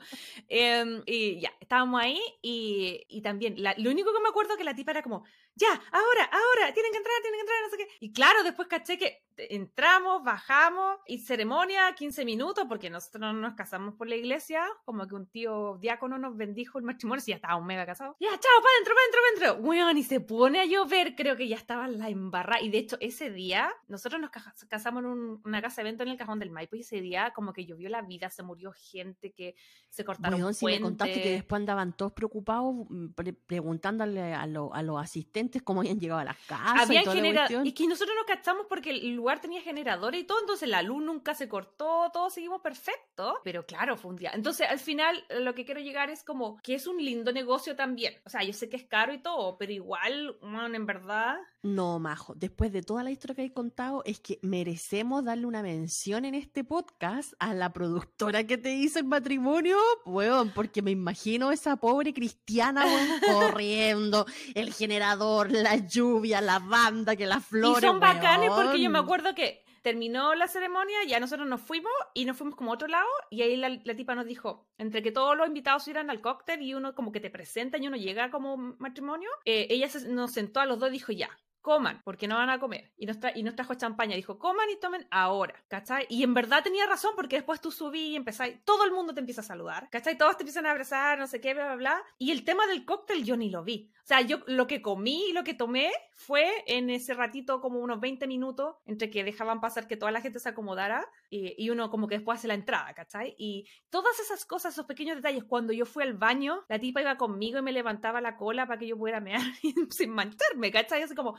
Em, 0.49 1.03
y 1.07 1.41
ya, 1.41 1.53
estábamos 1.61 2.01
ahí 2.01 2.21
y, 2.43 3.05
y 3.09 3.23
también, 3.23 3.63
la- 3.63 3.75
lo 3.79 3.91
único 3.91 4.13
que 4.13 4.21
me 4.21 4.29
acuerdo 4.29 4.57
que 4.57 4.65
la 4.65 4.75
tipa 4.75 4.93
era 4.93 5.03
como, 5.03 5.25
ya, 5.57 5.69
ahora, 5.91 6.25
ahora, 6.31 6.73
tienen 6.75 6.93
que 6.93 6.99
entrar, 6.99 7.15
tienen 7.23 7.39
que 7.39 7.41
entrar, 7.41 7.59
no 7.65 7.71
sé 7.71 7.77
qué. 7.79 7.89
Y 8.01 8.13
claro, 8.13 8.43
después 8.45 8.69
caché 8.69 8.99
que 8.99 9.25
entramos, 9.39 10.23
bajamos 10.23 10.99
y 11.07 11.19
ceremonia 11.19 11.95
15 11.95 12.25
minutos 12.25 12.65
porque 12.69 12.89
nosotros 12.91 13.21
no 13.21 13.33
nos 13.35 13.55
casamos 13.55 13.95
por 13.95 14.09
la 14.09 14.17
iglesia, 14.17 14.67
como 14.85 15.07
que 15.07 15.15
un 15.15 15.27
tío 15.27 15.77
diácono 15.81 16.19
nos 16.19 16.37
bendijo 16.37 16.79
el 16.79 16.85
matrimonio, 16.85 17.21
si 17.21 17.31
ya 17.33 17.37
estábamos 17.37 17.67
mega 17.67 17.85
casados. 17.85 18.17
Ya, 18.21 18.29
chao, 18.31 18.41
para 18.63 18.75
adentro, 18.75 18.95
para 18.95 19.03
adentro, 19.03 19.21
para 19.21 19.51
adentro. 19.51 19.69
Weón, 19.69 19.99
y 19.99 20.03
se 20.05 20.21
pone 20.21 20.61
a 20.61 20.65
llover, 20.67 21.15
creo 21.15 21.37
que 21.37 21.49
ya 21.49 21.57
estaba 21.57 21.87
la 21.89 22.09
embarrada. 22.09 22.63
Y 22.63 22.71
de 22.71 22.79
hecho, 22.79 22.97
ese 23.01 23.31
día, 23.31 23.73
nosotros 23.89 24.21
nos 24.21 24.31
casamos 24.69 25.01
en 25.05 25.07
un- 25.11 25.41
una 25.45 25.61
casa 25.63 25.77
de 25.83 25.89
evento 25.89 26.03
en 26.03 26.11
el 26.11 26.17
Cajón 26.17 26.39
del 26.39 26.51
Maipo 26.51 26.77
y 26.77 26.81
ese 26.81 27.01
día 27.01 27.33
como 27.35 27.53
que 27.53 27.67
llovió 27.67 27.89
la 27.89 28.03
vida, 28.03 28.31
se 28.31 28.43
murió 28.43 28.73
gente, 28.73 29.33
que 29.33 29.55
se 29.91 30.05
cortaron 30.05 30.41
Weón, 30.41 30.55
si 30.55 30.65
me 30.67 30.81
contaste 30.81 31.13
que 31.15 31.21
puentes. 31.21 31.39
después 31.41 31.61
andaban 31.61 31.97
todos 31.97 32.13
preocupados 32.13 32.75
mm, 32.89 33.09
pre- 33.15 33.33
preguntándole 33.35 34.35
a, 34.35 34.47
lo- 34.47 34.73
a 34.75 34.83
los 34.83 35.01
asistentes 35.01 35.46
cómo 35.63 35.81
habían 35.81 35.99
llegado 36.01 36.21
a 36.21 36.25
las 36.25 36.37
casas. 36.47 36.83
Había 36.83 37.01
y 37.03 37.05
toda 37.05 37.17
la 37.17 37.23
genera- 37.23 37.41
cuestión. 37.43 37.67
y 37.67 37.73
que 37.73 37.87
nosotros 37.87 38.15
nos 38.17 38.27
cachamos 38.27 38.67
porque 38.69 38.91
el 38.91 39.15
lugar 39.15 39.41
tenía 39.41 39.61
generadores 39.61 40.21
y 40.21 40.25
todo, 40.25 40.41
entonces 40.41 40.69
la 40.69 40.83
luz 40.83 41.03
nunca 41.03 41.35
se 41.35 41.49
cortó, 41.49 42.11
todos 42.13 42.35
seguimos 42.35 42.61
perfecto, 42.61 43.39
pero 43.45 43.65
claro, 43.67 43.97
fue 43.97 44.11
un 44.11 44.17
día. 44.17 44.31
Entonces, 44.35 44.67
al 44.69 44.79
final, 44.79 45.25
lo 45.41 45.55
que 45.55 45.65
quiero 45.65 45.81
llegar 45.81 46.11
es 46.11 46.23
como 46.23 46.57
que 46.63 46.75
es 46.75 46.87
un 46.87 46.99
lindo 47.05 47.33
negocio 47.33 47.77
también. 47.77 48.15
O 48.25 48.31
sea, 48.31 48.43
yo 48.43 48.53
sé 48.53 48.69
que 48.69 48.77
es 48.77 48.85
caro 48.85 49.13
y 49.13 49.19
todo, 49.19 49.57
pero 49.59 49.73
igual, 49.73 50.37
bueno, 50.41 50.75
en 50.75 50.87
verdad, 50.87 51.37
No, 51.63 51.99
Majo, 51.99 52.35
después 52.37 52.73
de 52.73 52.83
toda 52.83 53.03
la 53.03 53.11
historia 53.11 53.35
que 53.35 53.43
hay 53.43 53.51
contado, 53.51 54.03
es 54.05 54.21
que 54.21 54.39
merecemos 54.43 55.25
darle 55.25 55.47
una 55.47 55.63
mención 55.63 56.25
en 56.25 56.35
este 56.37 56.63
podcast 56.65 57.33
a 57.41 57.55
la 57.55 57.73
productora 57.73 58.45
que 58.47 58.57
te 58.57 58.73
hizo 58.75 58.99
el 59.01 59.05
matrimonio, 59.05 59.77
weón, 60.05 60.51
porque 60.55 60.81
me 60.83 60.93
imagino 60.93 61.51
esa 61.51 61.77
pobre 61.77 62.13
cristiana, 62.15 62.85
weón, 62.87 63.09
corriendo, 63.61 64.27
el 64.55 64.73
generador, 64.73 65.36
la 65.45 65.77
lluvia, 65.77 66.41
la 66.41 66.59
banda, 66.59 67.15
que 67.17 67.27
las 67.27 67.45
flores, 67.45 67.83
y 67.83 67.87
son 67.87 68.01
bacanes 68.01 68.51
porque 68.51 68.81
yo 68.81 68.91
me 68.91 68.95
weón. 68.99 69.05
acuerdo 69.05 69.35
que 69.35 69.65
terminó 69.83 70.35
la 70.35 70.49
ceremonia, 70.49 70.97
ya 71.07 71.21
nosotros 71.21 71.47
nos 71.47 71.61
fuimos 71.61 71.93
y 72.13 72.25
nos 72.25 72.37
fuimos 72.37 72.57
como 72.57 72.73
a 72.73 72.75
otro 72.75 72.89
lado 72.89 73.07
y 73.31 73.43
ahí 73.43 73.57
la, 73.57 73.69
la 73.69 73.95
tipa 73.95 74.17
nos 74.17 74.27
dijo, 74.27 74.67
entre 74.79 75.01
que 75.01 75.13
todos 75.13 75.37
los 75.37 75.47
invitados 75.47 75.87
iban 75.87 76.11
al 76.11 76.21
cóctel 76.21 76.61
y 76.63 76.75
uno 76.75 76.95
como 76.95 77.13
que 77.13 77.21
te 77.21 77.31
presenta 77.31 77.79
y 77.79 77.87
uno 77.87 77.97
llega 77.97 78.31
como 78.33 78.57
matrimonio, 78.57 79.31
eh, 79.45 79.69
ella 79.71 79.89
se- 79.89 80.09
nos 80.09 80.33
sentó 80.33 80.59
a 80.59 80.67
los 80.67 80.81
dos 80.81 80.89
y 80.89 80.93
dijo, 80.95 81.13
ya, 81.13 81.31
coman, 81.67 82.01
porque 82.05 82.29
no 82.29 82.37
van 82.37 82.49
a 82.49 82.61
comer. 82.61 82.93
Y 82.97 83.07
nos, 83.07 83.17
y 83.35 83.43
nos 83.43 83.57
trajo 83.57 83.75
champaña. 83.75 84.15
Dijo, 84.15 84.39
coman 84.39 84.71
y 84.71 84.79
tomen 84.79 85.05
ahora, 85.11 85.61
¿cachai? 85.67 86.07
Y 86.09 86.23
en 86.23 86.33
verdad 86.33 86.63
tenía 86.63 86.87
razón, 86.87 87.15
porque 87.17 87.35
después 87.35 87.61
tú 87.61 87.73
subí 87.73 88.11
y 88.11 88.17
empezáis, 88.17 88.65
todo 88.65 88.85
el 88.85 88.93
mundo 88.93 89.13
te 89.13 89.19
empieza 89.19 89.41
a 89.41 89.45
saludar, 89.45 89.91
¿cachai? 89.91 90.17
Todos 90.17 90.37
te 90.37 90.45
empiezan 90.45 90.67
a 90.67 90.71
abrazar, 90.71 91.19
no 91.19 91.27
sé 91.27 91.41
qué, 91.41 91.55
bla, 91.55 91.65
bla, 91.65 91.75
bla. 91.75 92.03
Y 92.19 92.31
el 92.31 92.45
tema 92.45 92.69
del 92.69 92.85
cóctel 92.85 93.25
yo 93.25 93.37
ni 93.37 93.51
lo 93.51 93.65
vi. 93.65 93.91
O 93.97 94.07
sea, 94.07 94.21
yo 94.21 94.39
lo 94.47 94.69
que 94.69 94.81
comí 94.81 95.31
y 95.31 95.33
lo 95.33 95.43
que 95.43 95.55
tomé 95.55 95.91
fue 96.13 96.49
en 96.69 96.89
ese 96.91 97.15
ratito 97.15 97.61
como 97.61 97.81
unos 97.81 97.99
20 97.99 98.29
minutos 98.29 98.77
entre 98.87 99.11
que 99.11 99.25
dejaban 99.25 99.61
pasar 99.61 99.89
que 99.89 99.97
toda 99.97 100.13
la 100.13 100.21
gente 100.21 100.39
se 100.39 100.49
acomodara 100.49 101.05
y, 101.29 101.61
y 101.61 101.71
uno 101.71 101.91
como 101.91 102.07
que 102.07 102.15
después 102.15 102.39
hace 102.39 102.47
la 102.47 102.55
entrada, 102.55 102.95
¿cachai? 102.95 103.35
Y 103.37 103.67
todas 103.91 104.21
esas 104.21 104.45
cosas, 104.45 104.75
esos 104.75 104.87
pequeños 104.87 105.17
detalles, 105.17 105.43
cuando 105.43 105.73
yo 105.73 105.85
fui 105.85 106.05
al 106.05 106.15
baño, 106.15 106.65
la 106.69 106.79
tipa 106.79 107.01
iba 107.01 107.17
conmigo 107.17 107.59
y 107.59 107.63
me 107.63 107.73
levantaba 107.73 108.21
la 108.21 108.37
cola 108.37 108.69
para 108.69 108.79
que 108.79 108.87
yo 108.87 108.97
pudiera 108.97 109.19
mear 109.19 109.41
sin 109.91 110.11
mancharme, 110.11 110.71
¿cachai? 110.71 111.03
Así 111.03 111.17
como, 111.17 111.37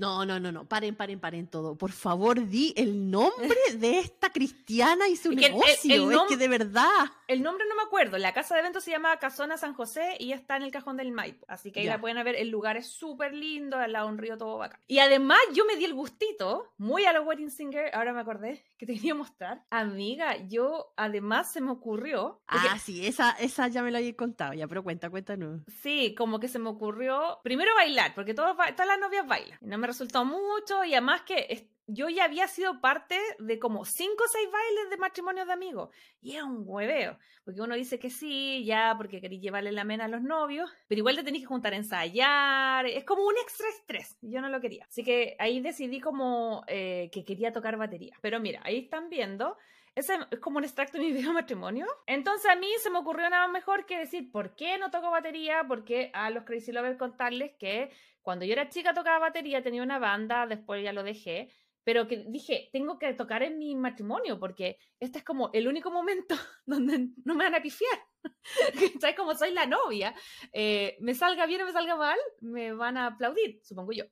No, 0.00 0.24
no, 0.24 0.40
no, 0.40 0.50
no, 0.50 0.64
paren, 0.66 0.94
paren, 0.96 1.20
paren 1.20 1.46
todo. 1.46 1.76
Por 1.76 1.92
favor, 1.92 2.46
di 2.48 2.72
el 2.76 3.10
nombre 3.10 3.58
de 3.76 3.98
esta 3.98 4.30
cristiana 4.30 5.08
y 5.08 5.16
su 5.16 5.30
Es 5.32 5.38
que 5.38 5.46
el- 5.46 5.52
el- 5.52 5.58
negocio. 5.58 5.94
el 6.10 6.12
Es 6.14 6.20
que 6.28 6.36
de 6.36 6.48
verdad. 6.48 6.88
el 7.28 7.42
nombre 7.42 7.64
no 7.68 7.76
me 7.76 7.82
acuerdo, 7.82 8.16
la 8.18 8.32
casa 8.32 8.54
de 8.54 8.60
eventos 8.60 8.82
se 8.82 8.90
llama 8.90 9.16
Casona 9.18 9.56
San 9.58 9.74
José 9.74 10.16
y 10.18 10.32
está 10.32 10.56
en 10.56 10.62
el 10.62 10.70
cajón 10.70 10.96
del 10.96 11.12
Maipo, 11.12 11.44
así 11.48 11.70
que 11.70 11.80
ahí 11.80 11.86
Ya. 11.86 11.92
la 11.96 12.00
pueden 12.00 12.22
ver, 12.24 12.34
el 12.36 12.48
lugar 12.48 12.76
es 12.76 12.86
súper 12.88 13.34
lindo, 13.34 13.76
al 13.76 13.92
lado 13.92 14.06
de 14.06 14.12
un 14.12 14.18
río 14.18 14.38
todo 14.38 14.58
bacán. 14.58 14.80
Y 14.88 14.98
además 15.00 15.38
yo 15.54 15.64
me 15.66 15.76
di 15.76 15.84
el 15.84 15.94
gustito, 15.94 16.72
muy 16.78 17.04
a 17.04 17.12
los 17.12 17.26
Wedding 17.26 17.50
Singer, 17.50 17.94
ahora 17.94 18.12
me 18.12 18.20
acordé 18.20 18.64
que 18.78 18.86
te 18.86 18.94
quería 18.94 19.14
mostrar. 19.14 19.62
Amiga, 19.70 20.36
yo 20.48 20.92
además 20.96 21.52
se 21.52 21.60
me 21.60 21.70
ocurrió... 21.70 22.40
porque- 22.50 22.68
Ah, 22.70 22.78
sí, 22.78 23.06
esa, 23.06 23.32
esa 23.32 23.68
ya 23.68 23.82
me 23.82 23.90
la 23.90 23.98
había 23.98 24.16
contado, 24.16 24.54
ya, 24.54 24.66
pero 24.66 24.82
cuenta, 24.82 25.10
cuéntanos. 25.10 25.60
Sí, 25.82 26.14
como 26.16 26.40
que 26.40 26.48
se 26.48 26.58
me 26.58 26.68
ocurrió 26.70 27.38
primero 27.44 27.74
bailar, 27.74 28.14
porque 28.14 28.32
todos 28.34 28.56
todas 28.56 28.86
las 28.86 28.98
novias 28.98 29.26
bailan. 29.26 29.58
No 29.60 29.76
me 29.78 29.86
resultó 29.90 30.24
mucho 30.24 30.84
y 30.84 30.92
además 30.94 31.22
que 31.22 31.46
es- 31.50 31.66
yo 31.92 32.08
ya 32.08 32.24
había 32.24 32.46
sido 32.46 32.80
parte 32.80 33.18
de 33.40 33.58
como 33.58 33.84
cinco 33.84 34.22
o 34.24 34.28
seis 34.28 34.48
bailes 34.48 34.90
de 34.90 34.96
matrimonios 34.96 35.48
de 35.48 35.52
amigos. 35.52 35.90
Y 36.22 36.36
era 36.36 36.44
un 36.44 36.62
hueveo, 36.64 37.18
porque 37.44 37.60
uno 37.60 37.74
dice 37.74 37.98
que 37.98 38.10
sí, 38.10 38.64
ya, 38.64 38.94
porque 38.96 39.20
quería 39.20 39.40
llevarle 39.40 39.72
la 39.72 39.82
mena 39.82 40.04
a 40.04 40.08
los 40.08 40.22
novios, 40.22 40.70
pero 40.86 41.00
igual 41.00 41.16
te 41.16 41.24
tenés 41.24 41.40
que 41.40 41.48
juntar 41.48 41.72
a 41.72 41.78
ensayar. 41.78 42.86
Es 42.86 43.02
como 43.04 43.26
un 43.26 43.34
extra 43.42 43.68
estrés. 43.70 44.16
Yo 44.22 44.40
no 44.40 44.48
lo 44.48 44.60
quería. 44.60 44.84
Así 44.84 45.02
que 45.02 45.34
ahí 45.40 45.60
decidí 45.60 45.98
como 46.00 46.62
eh, 46.68 47.10
que 47.12 47.24
quería 47.24 47.50
tocar 47.52 47.76
batería. 47.76 48.16
Pero 48.20 48.38
mira, 48.38 48.60
ahí 48.62 48.78
están 48.78 49.08
viendo. 49.10 49.56
Ese 49.96 50.14
es 50.30 50.38
como 50.38 50.58
un 50.58 50.64
extracto 50.64 50.96
de 50.98 51.04
mi 51.04 51.12
video 51.12 51.32
matrimonio. 51.32 51.86
Entonces 52.06 52.48
a 52.48 52.54
mí 52.54 52.68
se 52.80 52.90
me 52.90 52.98
ocurrió 52.98 53.28
nada 53.28 53.48
mejor 53.48 53.84
que 53.86 53.98
decir, 53.98 54.30
¿por 54.30 54.54
qué 54.54 54.78
no 54.78 54.92
toco 54.92 55.10
batería? 55.10 55.64
Porque 55.66 56.12
a 56.14 56.30
los 56.30 56.44
Crazy 56.44 56.70
Lovers 56.70 56.96
contarles 56.96 57.50
que 57.58 57.90
cuando 58.22 58.44
yo 58.44 58.52
era 58.52 58.68
chica 58.68 58.94
tocaba 58.94 59.18
batería, 59.18 59.62
tenía 59.62 59.82
una 59.82 59.98
banda, 59.98 60.46
después 60.46 60.82
ya 60.82 60.92
lo 60.92 61.02
dejé, 61.02 61.52
pero 61.84 62.06
que 62.06 62.24
dije, 62.28 62.68
tengo 62.72 62.98
que 62.98 63.14
tocar 63.14 63.42
en 63.42 63.58
mi 63.58 63.74
matrimonio 63.74 64.38
porque 64.38 64.76
este 65.00 65.18
es 65.18 65.24
como 65.24 65.50
el 65.52 65.66
único 65.66 65.90
momento 65.90 66.34
donde 66.66 67.08
no 67.24 67.34
me 67.34 67.44
van 67.44 67.54
a 67.54 67.62
pifiar. 67.62 67.98
¿Sabes? 69.00 69.16
Como 69.16 69.34
soy 69.34 69.52
la 69.52 69.66
novia, 69.66 70.14
eh, 70.52 70.96
me 71.00 71.14
salga 71.14 71.46
bien 71.46 71.62
o 71.62 71.66
me 71.66 71.72
salga 71.72 71.96
mal, 71.96 72.18
me 72.40 72.72
van 72.72 72.96
a 72.98 73.06
aplaudir, 73.06 73.60
supongo 73.62 73.92
yo. 73.92 74.04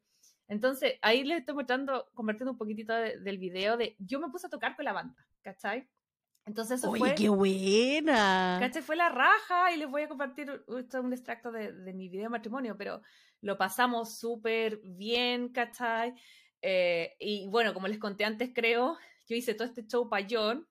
Entonces, 0.49 0.95
ahí 1.03 1.25
les 1.25 1.41
estoy 1.41 1.55
mostrando, 1.55 2.09
convirtiendo 2.15 2.53
un 2.53 2.59
poquitito 2.59 2.95
de- 2.95 3.19
del 3.21 3.37
video 3.37 3.77
de 3.77 3.97
yo 3.99 4.19
me 4.19 4.31
puse 4.31 4.47
a 4.47 4.51
tocar 4.51 4.75
con 4.77 4.87
la 4.87 4.95
banda, 4.95 5.15
¿cachai? 5.43 5.87
Entonces 6.47 6.81
eso 6.81 6.91
Oye, 6.91 7.01
fue... 7.01 7.15
qué 7.15 7.29
buena. 7.29 8.57
¿Cachai? 8.59 8.81
Fue 8.81 8.97
la 8.97 9.11
raja 9.11 9.71
y 9.73 9.77
les 9.77 9.91
voy 9.91 10.03
a 10.03 10.09
compartir 10.09 10.49
esto 10.79 10.99
es 10.99 11.05
un 11.05 11.13
extracto 11.13 11.53
de, 11.53 11.73
de 11.73 11.93
mi 11.93 12.09
video 12.09 12.25
de 12.25 12.29
matrimonio, 12.31 12.77
pero 12.79 13.03
lo 13.41 13.57
pasamos 13.57 14.19
súper 14.19 14.81
bien, 14.83 15.51
¿cachai? 15.51 16.15
Eh, 16.63 17.15
y 17.21 17.47
bueno, 17.49 17.75
como 17.75 17.89
les 17.89 17.99
conté 17.99 18.25
antes, 18.25 18.51
creo, 18.55 18.97
yo 19.27 19.37
hice 19.37 19.55
todo 19.55 19.69
este 19.69 19.87
show 19.87 20.09
John 20.29 20.67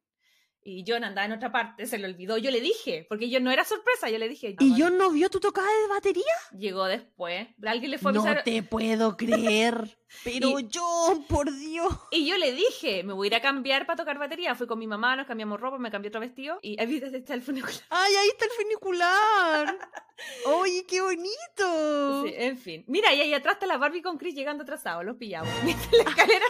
y 0.70 0.84
John 0.86 1.04
andaba 1.06 1.26
en 1.26 1.32
otra 1.32 1.52
parte, 1.52 1.86
se 1.86 1.98
le 1.98 2.06
olvidó. 2.08 2.38
Yo 2.38 2.52
le 2.52 2.60
dije, 2.60 3.06
porque 3.08 3.30
yo 3.30 3.40
no 3.40 3.52
era 3.52 3.64
sorpresa, 3.64 4.10
yo 4.10 4.18
le 4.18 4.28
dije. 4.28 4.56
¿Y 4.60 4.76
yo 4.76 4.90
no 4.90 5.10
vio 5.12 5.30
tu 5.30 5.40
tocada 5.40 5.68
de 5.82 5.88
batería? 5.88 6.24
Llegó 6.58 6.86
después, 6.86 7.48
alguien 7.66 7.92
le 7.92 7.98
fue 7.98 8.12
a 8.12 8.14
No 8.16 8.22
avisar. 8.22 8.44
te 8.44 8.64
puedo 8.64 9.16
creer. 9.16 9.98
Pero 10.24 10.60
Y- 10.60 10.68
yo, 10.70 11.24
por 11.30 11.52
Dios. 11.54 11.94
Y 12.12 12.26
yo 12.28 12.38
le 12.38 12.52
dije, 12.54 13.04
me 13.04 13.14
voy 13.14 13.28
a 13.28 13.30
ir 13.30 13.36
a 13.36 13.42
cambiar 13.42 13.86
para 13.86 13.98
tocar 13.98 14.18
batería. 14.18 14.56
Fui 14.56 14.68
con 14.68 14.80
mi 14.80 14.88
mamá, 14.88 15.16
nos 15.16 15.26
cambiamos 15.28 15.60
ropa, 15.60 15.78
me 15.78 15.92
cambié 15.92 16.10
otro 16.10 16.22
vestido 16.22 16.60
y 16.62 16.80
ahí 16.82 17.02
está 17.14 17.34
el 17.34 17.42
funicular. 17.42 17.82
Ay, 17.90 18.14
ahí 18.16 18.28
está 18.30 18.46
el 18.46 18.52
funicular. 18.52 19.78
Oye, 20.46 20.86
qué 20.88 21.02
bonito. 21.02 22.24
Sí, 22.26 22.34
en 22.36 22.58
fin. 22.58 22.84
Mira, 22.88 23.14
y 23.14 23.22
ahí 23.22 23.34
atrás 23.34 23.54
está 23.56 23.66
la 23.68 23.78
Barbie 23.78 24.02
con 24.02 24.18
Chris 24.18 24.34
llegando 24.36 24.64
atrasado, 24.64 25.04
los 25.04 25.18
pillamos. 25.18 25.50
¿Viste 25.66 25.98
la 25.98 26.10
escalera? 26.10 26.46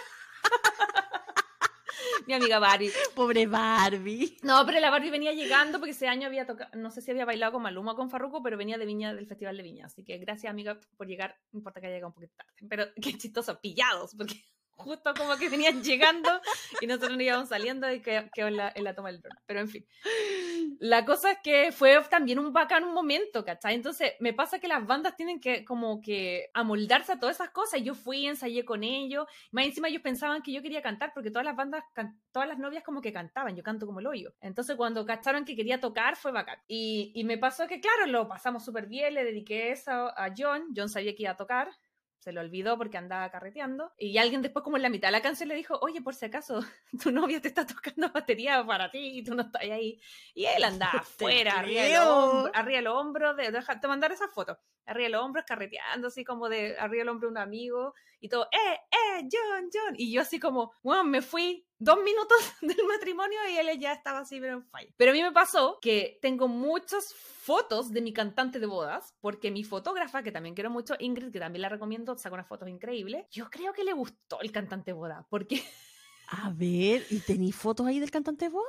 Mi 2.28 2.34
amiga 2.34 2.60
Barbie. 2.60 2.92
Pobre 3.16 3.48
Barbie. 3.48 4.38
No, 4.44 4.66
pero 4.66 4.80
la 4.80 4.90
Barbie 4.90 5.10
venía 5.10 5.32
llegando 5.34 5.80
porque 5.80 5.92
ese 5.92 6.08
año 6.08 6.28
había 6.28 6.46
tocado, 6.46 6.70
no 6.78 6.92
sé 6.92 7.02
si 7.02 7.12
había 7.12 7.26
bailado 7.26 7.54
con 7.54 7.62
Maluma 7.64 7.94
o 7.94 7.96
con 7.96 8.10
Farruko, 8.10 8.44
pero 8.44 8.58
venía 8.58 8.78
de 8.78 8.86
Viña, 8.86 9.14
del 9.14 9.28
Festival 9.28 9.56
de 9.58 9.64
Viña. 9.64 9.86
Así 9.86 10.04
que 10.04 10.18
gracias, 10.18 10.52
amiga, 10.52 10.80
por 10.98 11.08
llegar. 11.08 11.38
No 11.52 11.60
importa 11.60 11.80
que 11.80 11.88
haya 11.88 11.96
llegado 11.96 12.10
un 12.10 12.14
poquito 12.16 12.34
tarde. 12.36 12.52
Pero 12.70 12.86
qué 13.02 13.18
chistoso, 13.18 13.60
pillados, 13.62 14.14
porque 14.16 14.36
justo 14.72 15.14
como 15.16 15.38
que 15.38 15.50
venían 15.50 15.82
llegando 15.84 16.30
y 16.82 16.86
nosotros 16.88 17.12
nos 17.14 17.22
íbamos 17.22 17.50
saliendo 17.50 17.92
y 17.92 18.02
que- 18.02 18.30
quedó 18.34 18.48
en 18.48 18.58
la, 18.58 18.72
en 18.76 18.84
la 18.84 18.94
toma 18.94 19.12
del 19.12 19.22
dron. 19.22 19.34
Pero 19.46 19.60
en 19.62 19.70
fin. 19.70 19.88
La 20.80 21.06
cosa 21.06 21.32
es 21.32 21.40
que 21.44 21.72
fue 21.72 22.00
también 22.10 22.40
un 22.40 22.54
bacán 22.54 22.92
momento, 22.94 23.44
¿cachai? 23.44 23.76
Entonces, 23.76 24.14
me 24.20 24.34
pasa 24.34 24.60
que 24.60 24.68
las 24.68 24.86
bandas 24.86 25.16
tienen 25.16 25.40
que 25.40 25.66
como 25.66 26.02
que 26.02 26.50
amoldarse 26.54 27.14
a 27.14 27.20
todas 27.20 27.38
esas 27.38 27.50
cosas. 27.50 27.82
Yo 27.82 27.96
fui, 27.96 28.26
ensayé 28.26 28.66
con 28.66 28.84
ellos. 28.84 29.28
Más 29.52 29.66
encima 29.66 29.88
ellos 29.88 30.02
pensaban 30.02 30.42
que 30.42 30.52
yo 30.52 30.62
quería 30.62 30.82
cantar 30.82 31.12
porque 31.14 31.32
todas 31.32 31.46
las 31.46 31.56
bandas, 31.56 31.84
todas 32.32 32.48
las 32.48 32.60
novias 32.60 32.84
como 32.84 33.02
que 33.02 33.14
cantaban. 33.14 33.56
Yo 33.56 33.64
canto 33.64 33.86
como 33.86 34.00
el 34.00 34.08
hoyo. 34.08 34.34
Entonces, 34.42 34.76
cuando 34.76 35.06
cacharon 35.06 35.46
que 35.46 35.56
quería 35.56 35.80
tocar, 35.80 36.16
fue 36.16 36.32
bacán. 36.32 36.60
Y, 36.68 37.12
y 37.16 37.24
me 37.24 37.38
pasó 37.38 37.68
que, 37.68 37.80
claro, 37.80 38.06
lo 38.08 38.28
pasamos 38.28 38.64
súper 38.64 38.88
bien. 38.88 39.14
Le 39.14 39.24
dediqué 39.24 39.72
eso 39.72 39.92
a 39.92 40.34
John. 40.38 40.74
John 40.76 40.90
sabía 40.90 41.16
que 41.16 41.24
iba 41.24 41.32
a 41.32 41.38
tocar. 41.38 41.70
Se 42.20 42.32
lo 42.32 42.42
olvidó 42.42 42.78
porque 42.78 42.98
andaba 42.98 43.30
carreteando. 43.30 43.94
Y 43.98 44.18
alguien 44.18 44.42
después, 44.42 44.64
como 44.64 44.76
en 44.76 44.84
la 44.84 44.90
mitad 44.90 45.08
de 45.10 45.14
la 45.14 45.22
canción, 45.22 45.48
le 45.50 45.56
dijo, 45.56 45.78
oye, 45.82 46.02
por 46.02 46.14
si 46.16 46.26
acaso, 46.26 46.60
tu 47.02 47.12
novia 47.12 47.40
te 47.42 47.48
está 47.48 47.66
tocando 47.66 48.10
batería 48.14 48.66
para 48.66 48.90
ti 48.92 49.20
y 49.20 49.24
tú 49.24 49.34
no 49.36 49.44
estás 49.44 49.62
ahí. 49.62 50.02
Y 50.34 50.46
él 50.46 50.64
andaba 50.64 50.92
afuera, 51.00 51.60
arriba 51.60 51.82
del 51.84 51.92
creo. 51.92 52.16
hombro, 52.18 52.52
arriba 52.56 52.78
del 52.78 52.88
hombro, 52.88 53.34
de, 53.36 53.52
deja- 53.52 53.80
mandar 53.88 54.12
esa 54.12 54.28
foto, 54.28 54.60
arriba 54.88 55.06
del 55.06 55.16
hombro, 55.16 55.44
carreteando, 55.46 56.08
así 56.08 56.24
como 56.24 56.50
de 56.50 56.78
arriba 56.78 57.02
del 57.02 57.10
hombro 57.10 57.30
un 57.30 57.38
amigo, 57.38 57.94
y 58.20 58.30
todo, 58.30 58.48
¡eh, 58.52 58.80
eh, 58.92 59.30
John, 59.32 59.70
John! 59.72 59.94
Y 59.98 60.12
yo 60.12 60.22
así 60.22 60.40
como, 60.40 60.72
bueno, 60.82 61.04
me 61.04 61.22
fui 61.22 61.66
dos 61.78 62.00
minutos 62.04 62.38
del 62.62 62.78
matrimonio 62.88 63.38
y 63.52 63.58
él 63.58 63.80
ya 63.80 63.94
estaba 63.94 64.20
así, 64.20 64.40
pero 64.40 64.54
en 64.54 64.64
falla. 64.64 64.92
Pero 64.98 65.12
a 65.12 65.14
mí 65.14 65.22
me 65.22 65.32
pasó 65.32 65.78
que 65.82 66.18
tengo 66.22 66.48
muchas 66.48 67.14
fotos 67.14 67.92
de 67.92 68.02
mi 68.02 68.14
cantante 68.14 68.60
de 68.60 68.66
bodas, 68.66 69.16
porque 69.22 69.52
mi 69.52 69.64
fotógrafa, 69.64 70.24
que 70.24 70.32
también 70.32 70.56
quiero 70.56 70.70
mucho, 70.70 70.96
Ingrid, 71.00 71.32
que 71.32 71.40
también 71.40 71.62
la 71.62 71.70
recomiendo, 71.70 72.18
saca 72.18 72.34
unas 72.34 72.48
fotos 72.48 72.70
increíbles, 72.70 73.28
yo 73.30 73.50
creo 73.50 73.74
que 73.74 73.84
le 73.84 73.94
gustó 73.94 74.42
el 74.42 74.52
cantante 74.52 74.92
de 74.92 74.94
boda, 74.94 75.26
porque 75.30 75.64
A 76.30 76.50
ver, 76.50 77.06
¿y 77.10 77.20
tení 77.20 77.52
fotos 77.52 77.88
ahí 77.88 78.00
del 78.00 78.12
cantante 78.12 78.46
de 78.46 78.50
voz? 78.50 78.66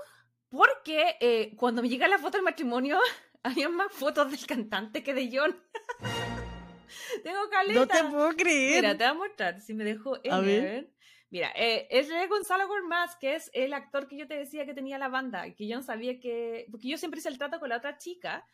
Porque 0.51 1.17
eh, 1.21 1.55
cuando 1.57 1.83
me 1.83 1.89
llega 1.89 2.09
la 2.09 2.19
foto 2.19 2.39
del 2.39 2.45
matrimonio, 2.45 2.99
había 3.43 3.69
más 3.69 3.93
fotos 3.93 4.31
del 4.31 4.47
cantante 4.47 5.03
que 5.03 5.15
de 5.15 5.31
John. 5.33 5.61
Tengo 7.23 7.49
caleta. 7.51 7.81
No 7.81 7.87
te 7.87 8.05
puedo 8.05 8.31
creer. 8.37 8.77
Mira, 8.83 8.97
te 8.97 9.05
voy 9.05 9.11
a 9.11 9.15
mostrar, 9.15 9.61
si 9.61 9.75
me 9.75 9.85
dejo 9.85 10.17
A 10.31 10.41
ver. 10.41 10.63
ver. 10.63 10.93
Mira, 11.31 11.53
eh, 11.55 11.87
es 11.91 12.09
de 12.09 12.27
Gonzalo 12.27 12.67
Gormaz, 12.67 13.17
que 13.17 13.35
es 13.35 13.51
el 13.53 13.75
actor 13.75 14.09
que 14.09 14.17
yo 14.17 14.27
te 14.27 14.35
decía 14.35 14.65
que 14.65 14.73
tenía 14.73 14.97
la 14.99 15.09
banda, 15.09 15.45
que 15.55 15.69
yo 15.69 15.77
no 15.77 15.83
sabía 15.83 16.19
que... 16.19 16.67
Porque 16.71 16.89
yo 16.89 16.97
siempre 16.97 17.19
hice 17.19 17.29
el 17.29 17.37
trato 17.37 17.61
con 17.61 17.69
la 17.69 17.77
otra 17.77 17.99
chica. 17.99 18.47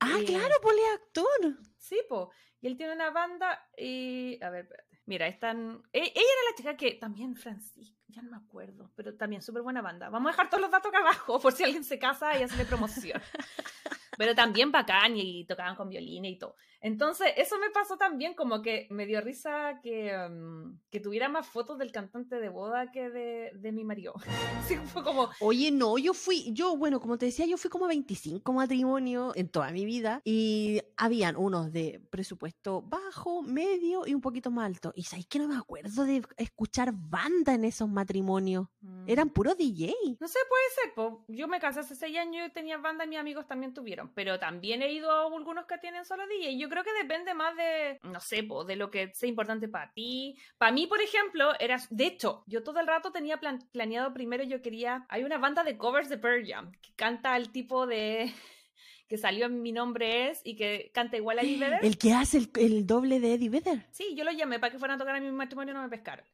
ah, 0.00 0.16
eh, 0.18 0.24
claro, 0.24 0.54
pues 0.62 0.74
él 0.74 0.82
es 0.82 0.94
actor. 1.00 1.58
Sí, 1.76 2.00
po. 2.08 2.30
Y 2.62 2.68
él 2.68 2.78
tiene 2.78 2.94
una 2.94 3.10
banda 3.10 3.68
y... 3.76 4.42
A 4.42 4.48
ver, 4.48 4.64
espérate. 4.64 4.88
Mira, 5.04 5.26
están... 5.26 5.82
e- 5.92 5.98
Ella 6.00 6.12
era 6.14 6.50
la 6.50 6.56
chica 6.56 6.76
que 6.78 6.92
también, 6.94 7.36
Francisco, 7.36 8.00
ya 8.14 8.22
no 8.22 8.30
me 8.30 8.36
acuerdo, 8.36 8.90
pero 8.94 9.14
también 9.14 9.42
súper 9.42 9.62
buena 9.62 9.82
banda. 9.82 10.08
Vamos 10.08 10.28
a 10.28 10.32
dejar 10.32 10.50
todos 10.50 10.62
los 10.62 10.70
datos 10.70 10.88
acá 10.88 11.00
abajo 11.00 11.40
por 11.40 11.52
si 11.52 11.64
alguien 11.64 11.84
se 11.84 11.98
casa 11.98 12.38
y 12.38 12.42
hacerle 12.42 12.64
promoción. 12.64 13.20
pero 14.16 14.34
también 14.34 14.72
bacán 14.72 15.16
y 15.16 15.44
tocaban 15.44 15.76
con 15.76 15.88
violín 15.88 16.24
y 16.24 16.38
todo. 16.38 16.56
Entonces, 16.80 17.28
eso 17.38 17.58
me 17.58 17.70
pasó 17.70 17.96
también, 17.96 18.34
como 18.34 18.60
que 18.60 18.86
me 18.90 19.06
dio 19.06 19.22
risa 19.22 19.80
que, 19.82 20.14
um, 20.28 20.78
que 20.90 21.00
tuviera 21.00 21.30
más 21.30 21.46
fotos 21.46 21.78
del 21.78 21.90
cantante 21.90 22.36
de 22.36 22.50
boda 22.50 22.92
que 22.92 23.08
de, 23.08 23.52
de 23.54 23.72
mi 23.72 23.84
marido. 23.84 24.12
Fue 24.92 25.02
como, 25.02 25.30
Oye, 25.40 25.70
no, 25.70 25.96
yo 25.96 26.12
fui, 26.12 26.52
yo, 26.52 26.76
bueno, 26.76 27.00
como 27.00 27.16
te 27.16 27.26
decía, 27.26 27.46
yo 27.46 27.56
fui 27.56 27.70
como 27.70 27.86
a 27.86 27.88
25 27.88 28.52
matrimonios 28.52 29.34
en 29.34 29.48
toda 29.48 29.70
mi 29.70 29.86
vida 29.86 30.20
y 30.24 30.82
habían 30.98 31.36
unos 31.36 31.72
de 31.72 32.02
presupuesto 32.10 32.82
bajo, 32.82 33.42
medio 33.42 34.06
y 34.06 34.12
un 34.12 34.20
poquito 34.20 34.50
más 34.50 34.66
alto. 34.66 34.92
Y 34.94 35.04
sabéis 35.04 35.26
que 35.26 35.38
no 35.38 35.48
me 35.48 35.56
acuerdo 35.56 36.04
de 36.04 36.22
escuchar 36.36 36.92
banda 36.92 37.54
en 37.54 37.64
esos 37.64 37.88
matrimonio? 38.04 38.70
Mm. 38.80 39.08
Eran 39.08 39.30
puros 39.30 39.56
DJ. 39.56 39.94
No 40.20 40.28
sé, 40.28 40.38
puede 40.48 41.08
ser. 41.08 41.14
Yo 41.28 41.48
me 41.48 41.58
casé 41.58 41.80
hace 41.80 41.94
seis 41.94 42.16
años 42.18 42.46
y 42.48 42.52
tenía 42.52 42.76
banda 42.78 43.04
y 43.04 43.08
mis 43.08 43.18
amigos 43.18 43.46
también 43.46 43.74
tuvieron. 43.74 44.12
Pero 44.14 44.38
también 44.38 44.82
he 44.82 44.92
ido 44.92 45.10
a 45.10 45.26
algunos 45.26 45.66
que 45.66 45.78
tienen 45.78 46.04
solo 46.04 46.26
DJ. 46.26 46.58
Yo 46.58 46.68
creo 46.68 46.84
que 46.84 46.92
depende 46.92 47.34
más 47.34 47.56
de, 47.56 47.98
no 48.02 48.20
sé, 48.20 48.42
po, 48.44 48.64
de 48.64 48.76
lo 48.76 48.90
que 48.90 49.12
sea 49.14 49.28
importante 49.28 49.68
para 49.68 49.92
ti. 49.92 50.38
Para 50.58 50.72
mí, 50.72 50.86
por 50.86 51.00
ejemplo, 51.00 51.52
era. 51.58 51.78
De 51.90 52.06
hecho, 52.06 52.44
yo 52.46 52.62
todo 52.62 52.78
el 52.80 52.86
rato 52.86 53.10
tenía 53.10 53.38
plan- 53.40 53.66
planeado 53.72 54.12
primero, 54.14 54.44
yo 54.44 54.62
quería. 54.62 55.06
Hay 55.08 55.24
una 55.24 55.38
banda 55.38 55.64
de 55.64 55.76
covers 55.76 56.08
de 56.08 56.18
Pearl 56.18 56.46
Jam 56.46 56.72
que 56.80 56.92
canta 56.94 57.36
el 57.36 57.50
tipo 57.50 57.86
de. 57.86 58.32
que 59.08 59.18
salió 59.18 59.46
en 59.46 59.60
mi 59.60 59.70
nombre 59.70 60.30
es 60.30 60.40
y 60.44 60.56
que 60.56 60.90
canta 60.94 61.16
igual 61.18 61.38
a 61.38 61.42
Eddie 61.42 61.58
Vedder. 61.58 61.80
El 61.84 61.98
que 61.98 62.14
hace 62.14 62.38
el, 62.38 62.50
el 62.56 62.86
doble 62.86 63.20
de 63.20 63.34
Eddie 63.34 63.50
Vedder. 63.50 63.86
Sí, 63.90 64.14
yo 64.16 64.24
lo 64.24 64.32
llamé 64.32 64.58
para 64.58 64.70
que 64.72 64.78
fueran 64.78 64.94
a 64.96 64.98
tocar 64.98 65.16
a 65.16 65.20
mi 65.20 65.30
matrimonio 65.30 65.72
y 65.72 65.74
no 65.74 65.82
me 65.82 65.90
pescaron. 65.90 66.24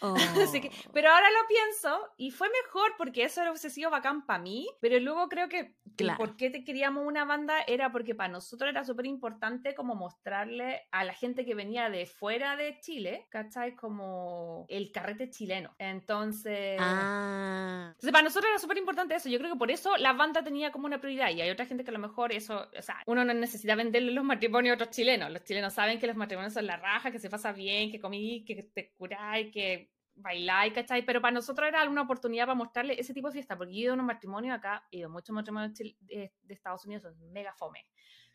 Oh. 0.00 0.14
Así 0.42 0.60
que, 0.60 0.70
pero 0.92 1.10
ahora 1.10 1.28
lo 1.30 1.48
pienso 1.48 2.08
y 2.16 2.30
fue 2.30 2.48
mejor 2.64 2.92
porque 2.96 3.24
eso 3.24 3.42
hubiese 3.42 3.70
sido 3.70 3.90
bacán 3.90 4.24
para 4.26 4.42
mí, 4.42 4.68
pero 4.80 4.98
luego 5.00 5.28
creo 5.28 5.48
que 5.48 5.74
Claro. 5.96 6.18
por 6.18 6.36
qué 6.36 6.50
te 6.50 6.64
queríamos 6.64 7.06
una 7.06 7.24
banda 7.24 7.60
era 7.66 7.92
porque 7.92 8.14
para 8.14 8.32
nosotros 8.32 8.70
era 8.70 8.84
súper 8.84 9.06
importante 9.06 9.74
como 9.74 9.94
mostrarle 9.94 10.82
a 10.90 11.04
la 11.04 11.12
gente 11.12 11.44
que 11.44 11.54
venía 11.54 11.90
de 11.90 12.06
fuera 12.06 12.56
de 12.56 12.78
Chile, 12.80 13.26
¿cachai? 13.30 13.74
Como 13.74 14.64
el 14.68 14.92
carrete 14.92 15.30
chileno. 15.30 15.74
Entonces... 15.78 16.78
Ah. 16.80 17.88
Entonces, 17.90 18.12
para 18.12 18.24
nosotros 18.24 18.50
era 18.50 18.58
súper 18.58 18.78
importante 18.78 19.14
eso. 19.14 19.28
Yo 19.28 19.38
creo 19.38 19.52
que 19.52 19.58
por 19.58 19.70
eso 19.70 19.96
la 19.98 20.12
banda 20.12 20.42
tenía 20.42 20.72
como 20.72 20.86
una 20.86 21.00
prioridad. 21.00 21.30
Y 21.30 21.40
hay 21.40 21.50
otra 21.50 21.66
gente 21.66 21.84
que 21.84 21.90
a 21.90 21.92
lo 21.92 21.98
mejor 21.98 22.32
eso, 22.32 22.68
o 22.76 22.82
sea, 22.82 23.02
uno 23.06 23.24
no 23.24 23.34
necesita 23.34 23.74
venderle 23.74 24.12
los 24.12 24.24
matrimonios 24.24 24.72
a 24.72 24.74
otros 24.74 24.90
chilenos. 24.90 25.30
Los 25.30 25.44
chilenos 25.44 25.74
saben 25.74 25.98
que 25.98 26.06
los 26.06 26.16
matrimonios 26.16 26.54
son 26.54 26.66
la 26.66 26.76
raja, 26.76 27.10
que 27.10 27.18
se 27.18 27.30
pasa 27.30 27.52
bien, 27.52 27.90
que 27.90 28.00
comí, 28.00 28.44
que 28.44 28.62
te 28.62 28.92
curáis, 28.96 29.52
que 29.52 29.89
bailáis, 30.20 30.72
¿cachai? 30.72 31.04
Pero 31.04 31.20
para 31.20 31.32
nosotros 31.32 31.68
era 31.68 31.88
una 31.88 32.02
oportunidad 32.02 32.46
para 32.46 32.54
mostrarle 32.54 32.98
ese 32.98 33.14
tipo 33.14 33.28
de 33.28 33.34
fiesta. 33.34 33.56
Porque 33.56 33.72
yo 33.72 33.78
he 33.78 33.82
ido 33.82 33.92
a 33.92 33.94
unos 33.94 34.06
matrimonios 34.06 34.56
acá, 34.56 34.84
he 34.90 34.98
ido 34.98 35.08
a 35.08 35.12
muchos 35.12 35.32
matrimonios 35.34 35.78
de, 35.78 36.32
Estados 36.48 36.84
Unidos, 36.84 37.02
son 37.02 37.32
mega 37.32 37.54
fome. 37.54 37.86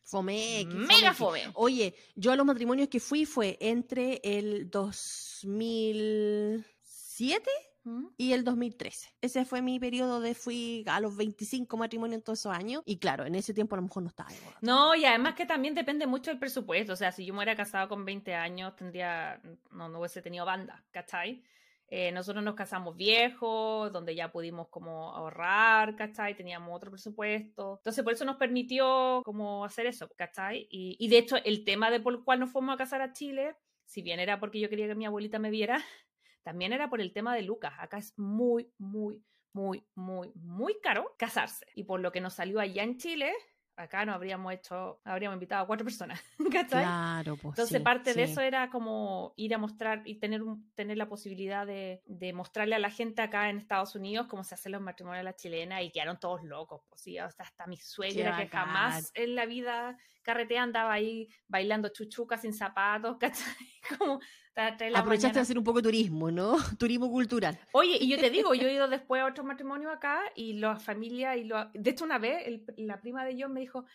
Fome, 0.03 0.67
qué 0.69 0.75
Mega 0.75 1.13
fome. 1.13 1.41
fome. 1.41 1.53
Oye, 1.55 1.95
yo 2.15 2.31
a 2.31 2.35
los 2.35 2.45
matrimonios 2.45 2.89
que 2.89 2.99
fui 2.99 3.25
fue 3.25 3.57
entre 3.59 4.21
el 4.23 4.69
2007 4.69 7.49
¿Mm? 7.85 8.07
y 8.17 8.33
el 8.33 8.43
2013. 8.43 9.13
Ese 9.21 9.45
fue 9.45 9.61
mi 9.61 9.79
periodo 9.79 10.19
de 10.19 10.33
fui 10.33 10.83
a 10.87 10.99
los 10.99 11.15
25 11.15 11.77
matrimonios 11.77 12.17
en 12.17 12.23
todos 12.23 12.39
esos 12.39 12.51
años. 12.51 12.81
Y 12.85 12.97
claro, 12.97 13.25
en 13.25 13.35
ese 13.35 13.53
tiempo 13.53 13.75
a 13.75 13.77
lo 13.77 13.83
mejor 13.83 14.03
no 14.03 14.09
estaba 14.09 14.29
moda. 14.43 14.57
No, 14.61 14.95
y 14.95 15.05
además 15.05 15.35
que 15.35 15.45
también 15.45 15.75
depende 15.75 16.07
mucho 16.07 16.31
del 16.31 16.39
presupuesto. 16.39 16.93
O 16.93 16.95
sea, 16.95 17.11
si 17.11 17.25
yo 17.25 17.33
me 17.33 17.39
hubiera 17.39 17.55
casado 17.55 17.87
con 17.87 18.03
20 18.03 18.33
años, 18.33 18.75
tendría, 18.75 19.39
no, 19.71 19.87
no 19.87 19.99
hubiese 19.99 20.21
tenido 20.21 20.45
banda, 20.45 20.83
¿cachai? 20.91 21.43
Eh, 21.87 22.11
nosotros 22.11 22.43
nos 22.43 22.55
casamos 22.55 22.95
viejos, 22.97 23.91
donde 23.91 24.15
ya 24.15 24.31
pudimos 24.31 24.67
como 24.69 25.13
ahorrar, 25.13 25.95
¿cachai? 25.95 26.35
Teníamos 26.35 26.75
otro 26.75 26.89
presupuesto. 26.89 27.77
Entonces, 27.77 28.03
por 28.03 28.13
eso 28.13 28.25
nos 28.25 28.37
permitió 28.37 29.21
como 29.23 29.63
hacer 29.63 29.85
eso, 29.85 30.09
¿cachai? 30.15 30.67
Y, 30.71 30.97
y 30.99 31.07
de 31.09 31.19
hecho, 31.19 31.37
el 31.43 31.63
tema 31.63 31.91
de 31.91 31.99
por 31.99 32.13
el 32.13 32.23
cual 32.23 32.39
nos 32.39 32.51
fuimos 32.51 32.73
a 32.73 32.77
casar 32.77 33.01
a 33.01 33.13
Chile, 33.13 33.55
si 33.85 34.01
bien 34.01 34.19
era 34.19 34.39
porque 34.39 34.59
yo 34.59 34.69
quería 34.69 34.87
que 34.87 34.95
mi 34.95 35.05
abuelita 35.05 35.37
me 35.37 35.51
viera, 35.51 35.77
también 36.43 36.73
era 36.73 36.89
por 36.89 37.01
el 37.01 37.13
tema 37.13 37.35
de 37.35 37.43
Lucas. 37.43 37.73
Acá 37.77 37.97
es 37.97 38.17
muy, 38.17 38.71
muy, 38.77 39.23
muy, 39.53 39.85
muy, 39.95 40.31
muy 40.35 40.79
caro 40.81 41.15
casarse. 41.17 41.65
Y 41.75 41.83
por 41.83 41.99
lo 41.99 42.11
que 42.11 42.21
nos 42.21 42.33
salió 42.33 42.59
allá 42.59 42.83
en 42.83 42.97
Chile, 42.97 43.33
acá 43.77 44.05
no 44.05 44.13
habríamos 44.13 44.53
hecho, 44.53 45.01
habríamos 45.03 45.35
invitado 45.35 45.63
a 45.63 45.67
cuatro 45.67 45.85
personas, 45.85 46.21
¿cachai? 46.51 46.83
Claro, 46.83 47.37
pues. 47.37 47.53
Entonces 47.53 47.79
sí, 47.79 47.83
parte 47.83 48.13
de 48.13 48.23
sí. 48.25 48.31
eso 48.31 48.41
era 48.41 48.69
como 48.69 49.33
ir 49.37 49.53
a 49.55 49.57
mostrar 49.57 50.01
y 50.05 50.19
tener, 50.19 50.43
un- 50.43 50.71
tener 50.75 50.97
la 50.97 51.07
posibilidad 51.07 51.65
de, 51.65 52.01
de 52.05 52.33
mostrarle 52.33 52.75
a 52.75 52.79
la 52.79 52.89
gente 52.89 53.21
acá 53.21 53.49
en 53.49 53.57
Estados 53.57 53.95
Unidos 53.95 54.27
cómo 54.27 54.43
se 54.43 54.55
hacen 54.55 54.73
los 54.73 54.81
matrimonios 54.81 55.21
a 55.21 55.23
la 55.23 55.35
chilena 55.35 55.81
y 55.81 55.91
quedaron 55.91 56.19
todos 56.19 56.43
locos. 56.43 56.81
Pues, 56.89 57.01
sí, 57.01 57.17
hasta, 57.17 57.43
hasta 57.43 57.65
mi 57.67 57.77
suegra 57.77 58.35
que 58.35 58.47
jamás 58.49 59.11
en 59.13 59.35
la 59.35 59.45
vida 59.45 59.97
carretea 60.21 60.63
andaba 60.63 60.91
ahí 60.93 61.29
bailando 61.47 61.89
chuchuca 61.89 62.37
sin 62.37 62.53
zapatos, 62.53 63.17
¿cachai? 63.19 63.55
Como 63.97 64.19
las 64.55 65.01
Aprovechaste 65.01 65.35
de 65.39 65.41
hacer 65.41 65.57
un 65.57 65.63
poco 65.63 65.79
de 65.79 65.83
turismo, 65.83 66.31
¿no? 66.31 66.55
Turismo 66.79 67.09
cultural. 67.11 67.59
Oye, 67.73 67.97
y 67.99 68.07
yo 68.07 68.17
te 68.17 68.29
digo, 68.29 68.53
yo 68.53 68.67
he 68.67 68.73
ido 68.73 68.87
después 68.87 69.21
a 69.21 69.25
otros 69.25 69.45
matrimonios 69.45 69.93
acá 69.93 70.21
y 70.35 70.53
la 70.53 70.79
familia, 70.79 71.35
y 71.35 71.43
lo, 71.43 71.65
de 71.73 71.89
hecho 71.89 72.05
una 72.05 72.17
vez 72.19 72.47
el- 72.47 72.65
la 72.77 73.01
prima 73.01 73.25
de 73.25 73.35
John 73.41 73.53
me 73.53 73.59
dijo, 73.59 73.85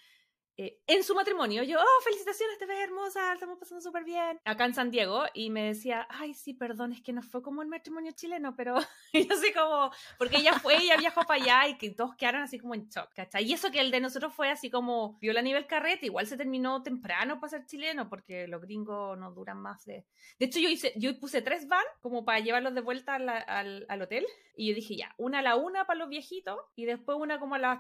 eh, 0.63 0.79
en 0.87 1.03
su 1.03 1.15
matrimonio, 1.15 1.63
yo, 1.63 1.79
oh, 1.81 2.03
felicitaciones, 2.05 2.59
te 2.59 2.67
ves 2.67 2.81
hermosa, 2.81 3.33
estamos 3.33 3.59
pasando 3.59 3.81
súper 3.81 4.05
bien, 4.05 4.39
acá 4.45 4.67
en 4.67 4.75
San 4.75 4.91
Diego, 4.91 5.25
y 5.33 5.49
me 5.49 5.63
decía, 5.69 6.07
ay, 6.11 6.35
sí, 6.35 6.53
perdón, 6.53 6.93
es 6.93 7.01
que 7.01 7.15
no 7.15 7.23
fue 7.23 7.41
como 7.43 7.63
el 7.63 7.69
matrimonio 7.69 8.13
chileno, 8.13 8.55
pero 8.55 8.77
yo 9.15 9.25
así 9.35 9.55
como, 9.55 9.91
porque 10.19 10.37
ella 10.37 10.59
fue, 10.59 10.77
ella 10.77 10.99
viajó 10.99 11.23
para 11.23 11.43
allá 11.43 11.69
y 11.69 11.79
que 11.79 11.89
todos 11.91 12.15
quedaron 12.15 12.43
así 12.43 12.59
como 12.59 12.75
en 12.75 12.89
shock, 12.91 13.11
¿cachai? 13.15 13.45
Y 13.45 13.55
eso 13.55 13.71
que 13.71 13.81
el 13.81 13.91
de 13.91 14.01
nosotros 14.01 14.35
fue 14.35 14.51
así 14.51 14.71
como, 14.71 15.19
viola 15.19 15.41
a 15.41 15.43
nivel 15.43 15.67
carrete, 15.67 16.05
igual 16.05 16.27
se 16.27 16.37
terminó 16.37 16.83
temprano 16.83 17.41
para 17.41 17.51
ser 17.53 17.65
chileno, 17.65 18.11
porque 18.11 18.47
los 18.47 18.61
gringos 18.61 19.17
no 19.19 19.33
duran 19.33 19.57
más 19.63 19.87
de... 19.87 20.05
De 20.39 20.45
hecho, 20.47 20.59
yo 20.61 20.69
hice, 20.69 20.93
yo 20.97 21.19
puse 21.19 21.41
tres 21.41 21.69
van 21.69 21.85
como 22.01 22.27
para 22.27 22.41
llevarlos 22.41 22.75
de 22.75 22.83
vuelta 22.83 23.19
la- 23.19 23.39
al, 23.39 23.87
al 23.89 24.03
hotel, 24.03 24.27
y 24.55 24.69
yo 24.69 24.75
dije, 24.75 24.95
ya, 24.95 25.15
una 25.17 25.39
a 25.39 25.43
la 25.43 25.57
una 25.57 25.87
para 25.87 26.01
los 26.01 26.11
viejitos, 26.11 26.59
y 26.77 26.85
después 26.85 27.17
una 27.19 27.41
como 27.41 27.55
a 27.55 27.59
las 27.59 27.79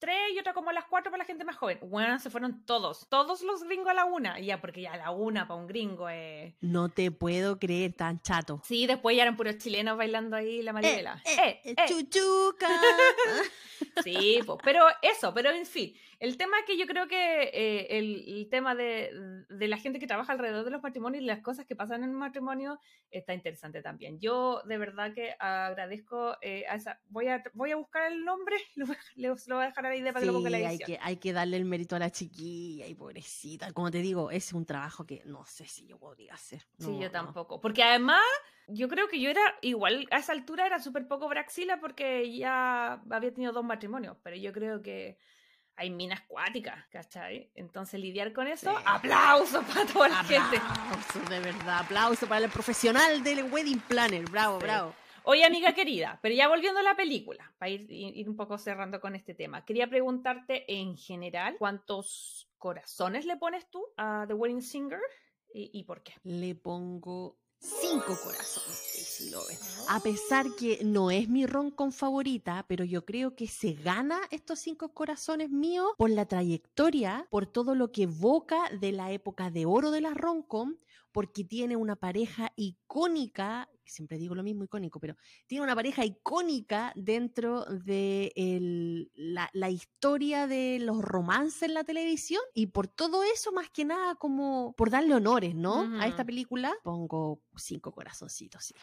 tres 0.00 0.16
y 0.34 0.38
otra 0.38 0.52
como 0.54 0.70
a 0.70 0.72
las 0.72 0.86
cuatro 0.86 1.10
para 1.12 1.22
la 1.22 1.26
gente 1.26 1.44
más 1.44 1.56
joven. 1.56 1.78
Bueno, 1.82 2.18
se 2.18 2.30
fueron 2.30 2.64
todos, 2.64 3.06
todos 3.08 3.42
los 3.42 3.62
gringos 3.62 3.88
a 3.88 3.94
la 3.94 4.06
una, 4.06 4.40
y 4.40 4.46
ya, 4.46 4.60
porque 4.60 4.80
ya 4.80 4.94
a 4.94 4.96
la 4.96 5.10
una 5.10 5.46
para 5.46 5.60
un 5.60 5.66
gringo 5.66 6.08
es... 6.08 6.54
No 6.60 6.88
te 6.88 7.10
puedo 7.10 7.58
creer 7.58 7.92
tan 7.92 8.20
chato. 8.20 8.60
Sí, 8.64 8.86
después 8.86 9.16
ya 9.16 9.22
eran 9.22 9.36
puros 9.36 9.58
chilenos 9.58 9.96
bailando 9.96 10.36
ahí 10.36 10.62
la 10.62 10.72
maribela. 10.72 11.22
Eh, 11.24 11.30
Eh, 11.30 11.60
eh, 11.64 11.74
eh. 11.76 11.84
Chuchuca. 11.86 12.68
Sí, 14.04 14.40
po, 14.46 14.58
pero 14.58 14.84
eso, 15.02 15.32
pero 15.32 15.50
en 15.50 15.64
fin, 15.64 15.94
el 16.18 16.36
tema 16.36 16.58
es 16.58 16.64
que 16.66 16.76
yo 16.76 16.86
creo 16.86 17.08
que 17.08 17.44
eh, 17.44 17.98
el, 17.98 18.24
el 18.28 18.48
tema 18.50 18.74
de, 18.74 19.10
de 19.48 19.68
la 19.68 19.78
gente 19.78 19.98
que 19.98 20.06
trabaja 20.06 20.32
alrededor 20.32 20.64
de 20.64 20.70
los 20.70 20.82
matrimonios 20.82 21.22
y 21.22 21.26
las 21.26 21.40
cosas 21.40 21.64
que 21.66 21.76
pasan 21.76 22.04
en 22.04 22.10
el 22.10 22.16
matrimonio 22.16 22.78
está 23.10 23.32
interesante 23.32 23.80
también. 23.82 24.20
Yo 24.20 24.62
de 24.66 24.76
verdad 24.76 25.14
que 25.14 25.34
agradezco 25.38 26.36
eh, 26.42 26.66
a 26.68 26.74
esa, 26.76 27.00
voy 27.08 27.28
a, 27.28 27.42
voy 27.54 27.70
a 27.72 27.76
buscar 27.76 28.10
el 28.12 28.24
nombre, 28.24 28.56
lo 28.74 28.86
lo 29.46 29.54
voy 29.56 29.64
a 29.64 29.68
dejar 29.68 29.86
la 29.90 29.96
idea 29.96 30.12
para 30.12 30.20
que 30.20 30.26
lo 30.26 30.32
Sí, 30.32 30.36
ponga 30.44 30.56
en 30.56 30.62
la 30.62 30.68
hay 30.70 30.78
que, 30.78 30.98
hay 31.00 31.16
que 31.16 31.32
darle 31.32 31.56
el 31.56 31.64
mérito 31.64 31.96
a 31.96 31.98
la 31.98 32.10
chiquilla 32.10 32.86
y 32.86 32.94
pobrecita. 32.94 33.72
Como 33.72 33.90
te 33.90 33.98
digo, 33.98 34.30
es 34.30 34.52
un 34.52 34.64
trajo 34.66 35.06
que 35.06 35.22
no 35.26 35.44
sé 35.46 35.66
si 35.66 35.86
yo 35.86 35.98
podría 35.98 36.34
hacer. 36.34 36.60
Sí, 36.78 36.86
No, 36.90 37.00
yo 37.00 37.06
no. 37.06 37.10
tampoco. 37.10 37.60
Porque 37.60 37.82
además, 37.82 38.22
yo 38.68 38.88
creo 38.88 39.08
que 39.08 39.20
yo 39.20 39.30
era, 39.30 39.42
igual 39.62 40.06
a 40.10 40.18
esa 40.18 40.32
altura 40.32 40.66
era 40.66 40.80
súper 40.80 41.06
poco 41.08 41.28
braxila 41.28 41.80
porque 41.80 42.36
ya 42.36 43.02
había 43.10 43.32
tenido 43.32 43.52
dos 43.52 43.64
matrimonios, 43.64 44.16
pero 44.22 44.36
yo 44.36 44.52
creo 44.52 44.82
que 44.82 45.18
hay 45.76 45.88
minas 45.88 46.20
cuáticas, 46.28 46.86
¿cachai? 46.88 47.50
Entonces 47.54 47.98
lidiar 47.98 48.34
con 48.34 48.46
eso, 48.46 48.70
Sí. 48.70 48.82
aplausos 48.84 49.64
para 49.64 49.86
toda 49.86 50.08
la 50.10 50.24
gente. 50.24 50.58
Aplauso, 50.58 51.30
de 51.30 51.40
verdad. 51.40 51.78
Aplauso 51.78 52.26
para 52.26 52.44
el 52.44 52.50
profesional 52.50 53.22
del 53.22 53.44
wedding 53.44 53.80
planner. 53.80 54.28
Bravo, 54.28 54.58
Sí. 54.58 54.64
bravo. 54.64 54.94
Oye, 55.24 55.44
amiga 55.44 55.74
querida, 55.74 56.18
pero 56.22 56.34
ya 56.34 56.48
volviendo 56.48 56.80
a 56.80 56.82
la 56.82 56.96
película, 56.96 57.52
para 57.58 57.70
ir, 57.70 58.28
un 58.28 58.36
poco 58.36 58.58
cerrando 58.58 59.00
con 59.00 59.14
este 59.14 59.34
tema, 59.34 59.64
quería 59.64 59.88
preguntarte 59.88 60.64
en 60.72 60.96
general, 60.96 61.56
¿cuántos 61.58 62.50
corazones 62.58 63.26
le 63.26 63.36
pones 63.36 63.68
tú 63.70 63.84
a 63.96 64.24
The 64.26 64.34
Wedding 64.34 64.62
Singer 64.62 65.00
y, 65.52 65.82
por 65.84 66.02
qué? 66.02 66.14
Le 66.22 66.54
pongo 66.54 67.38
cinco 67.58 68.16
corazones. 68.22 69.86
A 69.88 70.00
pesar 70.00 70.46
que 70.58 70.78
no 70.84 71.10
es 71.10 71.28
mi 71.28 71.44
roncon 71.44 71.92
favorita, 71.92 72.64
pero 72.68 72.84
yo 72.84 73.04
creo 73.04 73.34
que 73.34 73.46
se 73.48 73.74
gana 73.74 74.20
estos 74.30 74.60
cinco 74.60 74.94
corazones 74.94 75.50
míos 75.50 75.90
por 75.98 76.10
la 76.10 76.26
trayectoria, 76.26 77.26
por 77.30 77.46
todo 77.46 77.74
lo 77.74 77.92
que 77.92 78.04
evoca 78.04 78.70
de 78.80 78.92
la 78.92 79.12
época 79.12 79.50
de 79.50 79.66
oro 79.66 79.90
de 79.90 80.00
la 80.00 80.14
roncon, 80.14 80.78
porque 81.12 81.44
tiene 81.44 81.76
una 81.76 81.96
pareja 81.96 82.52
icónica, 82.56 83.68
siempre 83.84 84.18
digo 84.18 84.34
lo 84.34 84.42
mismo 84.42 84.64
icónico, 84.64 85.00
pero 85.00 85.16
tiene 85.46 85.64
una 85.64 85.74
pareja 85.74 86.04
icónica 86.04 86.92
dentro 86.94 87.64
de 87.64 88.32
el- 88.36 89.10
la, 89.14 89.50
la 89.52 89.70
historia 89.70 90.46
de 90.46 90.78
los 90.80 91.02
romances 91.02 91.62
en 91.62 91.74
la 91.74 91.84
televisión 91.84 92.42
y 92.54 92.66
por 92.68 92.86
todo 92.88 93.22
eso 93.24 93.52
más 93.52 93.68
que 93.70 93.84
nada 93.84 94.14
como 94.14 94.72
por 94.76 94.90
darle 94.90 95.14
honores, 95.14 95.54
¿no? 95.54 95.88
A 96.00 96.06
esta 96.06 96.24
película 96.24 96.72
pongo 96.84 97.40
cinco 97.56 97.92
corazoncitos, 97.92 98.64
sí. 98.64 98.74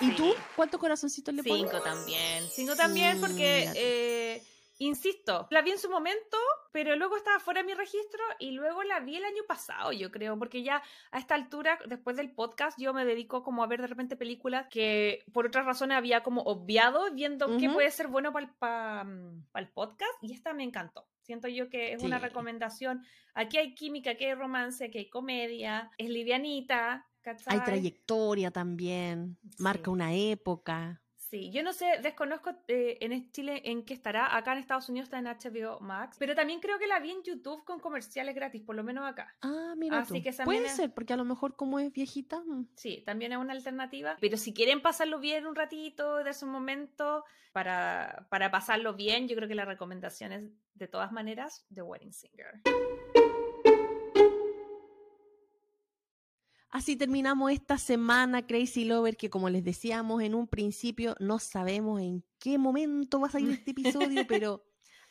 ¿Y 0.00 0.10
Sí. 0.10 0.16
tú? 0.16 0.32
¿Cuántos 0.54 0.78
corazoncitos 0.80 1.34
le 1.34 1.42
pones? 1.42 1.68
Cinco 1.70 1.82
también. 1.82 2.48
Cinco 2.54 2.76
también 2.76 3.20
porque, 3.20 3.68
eh, 3.74 4.42
insisto, 4.78 5.46
la 5.50 5.62
vi 5.62 5.72
en 5.72 5.78
su 5.78 5.90
momento, 5.90 6.36
pero 6.72 6.96
luego 6.96 7.16
estaba 7.16 7.40
fuera 7.40 7.60
de 7.62 7.66
mi 7.66 7.74
registro 7.74 8.22
y 8.38 8.52
luego 8.52 8.82
la 8.84 9.00
vi 9.00 9.16
el 9.16 9.24
año 9.24 9.42
pasado, 9.46 9.92
yo 9.92 10.10
creo, 10.10 10.38
porque 10.38 10.62
ya 10.62 10.82
a 11.10 11.18
esta 11.18 11.34
altura, 11.34 11.78
después 11.86 12.16
del 12.16 12.32
podcast, 12.32 12.78
yo 12.80 12.94
me 12.94 13.04
dedico 13.04 13.42
como 13.42 13.62
a 13.62 13.66
ver 13.66 13.80
de 13.80 13.86
repente 13.88 14.16
películas 14.16 14.66
que 14.70 15.24
por 15.32 15.46
otras 15.46 15.66
razones 15.66 15.96
había 15.96 16.22
como 16.22 16.42
obviado 16.42 17.12
viendo 17.12 17.58
qué 17.58 17.66
Ujú. 17.66 17.74
puede 17.74 17.90
ser 17.90 18.08
bueno 18.08 18.32
para 18.32 19.04
el 19.54 19.68
podcast 19.68 20.12
y 20.22 20.32
esta 20.32 20.52
me 20.52 20.62
encantó. 20.64 21.08
Siento 21.22 21.48
yo 21.48 21.68
que 21.68 21.92
es 21.92 22.02
una 22.02 22.18
Sí. 22.18 22.24
recomendación. 22.24 23.04
Aquí 23.34 23.58
hay 23.58 23.74
química, 23.74 24.12
aquí 24.12 24.24
hay 24.24 24.34
romance, 24.34 24.84
aquí 24.86 24.98
hay 24.98 25.10
comedia, 25.10 25.90
es 25.98 26.08
livianita, 26.08 27.06
¿cachai? 27.20 27.58
Hay 27.58 27.64
trayectoria 27.64 28.50
también, 28.50 29.36
marca 29.58 29.84
Sí. 29.86 29.90
una 29.90 30.14
época. 30.14 31.02
Sí, 31.30 31.50
yo 31.52 31.62
no 31.62 31.74
sé, 31.74 31.98
desconozco 32.02 32.50
eh, 32.68 32.96
en 33.02 33.30
Chile 33.32 33.60
en 33.64 33.84
qué 33.84 33.92
estará. 33.92 34.34
Acá 34.34 34.52
en 34.52 34.58
Estados 34.60 34.88
Unidos 34.88 35.08
está 35.12 35.18
en 35.18 35.26
HBO 35.26 35.78
Max, 35.80 36.16
pero 36.18 36.34
también 36.34 36.58
creo 36.60 36.78
que 36.78 36.86
la 36.86 37.00
vi 37.00 37.10
en 37.10 37.22
YouTube 37.22 37.64
con 37.64 37.80
comerciales 37.80 38.34
gratis, 38.34 38.62
por 38.62 38.74
lo 38.76 38.82
menos 38.82 39.04
acá. 39.06 39.34
Ah, 39.42 39.74
mira 39.76 39.98
Así 39.98 40.14
tú. 40.14 40.22
que 40.22 40.44
Puede 40.44 40.66
es- 40.66 40.76
ser, 40.76 40.94
porque 40.94 41.12
a 41.12 41.16
lo 41.18 41.26
mejor 41.26 41.54
como 41.54 41.78
es 41.80 41.92
viejita. 41.92 42.40
mm. 42.40 42.68
Sí, 42.76 43.02
también 43.04 43.32
es 43.32 43.38
una 43.38 43.52
alternativa. 43.52 44.16
Pero 44.20 44.38
si 44.38 44.54
quieren 44.54 44.80
pasarlo 44.80 45.18
bien 45.20 45.46
un 45.46 45.54
ratito, 45.54 46.24
darse 46.24 46.46
un 46.46 46.50
momento 46.50 47.24
para, 47.52 48.26
para 48.30 48.50
pasarlo 48.50 48.94
bien, 48.94 49.28
yo 49.28 49.36
creo 49.36 49.48
que 49.48 49.54
la 49.54 49.66
recomendación 49.66 50.32
es, 50.32 50.44
de 50.74 50.88
todas 50.88 51.12
maneras, 51.12 51.66
The 51.74 51.82
Wedding 51.82 52.12
Singer. 52.14 52.62
Así 56.70 56.96
terminamos 56.96 57.50
esta 57.50 57.78
semana 57.78 58.46
Crazy 58.46 58.84
Lover, 58.84 59.16
que 59.16 59.30
como 59.30 59.48
les 59.48 59.64
decíamos 59.64 60.22
en 60.22 60.34
un 60.34 60.46
principio, 60.46 61.16
no 61.18 61.38
sabemos 61.38 61.98
en 62.02 62.22
qué 62.38 62.58
momento 62.58 63.20
va 63.20 63.28
a 63.28 63.30
salir 63.30 63.52
este 63.52 63.70
episodio, 63.70 64.26
pero 64.28 64.62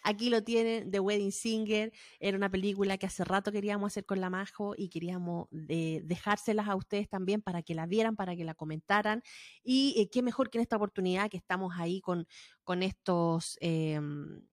aquí 0.03 0.29
lo 0.29 0.43
tienen, 0.43 0.91
The 0.91 0.99
Wedding 0.99 1.31
Singer. 1.31 1.91
Era 2.19 2.37
una 2.37 2.51
película 2.51 2.99
que 2.99 3.07
hace 3.07 3.23
rato 3.23 3.51
queríamos 3.51 3.91
hacer 3.91 4.05
con 4.05 4.21
la 4.21 4.29
Majo 4.29 4.75
y 4.77 4.89
queríamos 4.89 5.47
eh, 5.67 6.01
dejárselas 6.03 6.67
a 6.67 6.75
ustedes 6.75 7.09
también 7.09 7.41
para 7.41 7.63
que 7.63 7.73
la 7.73 7.87
vieran, 7.87 8.15
para 8.15 8.35
que 8.35 8.43
la 8.43 8.53
comentaran. 8.53 9.23
Y 9.63 9.95
eh, 9.97 10.09
qué 10.11 10.21
mejor 10.21 10.51
que 10.51 10.59
en 10.59 10.61
esta 10.61 10.75
oportunidad 10.75 11.27
que 11.27 11.37
estamos 11.37 11.73
ahí 11.75 12.01
con, 12.01 12.27
con 12.63 12.83
estos 12.83 13.57
eh, 13.61 13.99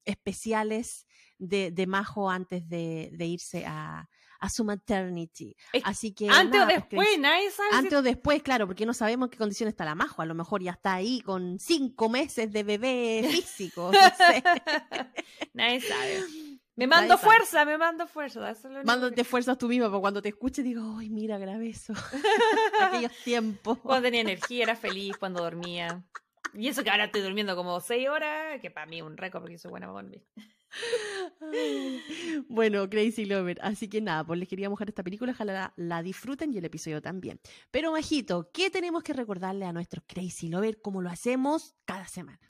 especiales 0.07 1.07
de, 1.37 1.71
de 1.71 1.87
Majo 1.87 2.31
antes 2.31 2.67
de, 2.67 3.11
de 3.13 3.27
irse 3.27 3.67
a, 3.67 4.09
a 4.41 4.49
su 4.51 4.65
maternity. 4.65 5.57
Es- 5.73 5.83
Así 5.85 6.13
que 6.13 6.29
Antes 6.29 6.61
nada, 6.61 6.65
o 6.65 6.77
después, 6.77 7.09
nadie 7.19 7.51
sabe. 7.51 7.69
si- 7.71 7.77
antes 7.77 7.95
o 7.95 8.03
después, 8.03 8.43
claro, 8.43 8.67
porque 8.67 8.87
no 8.87 8.95
sabemos 8.95 9.27
en 9.27 9.31
qué 9.31 9.39
condición 9.39 9.69
está 9.69 9.85
la 9.85 9.95
Majo. 9.95 10.23
A 10.23 10.27
lo 10.27 10.35
mejor 10.35 10.63
ya 10.63 10.73
está 10.73 10.95
ahí 10.95 11.21
con 11.21 11.59
cinco 11.59 12.09
meses 12.09 12.53
de 12.53 12.63
bebé 12.63 13.23
físico. 13.47 13.91
no 13.93 13.99
sé. 14.17 14.43
Nadie 15.55 15.81
sabe. 15.81 16.21
Me 16.77 16.89
mando 16.89 17.17
fuerza, 17.17 17.65
me 17.65 17.79
mando 17.79 18.09
fuerza. 18.09 18.53
Mándate 18.85 19.15
que- 19.15 19.23
fuerzas 19.23 19.57
tú 19.57 19.69
misma 19.69 19.87
para 19.91 20.01
cuando 20.01 20.21
te 20.21 20.31
escuche 20.31 20.61
digo, 20.65 20.97
ay, 20.99 21.09
mira, 21.09 21.39
grabé 21.39 21.69
eso. 21.69 21.93
Aquellos 22.81 23.13
tiempos. 23.23 23.79
Cuando 23.79 24.03
tenía 24.03 24.23
energía, 24.23 24.65
era 24.65 24.75
feliz, 24.75 25.17
cuando 25.17 25.41
dormía. 25.41 26.03
Y 26.53 26.67
eso 26.67 26.83
que 26.83 26.91
ahora 26.91 27.05
estoy 27.05 27.21
durmiendo 27.21 27.55
como 27.55 27.79
seis 27.81 28.09
horas, 28.09 28.61
que 28.61 28.73
para 28.73 28.87
mí 28.87 28.97
es 28.99 29.05
un 29.05 29.17
récord 29.17 29.43
porque 29.43 29.57
soy 29.57 29.71
buena 29.71 29.87
para 29.87 30.03
dormir. 30.03 30.25
Bueno, 32.49 32.89
Crazy 32.89 33.25
Lover. 33.25 33.59
Así 33.63 33.89
que 33.89 34.01
nada, 34.01 34.25
pues 34.25 34.39
les 34.39 34.49
queríamos 34.49 34.79
dejar 34.79 34.89
esta 34.89 35.03
película, 35.03 35.33
ojalá 35.33 35.53
la, 35.53 35.73
la 35.77 36.03
disfruten 36.03 36.53
y 36.53 36.59
el 36.59 36.65
episodio 36.65 37.01
también. 37.01 37.41
Pero, 37.71 37.93
Majito, 37.93 38.51
¿qué 38.53 38.71
tenemos 38.71 39.03
que 39.03 39.13
recordarle 39.13 39.65
a 39.65 39.73
nuestros 39.73 40.05
Crazy 40.07 40.49
Lover 40.49 40.81
como 40.81 41.03
lo 41.03 41.11
hacemos 41.11 41.75
cada 41.85 42.09
semana? 42.09 42.41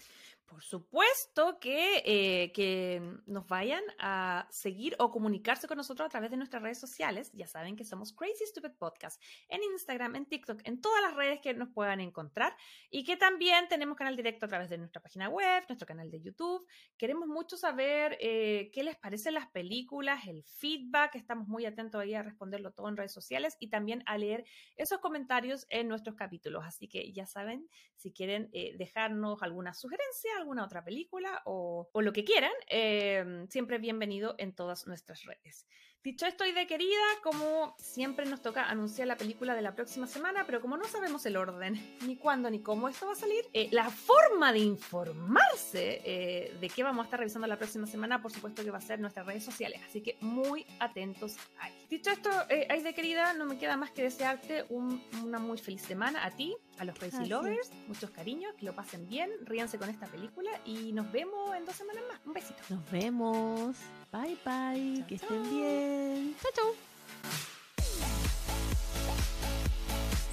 Por 0.47 0.63
supuesto 0.63 1.59
que, 1.59 2.03
eh, 2.05 2.53
que 2.53 3.03
nos 3.27 3.47
vayan 3.47 3.83
a 3.99 4.47
seguir 4.51 4.95
o 4.99 5.11
comunicarse 5.11 5.67
con 5.67 5.79
nosotros 5.79 6.07
a 6.07 6.11
través 6.11 6.31
de 6.31 6.37
nuestras 6.37 6.63
redes 6.63 6.79
sociales. 6.79 7.33
Ya 7.33 7.47
saben 7.47 7.77
que 7.77 7.85
somos 7.85 8.13
Crazy 8.13 8.45
Stupid 8.47 8.73
Podcast 8.79 9.21
en 9.49 9.63
Instagram, 9.63 10.17
en 10.17 10.27
TikTok, 10.27 10.61
en 10.65 10.81
todas 10.81 11.03
las 11.03 11.15
redes 11.15 11.41
que 11.41 11.55
nos 11.55 11.71
puedan 11.71 12.01
encontrar. 12.01 12.55
Y 12.91 13.05
que 13.05 13.17
también 13.17 13.69
tenemos 13.69 13.97
canal 13.97 14.17
directo 14.17 14.45
a 14.45 14.49
través 14.49 14.69
de 14.69 14.79
nuestra 14.79 15.03
página 15.03 15.29
web, 15.29 15.65
nuestro 15.69 15.87
canal 15.87 16.11
de 16.11 16.21
YouTube. 16.21 16.67
Queremos 16.99 17.27
mucho 17.27 17.57
saber 17.57 18.19
eh, 18.21 18.71
qué 18.73 18.85
les 18.85 18.97
parecen 18.97 19.35
las 19.35 19.49
películas, 19.49 20.27
el 20.27 20.45
feedback. 20.45 21.15
Estamos 21.15 21.49
muy 21.49 21.65
atentos 21.65 22.01
ahí 22.01 22.15
a 22.15 22.23
responderlo 22.23 22.73
todo 22.73 22.89
en 22.89 22.97
redes 22.97 23.13
sociales 23.13 23.57
y 23.61 23.71
también 23.71 24.03
a 24.07 24.19
leer 24.19 24.45
esos 24.77 24.99
comentarios 24.99 25.67
en 25.71 25.89
nuestros 25.89 26.17
capítulos. 26.17 26.65
Así 26.67 26.87
que 26.87 27.13
ya 27.13 27.27
saben, 27.27 27.69
si 27.97 28.13
quieren 28.13 28.51
eh, 28.53 28.77
dejarnos 28.77 29.43
alguna 29.43 29.73
sugerencia, 29.73 30.34
alguna 30.39 30.65
otra 30.65 30.85
película 30.85 31.43
o, 31.45 31.89
lo 31.95 32.13
que 32.13 32.25
quieran, 32.25 32.53
eh, 32.69 33.47
siempre 33.49 33.79
bienvenido 33.79 34.35
en 34.39 34.55
todas 34.55 34.87
nuestras 34.87 35.25
redes. 35.25 35.67
Dicho 36.05 36.27
esto 36.27 36.45
y 36.45 36.53
de 36.53 36.67
querida, 36.67 37.01
como 37.23 37.75
siempre 37.79 38.27
nos 38.27 38.43
toca 38.43 38.69
anunciar 38.69 39.09
la 39.09 39.17
película 39.17 39.55
de 39.55 39.63
la 39.63 39.75
próxima 39.75 40.07
semana, 40.07 40.45
pero 40.45 40.61
como 40.61 40.77
no 40.77 40.85
sabemos 40.85 41.25
el 41.25 41.35
orden, 41.35 41.81
ni 42.07 42.17
cuándo, 42.17 42.51
ni 42.51 42.61
cómo 42.61 42.91
esto 42.91 43.07
va 43.07 43.13
a 43.13 43.17
salir, 43.17 43.43
eh, 43.55 43.69
la 43.71 43.89
forma 43.89 44.53
de 44.53 44.59
informarse 44.59 46.03
eh, 46.05 46.59
de 46.61 46.69
qué 46.69 46.83
vamos 46.83 47.05
a 47.05 47.07
estar 47.07 47.21
revisando 47.21 47.47
la 47.47 47.57
próxima 47.57 47.87
semana, 47.87 48.21
por 48.21 48.31
supuesto 48.31 48.63
que 48.63 48.71
va 48.71 48.77
a 48.77 48.83
ser 48.83 49.01
nuestras 49.01 49.25
redes 49.25 49.45
sociales, 49.45 49.81
así 49.89 50.03
que 50.03 50.19
muy 50.21 50.67
atentos 50.79 51.39
ahí. 51.59 51.73
Dicho 51.95 52.11
esto, 52.11 52.29
eh, 52.51 52.67
ay 52.69 52.83
de 52.83 52.93
querida, 52.93 53.35
no 53.35 53.45
me 53.47 53.57
queda 53.57 53.77
más 53.77 53.93
que 53.93 54.03
desearte 54.03 54.65
un- 54.69 55.01
una 55.23 55.39
muy 55.39 55.59
feliz 55.59 55.81
semana 55.83 56.25
a 56.27 56.31
ti, 56.33 56.57
a 56.79 56.85
los 56.85 56.99
Crazy. 56.99 57.27
Lovers, 57.27 57.71
muchos 57.87 58.11
cariños, 58.11 58.53
que 58.59 58.67
lo 58.67 58.75
pasen 58.75 59.07
bien, 59.09 59.31
ríanse 59.45 59.79
con 59.79 59.89
esta 59.89 60.07
película 60.09 60.51
y 60.65 60.91
nos 60.93 61.13
vemos 61.13 61.55
en 61.55 61.65
dos 61.65 61.77
semanas 61.77 62.03
más. 62.11 62.21
Un 62.27 62.33
besito. 62.33 62.61
Nos 62.69 62.91
vemos. 62.91 63.77
Bye 64.11 64.37
bye. 64.45 64.97
Chao, 64.99 65.07
que 65.07 65.19
chao. 65.21 65.29
estén 65.37 65.51
bien. 65.51 66.35
Chao, 66.43 66.51
chao. 66.57 66.75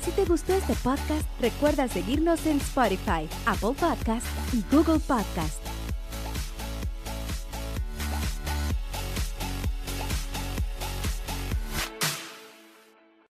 Si 0.04 0.12
te 0.14 0.26
gustó 0.26 0.54
este 0.56 0.74
podcast, 0.84 1.30
recuerda 1.40 1.88
seguirnos 1.88 2.44
en 2.48 2.58
Spotify, 2.58 3.30
Apple 3.46 3.76
Podcast 3.80 4.26
y 4.52 4.64
Google 4.76 4.98
Podcast. 5.00 5.62